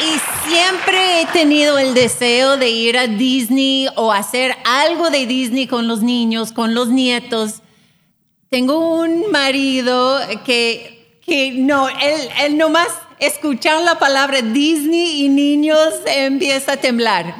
y 0.00 0.48
siempre 0.48 1.20
he 1.20 1.26
tenido 1.26 1.78
el 1.78 1.94
deseo 1.94 2.56
de 2.56 2.70
ir 2.70 2.98
a 2.98 3.06
Disney 3.06 3.86
o 3.94 4.12
hacer 4.12 4.56
algo 4.64 5.10
de 5.10 5.26
Disney 5.26 5.68
con 5.68 5.86
los 5.86 6.00
niños, 6.00 6.52
con 6.52 6.74
los 6.74 6.88
nietos. 6.88 7.60
Tengo 8.48 8.94
un 8.96 9.30
marido 9.30 10.18
que 10.44 10.99
que 11.24 11.52
no, 11.52 11.88
él, 11.88 12.28
él 12.42 12.56
nomás 12.56 12.88
escuchar 13.20 13.82
la 13.82 13.98
palabra 13.98 14.40
Disney 14.40 15.24
y 15.24 15.28
niños 15.28 15.88
empieza 16.06 16.72
a 16.72 16.76
temblar. 16.78 17.34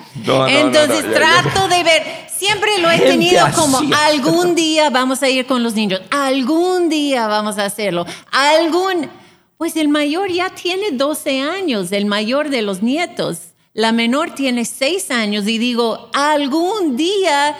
Entonces 0.48 1.10
trato 1.12 1.68
de 1.68 1.82
ver, 1.82 2.02
siempre 2.28 2.78
lo 2.78 2.90
he 2.90 2.98
tenido 2.98 3.46
como 3.54 3.80
algún 4.06 4.54
día 4.54 4.90
vamos 4.90 5.22
a 5.22 5.30
ir 5.30 5.46
con 5.46 5.62
los 5.62 5.74
niños, 5.74 6.02
algún 6.10 6.88
día 6.90 7.26
vamos 7.26 7.58
a 7.58 7.64
hacerlo, 7.64 8.06
algún, 8.30 9.08
pues 9.56 9.76
el 9.76 9.88
mayor 9.88 10.30
ya 10.30 10.50
tiene 10.50 10.90
12 10.92 11.40
años, 11.40 11.92
el 11.92 12.04
mayor 12.04 12.50
de 12.50 12.62
los 12.62 12.82
nietos, 12.82 13.38
la 13.72 13.92
menor 13.92 14.34
tiene 14.34 14.66
6 14.66 15.10
años 15.10 15.48
y 15.48 15.56
digo, 15.56 16.10
algún 16.12 16.96
día 16.96 17.56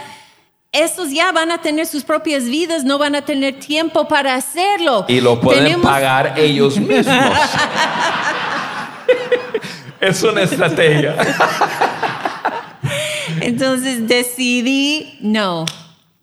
estos 0.72 1.10
ya 1.10 1.32
van 1.32 1.50
a 1.50 1.60
tener 1.60 1.86
sus 1.86 2.04
propias 2.04 2.44
vidas, 2.44 2.84
no 2.84 2.98
van 2.98 3.14
a 3.16 3.22
tener 3.22 3.58
tiempo 3.58 4.06
para 4.06 4.34
hacerlo. 4.34 5.04
Y 5.08 5.20
lo 5.20 5.40
pueden 5.40 5.80
pagar 5.80 6.34
ellos 6.38 6.78
mismos. 6.80 7.16
es 10.00 10.22
una 10.22 10.42
estrategia. 10.42 11.16
Entonces 13.40 14.06
decidí, 14.06 15.18
no, 15.20 15.64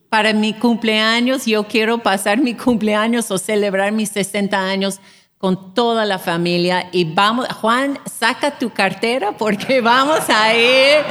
para 0.09 0.31
mi 0.33 0.53
cumpleaños, 0.53 1.45
yo 1.45 1.65
quiero 1.65 1.97
pasar 1.97 2.37
mi 2.37 2.53
cumpleaños 2.53 3.29
o 3.31 3.37
celebrar 3.37 3.91
mis 3.91 4.09
60 4.09 4.57
años 4.57 5.01
con 5.37 5.75
toda 5.75 6.05
la 6.05 6.17
familia 6.17 6.87
y 6.91 7.03
vamos, 7.13 7.47
Juan, 7.61 7.99
saca 8.05 8.57
tu 8.57 8.71
cartera 8.71 9.33
porque 9.33 9.81
vamos 9.83 10.21
a 10.29 10.53
ir, 10.55 11.03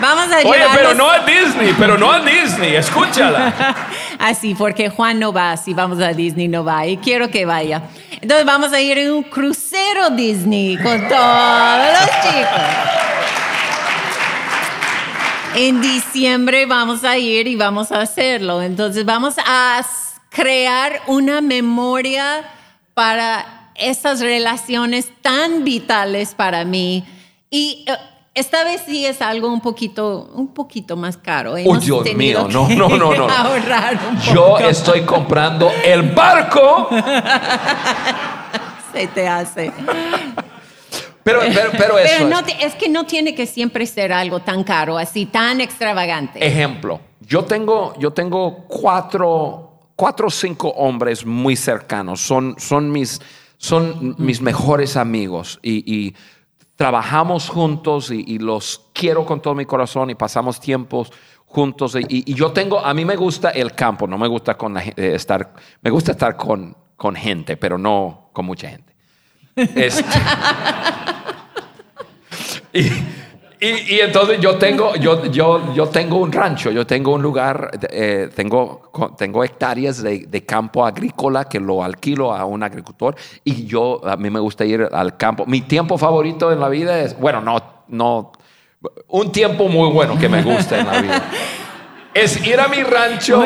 vamos 0.00 0.32
a 0.32 0.38
Oye, 0.38 0.64
pero 0.74 0.94
no 0.94 1.08
a 1.08 1.20
Disney, 1.20 1.74
pero 1.78 1.96
no 1.96 2.10
a 2.10 2.20
Disney, 2.20 2.74
escúchala. 2.74 3.76
Así, 4.18 4.54
porque 4.54 4.90
Juan 4.90 5.20
no 5.20 5.32
va, 5.32 5.56
si 5.56 5.72
vamos 5.72 6.00
a 6.00 6.12
Disney 6.12 6.48
no 6.48 6.64
va 6.64 6.86
y 6.86 6.96
quiero 6.96 7.30
que 7.30 7.46
vaya. 7.46 7.82
Entonces 8.20 8.44
vamos 8.44 8.72
a 8.72 8.80
ir 8.80 8.98
en 8.98 9.12
un 9.12 9.22
crucero 9.22 10.10
Disney 10.10 10.76
con 10.76 11.08
todos 11.08 11.78
los 11.92 12.10
chicos. 12.22 13.00
En 15.54 15.80
diciembre 15.80 16.66
vamos 16.66 17.02
a 17.04 17.16
ir 17.18 17.46
y 17.46 17.56
vamos 17.56 17.92
a 17.92 18.00
hacerlo. 18.00 18.62
Entonces 18.62 19.04
vamos 19.04 19.36
a 19.38 19.84
crear 20.28 21.00
una 21.06 21.40
memoria 21.40 22.44
para 22.94 23.59
estas 23.80 24.20
relaciones 24.20 25.10
tan 25.22 25.64
vitales 25.64 26.34
para 26.34 26.64
mí. 26.64 27.04
Y 27.50 27.84
eh, 27.88 27.94
esta 28.34 28.62
vez 28.62 28.82
sí 28.86 29.04
es 29.04 29.20
algo 29.22 29.52
un 29.52 29.60
poquito, 29.60 30.30
un 30.34 30.48
poquito 30.48 30.96
más 30.96 31.16
caro. 31.16 31.54
oh, 31.54 31.76
Dios 31.78 32.14
mío, 32.14 32.46
no, 32.48 32.68
no, 32.68 32.88
no, 32.88 33.14
no. 33.14 33.28
Yo 34.32 34.58
estoy 34.58 35.02
comprando 35.02 35.70
el 35.84 36.02
barco. 36.12 36.88
Se 38.92 39.06
te 39.08 39.26
hace. 39.26 39.72
Pero, 41.22 41.40
pero, 41.76 41.98
eso 41.98 42.28
es. 42.60 42.74
que 42.74 42.88
no 42.88 43.04
tiene 43.04 43.34
que 43.34 43.46
siempre 43.46 43.86
ser 43.86 44.12
algo 44.12 44.40
tan 44.40 44.64
caro, 44.64 44.98
así 44.98 45.26
tan 45.26 45.60
extravagante. 45.60 46.44
Ejemplo, 46.44 47.00
yo 47.20 47.44
tengo, 47.44 47.94
yo 47.98 48.12
tengo 48.12 48.64
cuatro, 48.66 49.72
cuatro 49.94 50.28
o 50.28 50.30
cinco 50.30 50.70
hombres 50.70 51.24
muy 51.24 51.56
cercanos. 51.56 52.20
Son, 52.20 52.56
son 52.58 52.90
mis 52.90 53.20
son 53.60 54.14
mis 54.16 54.40
mejores 54.40 54.96
amigos 54.96 55.60
y, 55.62 56.14
trabajamos 56.76 57.50
juntos 57.50 58.10
y, 58.10 58.38
los 58.38 58.86
quiero 58.94 59.26
con 59.26 59.42
todo 59.42 59.54
mi 59.54 59.66
corazón 59.66 60.08
y 60.08 60.14
pasamos 60.14 60.58
tiempos 60.58 61.12
juntos. 61.44 61.94
Y, 62.08 62.32
yo 62.32 62.52
tengo, 62.52 62.80
a 62.80 62.94
mí 62.94 63.04
me 63.04 63.16
gusta 63.16 63.50
el 63.50 63.74
campo, 63.74 64.06
no 64.06 64.16
me 64.16 64.28
gusta 64.28 64.56
con 64.56 64.78
eh, 64.78 64.94
estar, 64.96 65.52
me 65.82 65.90
gusta 65.90 66.12
estar 66.12 66.38
con, 66.38 66.74
con 66.96 67.14
gente, 67.14 67.58
pero 67.58 67.76
no 67.76 68.30
con 68.32 68.46
mucha 68.46 68.70
gente. 68.70 68.94
Este, 69.54 70.04
Y, 72.72 72.88
y 73.60 74.00
entonces 74.00 74.40
yo 74.40 74.56
tengo, 74.56 74.94
yo, 74.96 75.26
yo, 75.26 75.74
yo 75.74 75.86
tengo 75.88 76.16
un 76.16 76.32
rancho, 76.32 76.70
yo 76.70 76.86
tengo 76.86 77.14
un 77.14 77.20
lugar, 77.20 77.70
eh, 77.90 78.30
tengo, 78.34 78.90
tengo 79.18 79.44
hectáreas 79.44 80.02
de, 80.02 80.26
de, 80.26 80.44
campo 80.46 80.86
agrícola 80.86 81.44
que 81.44 81.60
lo 81.60 81.84
alquilo 81.84 82.34
a 82.34 82.46
un 82.46 82.62
agricultor 82.62 83.14
y 83.44 83.66
yo, 83.66 84.00
a 84.06 84.16
mí 84.16 84.30
me 84.30 84.40
gusta 84.40 84.64
ir 84.64 84.88
al 84.90 85.18
campo. 85.18 85.44
Mi 85.44 85.60
tiempo 85.60 85.98
favorito 85.98 86.50
en 86.50 86.60
la 86.60 86.70
vida 86.70 87.00
es, 87.00 87.18
bueno, 87.18 87.42
no, 87.42 87.58
no, 87.88 88.32
un 89.08 89.30
tiempo 89.30 89.68
muy 89.68 89.90
bueno 89.90 90.18
que 90.18 90.28
me 90.28 90.42
gusta 90.42 90.80
en 90.80 90.86
la 90.86 91.00
vida 91.02 91.30
es 92.12 92.44
ir 92.44 92.58
a 92.58 92.66
mi 92.66 92.82
rancho, 92.82 93.40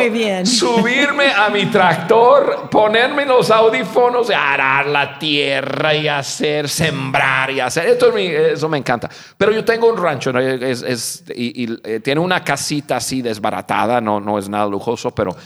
subirme 0.44 1.26
a 1.32 1.50
mi 1.50 1.66
tractor, 1.66 2.70
ponerme 2.70 3.26
los 3.26 3.50
audífonos, 3.50 4.30
arar 4.30 4.86
la 4.86 5.18
tierra 5.18 5.94
y 5.94 6.08
hacer, 6.08 6.68
sembrar 6.68 7.50
y 7.50 7.60
hacer. 7.60 7.88
Esto 7.88 8.16
eso 8.16 8.68
me 8.70 8.78
encanta. 8.78 9.10
Pero 9.36 9.52
yo 9.52 9.64
tengo 9.64 9.88
un 9.88 9.98
rancho 9.98 10.30
es, 10.38 11.24
y, 11.34 11.76
eh, 11.84 12.00
tiene 12.00 12.20
una 12.20 12.42
casita 12.42 12.96
así 12.96 13.20
desbaratada, 13.20 14.00
no, 14.00 14.18
no 14.18 14.38
es 14.38 14.48
nada 14.48 14.66
lujoso, 14.66 15.10
pero 15.10 15.36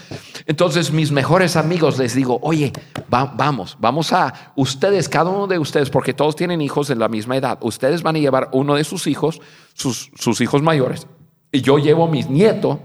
entonces 0.45 0.91
mis 0.91 1.11
mejores 1.11 1.57
amigos 1.57 1.97
les 1.97 2.15
digo, 2.15 2.39
oye, 2.41 2.71
vamos, 3.09 3.75
vamos 3.79 4.13
a, 4.13 4.53
ustedes, 4.55 5.09
cada 5.09 5.29
uno 5.29 5.47
de 5.47 5.59
ustedes, 5.59 5.89
porque 5.89 6.13
todos 6.13 6.37
tienen 6.37 6.61
hijos 6.61 6.87
de 6.87 6.95
la 6.95 7.09
misma 7.09 7.35
edad, 7.35 7.57
ustedes 7.61 8.01
van 8.01 8.15
a 8.15 8.19
llevar 8.19 8.49
uno 8.53 8.75
de 8.75 8.85
sus 8.85 9.07
hijos, 9.07 9.41
sus, 9.73 10.09
sus 10.15 10.39
hijos 10.39 10.61
mayores, 10.61 11.05
y 11.51 11.61
yo 11.61 11.79
llevo 11.79 12.07
mis 12.07 12.29
nietos 12.29 12.77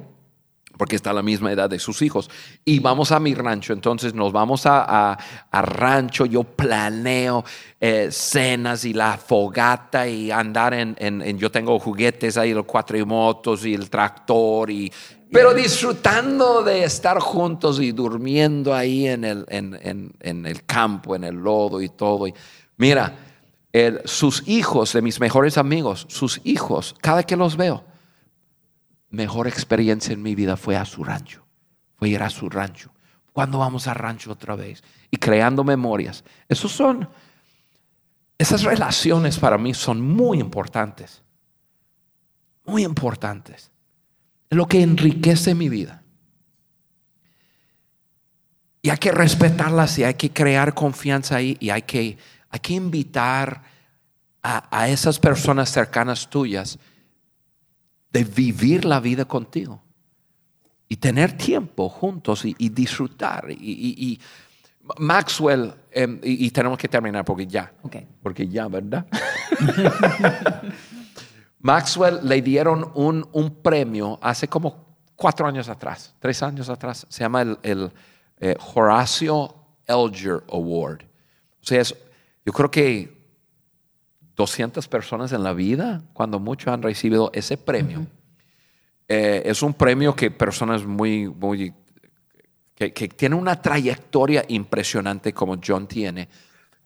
porque 0.76 0.96
está 0.96 1.10
a 1.10 1.14
la 1.14 1.22
misma 1.22 1.52
edad 1.52 1.70
de 1.70 1.78
sus 1.78 2.02
hijos. 2.02 2.30
Y 2.64 2.78
vamos 2.80 3.12
a 3.12 3.20
mi 3.20 3.34
rancho, 3.34 3.72
entonces 3.72 4.14
nos 4.14 4.32
vamos 4.32 4.62
a, 4.66 5.16
rancho, 5.52 6.26
yo 6.26 6.44
planeo 6.44 7.44
eh, 7.80 8.08
cenas 8.10 8.84
y 8.84 8.92
la 8.92 9.16
fogata 9.16 10.08
y 10.08 10.30
andar 10.30 10.74
en, 10.74 11.38
yo 11.38 11.50
tengo 11.50 11.78
juguetes 11.78 12.36
ahí, 12.36 12.52
los 12.52 12.64
cuatrimotos 12.64 13.64
y 13.66 13.74
el 13.74 13.88
tractor, 13.88 14.70
y, 14.70 14.92
pero 15.30 15.52
disfrutando 15.52 16.62
de 16.62 16.84
estar 16.84 17.18
juntos 17.18 17.80
y 17.80 17.90
durmiendo 17.90 18.72
ahí 18.72 19.08
en 19.08 19.24
el, 19.24 19.44
en, 19.48 20.46
el 20.46 20.64
campo, 20.64 21.16
en 21.16 21.24
el 21.24 21.34
lodo 21.34 21.82
y 21.82 21.88
todo. 21.88 22.28
Y 22.28 22.34
mira, 22.76 23.16
sus 24.04 24.46
hijos, 24.46 24.92
de 24.92 25.02
mis 25.02 25.18
mejores 25.18 25.58
amigos, 25.58 26.06
sus 26.08 26.40
hijos, 26.44 26.94
cada 27.00 27.24
que 27.24 27.36
los 27.36 27.56
veo, 27.56 27.82
mejor 29.14 29.48
experiencia 29.48 30.12
en 30.12 30.22
mi 30.22 30.34
vida 30.34 30.56
fue 30.56 30.76
a 30.76 30.84
su 30.84 31.04
rancho, 31.04 31.44
fue 31.96 32.08
ir 32.08 32.22
a 32.22 32.30
su 32.30 32.48
rancho. 32.48 32.92
¿Cuándo 33.32 33.58
vamos 33.58 33.88
a 33.88 33.94
rancho 33.94 34.30
otra 34.30 34.54
vez? 34.54 34.82
Y 35.10 35.16
creando 35.16 35.64
memorias. 35.64 36.22
Esos 36.48 36.70
son, 36.70 37.08
esas 38.38 38.62
relaciones 38.62 39.38
para 39.38 39.58
mí 39.58 39.74
son 39.74 40.00
muy 40.00 40.38
importantes. 40.38 41.22
Muy 42.64 42.84
importantes. 42.84 43.72
Es 44.48 44.56
lo 44.56 44.66
que 44.66 44.82
enriquece 44.82 45.54
mi 45.54 45.68
vida. 45.68 46.02
Y 48.82 48.90
hay 48.90 48.98
que 48.98 49.10
respetarlas 49.10 49.98
y 49.98 50.04
hay 50.04 50.14
que 50.14 50.30
crear 50.30 50.74
confianza 50.74 51.36
ahí 51.36 51.56
y 51.58 51.70
hay 51.70 51.82
que, 51.82 52.18
hay 52.50 52.60
que 52.60 52.74
invitar 52.74 53.62
a, 54.42 54.78
a 54.78 54.88
esas 54.88 55.18
personas 55.18 55.70
cercanas 55.70 56.30
tuyas 56.30 56.78
de 58.14 58.22
vivir 58.22 58.84
la 58.84 59.00
vida 59.00 59.24
contigo 59.24 59.82
y 60.88 60.96
tener 60.96 61.36
tiempo 61.36 61.88
juntos 61.88 62.44
y, 62.44 62.68
disfrutar. 62.68 63.50
Y, 63.50 64.20
Maxwell, 64.98 65.74
em, 65.90 66.20
y, 66.22 66.48
tenemos 66.52 66.78
que 66.78 66.86
terminar 66.86 67.24
porque 67.24 67.44
ya, 67.44 67.72
porque 68.22 68.46
ya, 68.46 68.68
¿verdad? 68.68 69.04
Maxwell 71.58 72.20
le 72.22 72.40
dieron 72.40 72.88
un, 72.94 73.26
un, 73.32 73.50
premio 73.50 74.20
hace 74.22 74.46
como 74.46 74.96
cuatro 75.16 75.48
años 75.48 75.68
atrás, 75.68 76.14
tres 76.20 76.40
años 76.40 76.68
atrás, 76.68 77.06
se 77.08 77.24
llama 77.24 77.42
el, 77.42 77.58
el 77.64 77.90
eh, 78.38 78.54
Horacio 78.74 79.56
Elger 79.88 80.44
Award. 80.52 81.02
O 81.02 81.66
sea, 81.66 81.82
yo 81.82 82.52
creo 82.52 82.70
que 82.70 83.13
200 84.36 84.88
personas 84.88 85.32
en 85.32 85.42
la 85.42 85.52
vida, 85.52 86.02
cuando 86.12 86.38
muchos 86.38 86.72
han 86.72 86.82
recibido 86.82 87.30
ese 87.34 87.56
premio. 87.56 88.06
Eh, 89.08 89.42
es 89.44 89.62
un 89.62 89.74
premio 89.74 90.14
que 90.16 90.30
personas 90.30 90.84
muy, 90.84 91.28
muy, 91.28 91.72
que, 92.74 92.92
que 92.92 93.08
tienen 93.08 93.38
una 93.38 93.60
trayectoria 93.60 94.44
impresionante 94.48 95.32
como 95.32 95.60
John 95.64 95.86
tiene, 95.86 96.28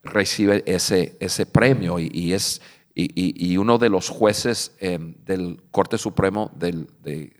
recibe 0.03 0.62
ese, 0.66 1.16
ese 1.20 1.46
premio 1.46 1.99
y, 1.99 2.32
es, 2.32 2.61
y, 2.94 3.57
uno 3.57 3.78
de 3.78 3.88
los 3.88 4.09
jueces 4.09 4.76
em, 4.80 5.14
del 5.24 5.62
Corte 5.70 5.99
Supremo 5.99 6.51
del, 6.55 6.88
de, 7.03 7.34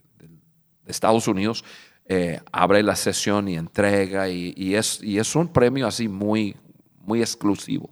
Estados 0.85 1.27
Unidos 1.27 1.63
eh, 2.05 2.39
abre 2.51 2.81
la 2.81 2.95
sesión 2.95 3.47
y 3.47 3.55
entrega 3.55 4.27
y, 4.27 4.73
es, 4.73 5.03
y 5.03 5.19
es 5.19 5.35
un 5.35 5.47
premio 5.49 5.85
así 5.85 6.07
muy, 6.07 6.55
muy 7.01 7.21
exclusivo. 7.21 7.91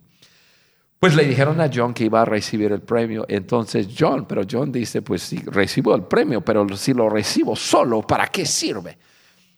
Pues 1.00 1.16
le 1.16 1.26
dijeron 1.26 1.62
a 1.62 1.70
John 1.74 1.94
que 1.94 2.06
iba 2.06 2.22
a 2.22 2.26
recibir 2.26 2.72
el 2.72 2.82
premio. 2.82 3.26
Entonces 3.28 3.88
John, 3.98 4.26
pero 4.28 4.44
John 4.50 4.72
dice, 4.72 5.02
pues 5.02 5.22
sí, 5.22 5.42
recibo 5.46 5.94
el 5.96 6.04
premio, 6.04 6.42
pero 6.42 6.68
si 6.76 6.94
lo 6.94 7.10
recibo 7.10 7.56
solo, 7.56 8.02
¿para 8.02 8.28
qué 8.28 8.46
sirve? 8.46 8.98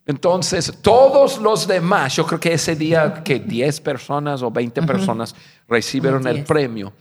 Entonces, 0.05 0.79
todos 0.81 1.37
los 1.37 1.67
demás, 1.67 2.15
yo 2.15 2.25
creo 2.25 2.39
que 2.39 2.53
ese 2.53 2.75
día 2.75 3.21
que 3.23 3.39
10 3.39 3.81
personas 3.81 4.41
o 4.41 4.49
20 4.49 4.81
personas 4.81 5.35
recibieron 5.67 6.25
el 6.25 6.43
premio, 6.43 6.93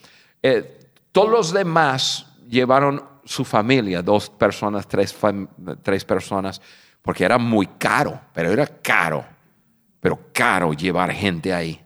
eh, 0.42 0.78
todos 1.10 1.30
los 1.30 1.52
demás 1.52 2.26
llevaron 2.46 3.02
su 3.24 3.46
familia, 3.46 4.02
dos 4.02 4.28
personas, 4.28 4.86
tres, 4.86 5.16
tres 5.82 6.04
personas, 6.04 6.60
porque 7.00 7.24
era 7.24 7.38
muy 7.38 7.66
caro, 7.78 8.20
pero 8.34 8.52
era 8.52 8.66
caro, 8.66 9.24
pero 10.00 10.18
caro 10.30 10.74
llevar 10.74 11.10
gente 11.10 11.52
ahí. 11.52 11.80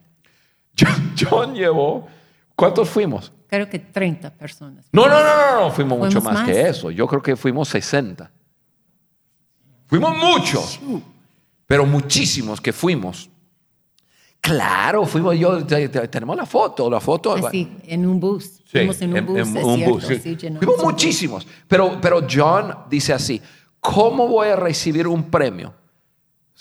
John 1.16 1.54
llevó 1.54 2.08
¿Cuántos 2.62 2.90
fuimos? 2.90 3.32
Creo 3.48 3.68
que 3.68 3.80
30 3.80 4.30
personas. 4.34 4.86
No, 4.92 5.08
no, 5.08 5.18
no, 5.18 5.62
no, 5.62 5.70
fuimos 5.72 5.98
mucho 5.98 6.20
más, 6.20 6.46
que 6.46 6.68
eso. 6.68 6.92
Yo 6.92 7.08
creo 7.08 7.20
que 7.20 7.34
fuimos 7.34 7.68
60. 7.68 8.30
Fuimos 9.88 10.16
muchos, 10.16 10.78
pero 11.66 11.84
muchísimos 11.84 12.60
que 12.60 12.72
fuimos. 12.72 13.28
Claro, 14.40 15.04
fuimos 15.06 15.36
yo, 15.36 15.66
tenemos 15.66 16.36
la 16.36 16.46
foto, 16.46 16.88
la 16.88 17.00
foto. 17.00 17.34
Ah, 17.34 17.50
sí, 17.50 17.78
en 17.84 18.06
un 18.06 18.20
bus. 18.20 18.60
fuimos 18.64 19.02
en 19.02 19.12
un 19.12 19.26
bus. 19.26 19.38
En, 19.38 19.64
un 19.64 19.84
bus 19.84 20.04
fuimos 20.04 20.84
muchísimos. 20.84 21.44
Pero, 21.66 21.98
pero 22.00 22.24
John 22.30 22.72
dice 22.88 23.12
así, 23.12 23.42
¿cómo 23.80 24.28
voy 24.28 24.50
a 24.50 24.54
recibir 24.54 25.08
un 25.08 25.24
premio? 25.24 25.74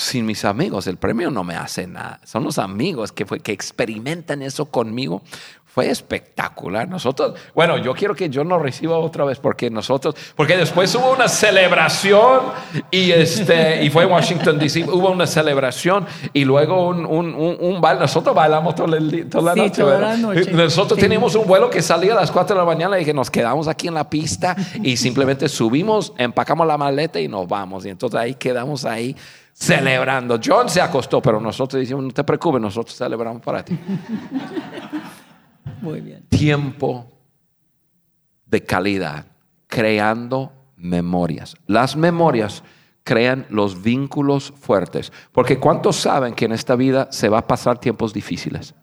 sin 0.02 0.26
mis 0.26 0.43
amigos. 0.45 0.88
El 0.88 0.97
premio 0.97 1.32
no 1.32 1.43
me 1.43 1.56
hace 1.56 1.88
nada. 1.88 2.20
Son 2.26 2.43
los 2.43 2.58
amigos 2.58 3.12
que, 3.12 3.26
que 3.26 3.52
experimentan 3.52 4.41
eso 4.41 4.66
conmigo. 4.66 5.22
Fue 5.74 5.90
espectacular. 5.90 6.90
Nosotros, 6.90 7.34
bueno, 7.56 7.78
yo 7.78 7.94
quiero 7.94 8.14
que 8.14 8.30
yo 8.30 8.44
no 8.44 8.60
reciba 8.60 8.98
otra 8.98 9.24
vez 9.24 9.40
porque 9.40 9.70
nosotros, 9.70 10.16
porque 10.36 10.58
después 10.58 10.94
hubo 10.96 11.14
una 11.14 11.30
celebración 11.30 12.42
y 12.92 13.12
este, 13.12 13.82
y 13.82 13.90
fue 13.90 14.04
en 14.04 14.12
Washington 14.12 14.60
DC, 14.60 14.84
hubo 14.84 15.10
una 15.12 15.26
celebración 15.26 16.06
y 16.34 16.44
luego 16.44 16.90
un, 16.90 17.06
un, 17.06 17.34
un, 17.34 17.80
baile. 17.80 18.02
Nosotros 18.02 18.36
bailamos 18.36 18.76
toda, 18.76 18.90
la, 18.90 19.00
noche, 19.00 19.24
toda 19.82 19.98
la 19.98 20.18
noche. 20.18 20.52
Nosotros 20.52 21.00
teníamos 21.00 21.36
un 21.36 21.48
vuelo 21.48 21.70
que 21.70 21.82
salía 21.82 22.12
a 22.12 22.16
las 22.18 22.32
4 22.32 22.54
de 22.54 22.60
la 22.60 22.66
mañana 22.66 23.00
y 23.00 23.06
que 23.06 23.14
nos 23.14 23.32
quedamos 23.32 23.70
aquí 23.70 23.88
en 23.88 23.94
la 23.94 24.10
pista 24.10 24.58
y 24.84 24.98
simplemente 24.98 25.48
subimos, 25.48 26.12
empacamos 26.18 26.68
la 26.68 26.78
maleta 26.78 27.18
y 27.18 27.30
nos 27.30 27.48
vamos. 27.48 27.86
Y 27.86 27.90
entonces 27.92 28.20
ahí 28.20 28.36
quedamos 28.36 28.84
ahí 28.84 29.16
celebrando. 29.54 30.38
John 30.44 30.68
se 30.68 30.82
acostó, 30.82 31.22
pero 31.22 31.40
nosotros 31.40 31.80
decimos, 31.80 32.04
no 32.04 32.12
te 32.12 32.26
preocupes, 32.26 32.60
nosotros 32.60 32.98
celebramos 32.98 33.42
para 33.42 33.64
ti. 33.64 33.80
Muy 35.82 36.01
bien. 36.01 36.24
Tiempo 36.30 37.07
de 38.45 38.64
calidad, 38.64 39.26
creando 39.68 40.51
memorias. 40.76 41.55
Las 41.68 41.95
memorias 41.95 42.64
crean 43.03 43.45
los 43.49 43.82
vínculos 43.82 44.53
fuertes. 44.59 45.12
Porque 45.32 45.59
¿cuántos 45.59 45.95
saben 45.95 46.34
que 46.34 46.45
en 46.45 46.51
esta 46.51 46.76
vida 46.76 47.07
se 47.12 47.30
va 47.30 47.39
a 47.39 47.47
pasar 47.47 47.80
tiempos 47.80 48.14
difíciles? 48.14 48.76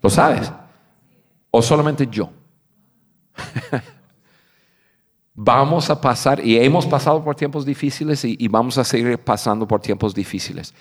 ¿Lo 0.00 0.10
sabes? 0.10 0.52
¿O 1.50 1.62
solamente 1.62 2.06
yo? 2.10 2.30
vamos 5.34 5.88
a 5.90 6.00
pasar, 6.00 6.44
y 6.44 6.58
hemos 6.58 6.86
pasado 6.86 7.22
por 7.24 7.34
tiempos 7.34 7.64
difíciles 7.64 8.24
y, 8.24 8.36
y 8.38 8.48
vamos 8.48 8.78
a 8.78 8.84
seguir 8.84 9.18
pasando 9.18 9.66
por 9.66 9.80
tiempos 9.80 10.14
difíciles. 10.14 10.74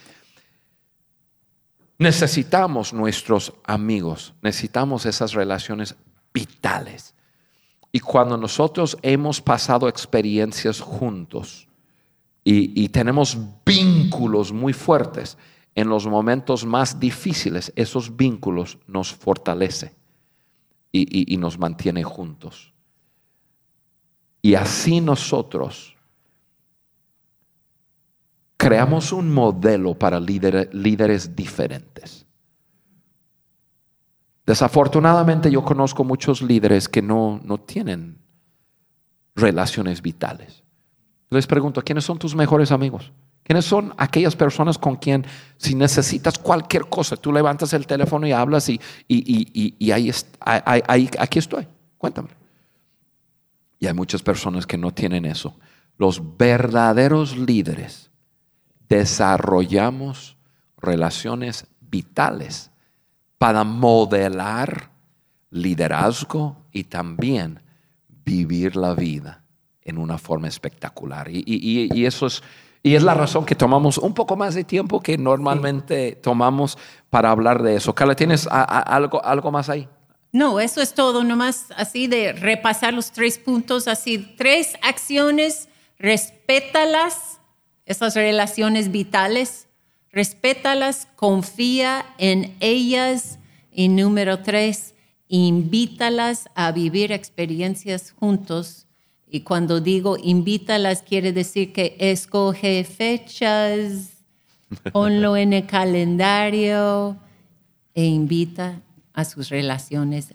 Necesitamos 2.02 2.93
nuestros 2.93 3.54
amigos, 3.64 4.34
necesitamos 4.41 5.06
esas 5.06 5.34
relaciones 5.34 5.95
vitales. 6.34 7.14
Y 7.91 7.99
cuando 7.99 8.38
nosotros 8.38 8.97
hemos 9.04 9.39
pasado 9.39 9.88
experiencias 9.88 10.80
juntos 10.82 11.68
y, 12.43 12.89
tenemos 12.89 13.38
vínculos 13.64 14.52
muy 14.52 14.74
fuertes, 14.74 15.38
en 15.76 15.89
los 15.89 16.08
momentos 16.08 16.66
más 16.66 16.99
difíciles, 16.99 17.72
esos 17.76 18.18
vínculos 18.18 18.80
nos 18.88 19.14
fortalecen 19.14 19.91
y, 20.91 21.32
y 21.32 21.38
nos 21.38 21.60
mantienen 21.60 22.04
juntos. 22.04 22.74
Y 24.41 24.56
así 24.56 25.02
nosotros 25.02 25.91
creamos 28.62 29.12
un 29.12 29.34
modelo 29.34 29.95
para 29.95 30.20
líderes 30.20 31.36
diferentes. 31.36 32.28
Desafortunadamente 34.45 35.49
yo 35.49 35.64
conozco 35.64 36.03
muchos 36.03 36.43
líderes 36.43 36.88
que 36.88 37.01
no, 37.01 37.41
no 37.43 37.57
tienen 37.57 38.20
relaciones 39.34 40.03
vitales. 40.03 40.64
Les 41.32 41.47
pregunto, 41.47 41.82
¿quiénes 41.82 42.03
son 42.05 42.20
tus 42.20 42.36
mejores 42.36 42.72
amigos? 42.72 43.12
¿Quiénes 43.41 43.66
son 43.66 43.95
aquellas 43.97 44.36
personas 44.36 44.78
con 44.78 44.95
quien 44.95 45.26
si 45.57 45.74
necesitas 45.74 46.38
cualquier 46.38 46.86
cosa, 46.86 47.16
tú 47.16 47.34
levantas 47.34 47.74
el 47.74 47.88
teléfono 47.88 48.28
y 48.28 48.32
hablas 48.32 48.70
y, 48.70 48.80
y, 49.07 49.91
ahí, 49.91 50.12
ahí, 50.39 51.09
aquí 51.18 51.39
estoy? 51.39 51.68
Cuéntame. 51.97 52.30
Y 53.80 53.88
hay 53.88 53.93
muchas 53.95 54.22
personas 54.22 54.68
que 54.68 54.78
no 54.78 54.91
tienen 54.91 55.26
eso. 55.26 55.57
Los 55.97 56.38
verdaderos 56.38 57.36
líderes 57.36 58.11
desarrollamos 58.92 60.36
relaciones 60.78 61.66
vitales 61.80 62.72
para 63.38 63.64
modelar 63.64 64.92
liderazgo 65.50 66.58
y 66.74 66.84
también 66.84 67.62
vivir 68.26 68.76
la 68.76 68.94
vida 68.94 69.44
en 69.82 69.98
una 69.98 70.18
forma 70.18 70.50
espectacular. 70.50 71.30
Y, 71.32 72.06
eso 72.06 72.28
es, 72.28 72.44
y 72.84 72.96
es 72.96 73.04
la 73.04 73.14
razón 73.14 73.46
que 73.46 73.56
tomamos 73.56 73.98
un 73.98 74.14
poco 74.14 74.36
más 74.36 74.56
de 74.56 74.66
tiempo 74.66 75.00
que 75.00 75.18
normalmente 75.18 76.20
tomamos 76.22 76.78
para 77.10 77.32
hablar 77.32 77.64
de 77.64 77.78
eso. 77.78 77.96
Carla, 77.96 78.14
¿tienes 78.14 78.46
algo, 78.52 79.24
algo 79.24 79.52
más 79.52 79.70
ahí? 79.70 79.88
No, 80.34 80.60
eso 80.60 80.82
es 80.82 80.94
todo, 80.94 81.24
nomás 81.24 81.68
así 81.78 82.08
de 82.08 82.34
repasar 82.34 82.94
los 82.94 83.14
tres 83.14 83.38
puntos, 83.38 83.88
así 83.88 84.36
tres 84.38 84.78
acciones, 84.82 85.70
respétalas, 85.98 87.41
esas 87.86 88.16
relaciones 88.16 88.92
vitales, 88.92 89.68
respétalas, 90.12 91.08
confía 91.16 92.06
en 92.18 92.56
ellas 92.60 93.40
y 93.72 93.88
número 93.88 94.40
tres, 94.40 94.96
invítalas 95.28 96.50
a 96.56 96.72
vivir 96.72 97.12
experiencias 97.12 98.12
juntos. 98.12 98.88
Y 99.28 99.42
cuando 99.42 99.80
digo 99.80 100.18
invítalas, 100.22 101.02
quiere 101.04 101.32
decir 101.32 101.72
que 101.72 101.96
escoge 102.00 102.84
fechas, 102.84 104.10
ponlo 104.92 105.38
en 105.38 105.54
el 105.54 105.66
calendario 105.66 107.18
e 107.94 108.06
invita 108.06 108.82
a 109.14 109.26
sus 109.26 109.50
relaciones 109.50 110.34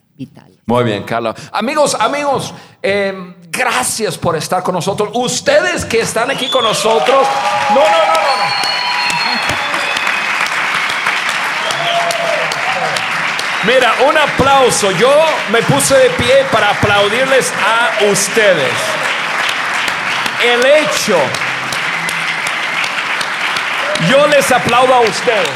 Muy 0.66 0.84
bien, 0.84 1.04
Carla. 1.04 1.34
Amigos, 1.52 1.94
amigos, 1.98 2.52
eh, 2.82 3.36
gracias 3.50 4.16
por 4.18 4.36
estar 4.36 4.62
con 4.62 4.74
nosotros. 4.74 5.10
Ustedes 5.14 5.84
que 5.84 6.00
están 6.00 6.30
aquí 6.30 6.48
con 6.48 6.64
nosotros, 6.64 7.26
no, 7.70 7.80
no, 7.80 7.82
no, 7.82 8.14
no. 8.14 8.66
Mira, 13.66 13.94
un 14.08 14.16
aplauso. 14.16 14.92
Yo 14.92 15.12
me 15.50 15.60
puse 15.62 15.96
de 15.96 16.10
pie 16.10 16.46
para 16.52 16.70
aplaudirles 16.70 17.52
a 17.52 18.04
ustedes. 18.04 18.72
El 20.44 20.64
hecho. 20.64 21.18
Yo 24.08 24.26
les 24.28 24.52
aplaudo 24.52 24.94
a 24.94 25.00
ustedes. 25.00 25.50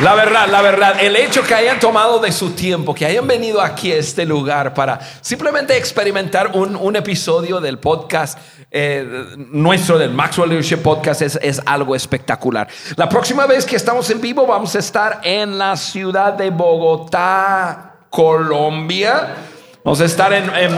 La 0.00 0.14
verdad, 0.14 0.48
la 0.48 0.60
verdad, 0.60 0.96
el 1.00 1.14
hecho 1.14 1.44
que 1.44 1.54
hayan 1.54 1.78
tomado 1.78 2.18
de 2.18 2.32
su 2.32 2.50
tiempo, 2.50 2.94
que 2.94 3.06
hayan 3.06 3.26
venido 3.28 3.60
aquí 3.60 3.92
a 3.92 3.96
este 3.96 4.24
lugar 4.24 4.74
para 4.74 4.98
simplemente 5.20 5.76
experimentar 5.76 6.50
un, 6.54 6.96
episodio 6.96 7.60
del 7.60 7.78
podcast 7.78 8.38
eh, 8.72 9.06
nuestro, 9.36 9.96
del 9.96 10.10
Maxwell 10.10 10.48
Leadership 10.48 10.78
Podcast, 10.78 11.22
es, 11.22 11.38
es, 11.40 11.62
algo 11.64 11.94
espectacular. 11.94 12.66
La 12.96 13.08
próxima 13.08 13.46
vez 13.46 13.64
que 13.64 13.76
estamos 13.76 14.10
en 14.10 14.20
vivo 14.20 14.46
vamos 14.46 14.74
a 14.74 14.80
estar 14.80 15.20
en 15.22 15.58
la 15.58 15.76
ciudad 15.76 16.32
de 16.32 16.50
Bogotá, 16.50 17.94
Colombia. 18.10 19.36
Vamos 19.84 20.00
a 20.00 20.06
estar 20.06 20.32
en 20.32 20.44
en 20.56 20.76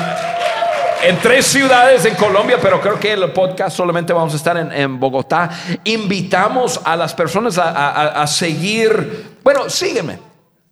tres 1.23 1.47
ciudades 1.47 2.05
en 2.05 2.15
Colombia, 2.15 2.59
pero 2.61 2.81
creo 2.81 2.99
que 2.99 3.13
el 3.13 3.31
podcast 3.33 3.77
solamente 3.77 4.13
vamos 4.13 4.33
a 4.33 4.37
estar 4.37 4.57
en, 4.57 5.01
Bogotá. 5.01 5.51
Invitamos 5.85 6.81
a 6.85 6.97
las 6.97 7.15
personas 7.15 7.59
a, 7.59 8.27
seguir, 8.27 9.39
bueno, 9.43 9.69
sígueme. 9.69 10.19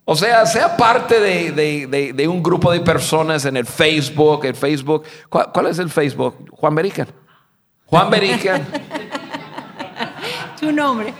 O 0.03 0.15
sea, 0.15 0.45
sea 0.45 0.77
parte 0.77 1.19
de, 1.19 2.27
un 2.27 2.43
grupo 2.43 2.71
de 2.71 2.79
personas 2.79 3.45
en 3.45 3.57
el 3.57 3.65
Facebook, 3.65 4.45
el 4.45 4.55
Facebook. 4.55 5.03
¿Cuál, 5.29 5.67
es 5.67 5.79
el 5.79 5.89
Facebook? 5.89 6.49
Juan 6.51 6.75
Berican. 6.75 7.07
Juan 7.85 8.09
Berican. 8.09 8.65
Tu 10.59 10.71
nombre. 10.71 11.13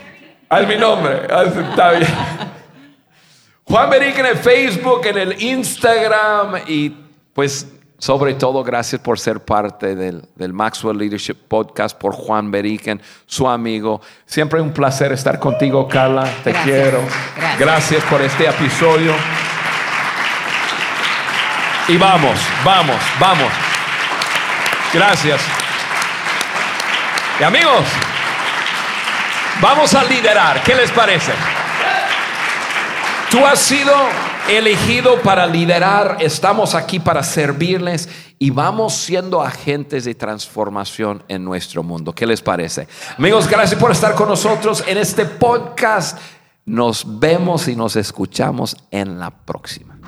Ah, 0.48 0.60
es 0.60 0.68
mi 0.68 0.76
nombre. 0.76 1.26
Ah, 1.30 1.44
está 1.44 1.92
bien. 1.92 2.10
Juan 3.64 3.90
Berican 3.90 4.26
en 4.26 4.32
el 4.32 4.38
Facebook, 4.38 5.06
en 5.06 5.18
el 5.18 5.42
Instagram 5.42 6.62
y 6.68 6.90
pues 7.34 7.66
sobre 7.98 8.34
todo, 8.34 8.62
gracias 8.62 9.00
por 9.00 9.18
ser 9.18 9.40
parte 9.40 9.94
del, 9.94 10.52
Maxwell 10.52 10.98
Leadership 10.98 11.36
Podcast, 11.48 11.96
por 11.96 12.12
Juan 12.12 12.50
Beriken, 12.50 13.00
su 13.24 13.48
amigo. 13.48 14.02
Siempre 14.26 14.60
un 14.60 14.72
placer 14.72 15.12
estar 15.12 15.38
contigo, 15.38 15.88
Carla. 15.88 16.28
Te 16.44 16.52
quiero. 16.52 17.00
Gracias. 17.58 18.04
por 18.04 18.20
este 18.20 18.46
episodio. 18.46 19.14
Y 21.88 21.96
vamos, 21.96 22.38
vamos, 22.64 22.96
vamos. 23.18 23.52
Gracias. 24.92 25.40
Y 27.40 27.44
amigos, 27.44 27.84
vamos 29.60 29.94
a 29.94 30.04
liderar. 30.04 30.62
¿Qué 30.62 30.74
les 30.74 30.90
parece? 30.90 31.32
Tú 33.30 33.44
has 33.46 33.58
sido 33.58 33.94
elegido 34.48 35.20
para 35.22 35.46
liderar, 35.46 36.18
estamos 36.20 36.74
aquí 36.74 37.00
para 37.00 37.22
servirles 37.22 38.08
y 38.38 38.50
vamos 38.50 38.94
siendo 38.94 39.42
agentes 39.42 40.04
de 40.04 40.14
transformación 40.14 41.22
en 41.28 41.44
nuestro 41.44 41.82
mundo. 41.82 42.12
¿Qué 42.12 42.26
les 42.26 42.42
parece? 42.42 42.86
Amigos, 43.18 43.48
gracias 43.48 43.80
por 43.80 43.90
estar 43.90 44.14
con 44.14 44.28
nosotros 44.28 44.84
en 44.86 44.98
este 44.98 45.24
podcast. 45.24 46.18
Nos 46.64 47.18
vemos 47.18 47.68
y 47.68 47.76
nos 47.76 47.96
escuchamos 47.96 48.76
en 48.90 49.18
la 49.18 49.30
próxima. 49.30 49.98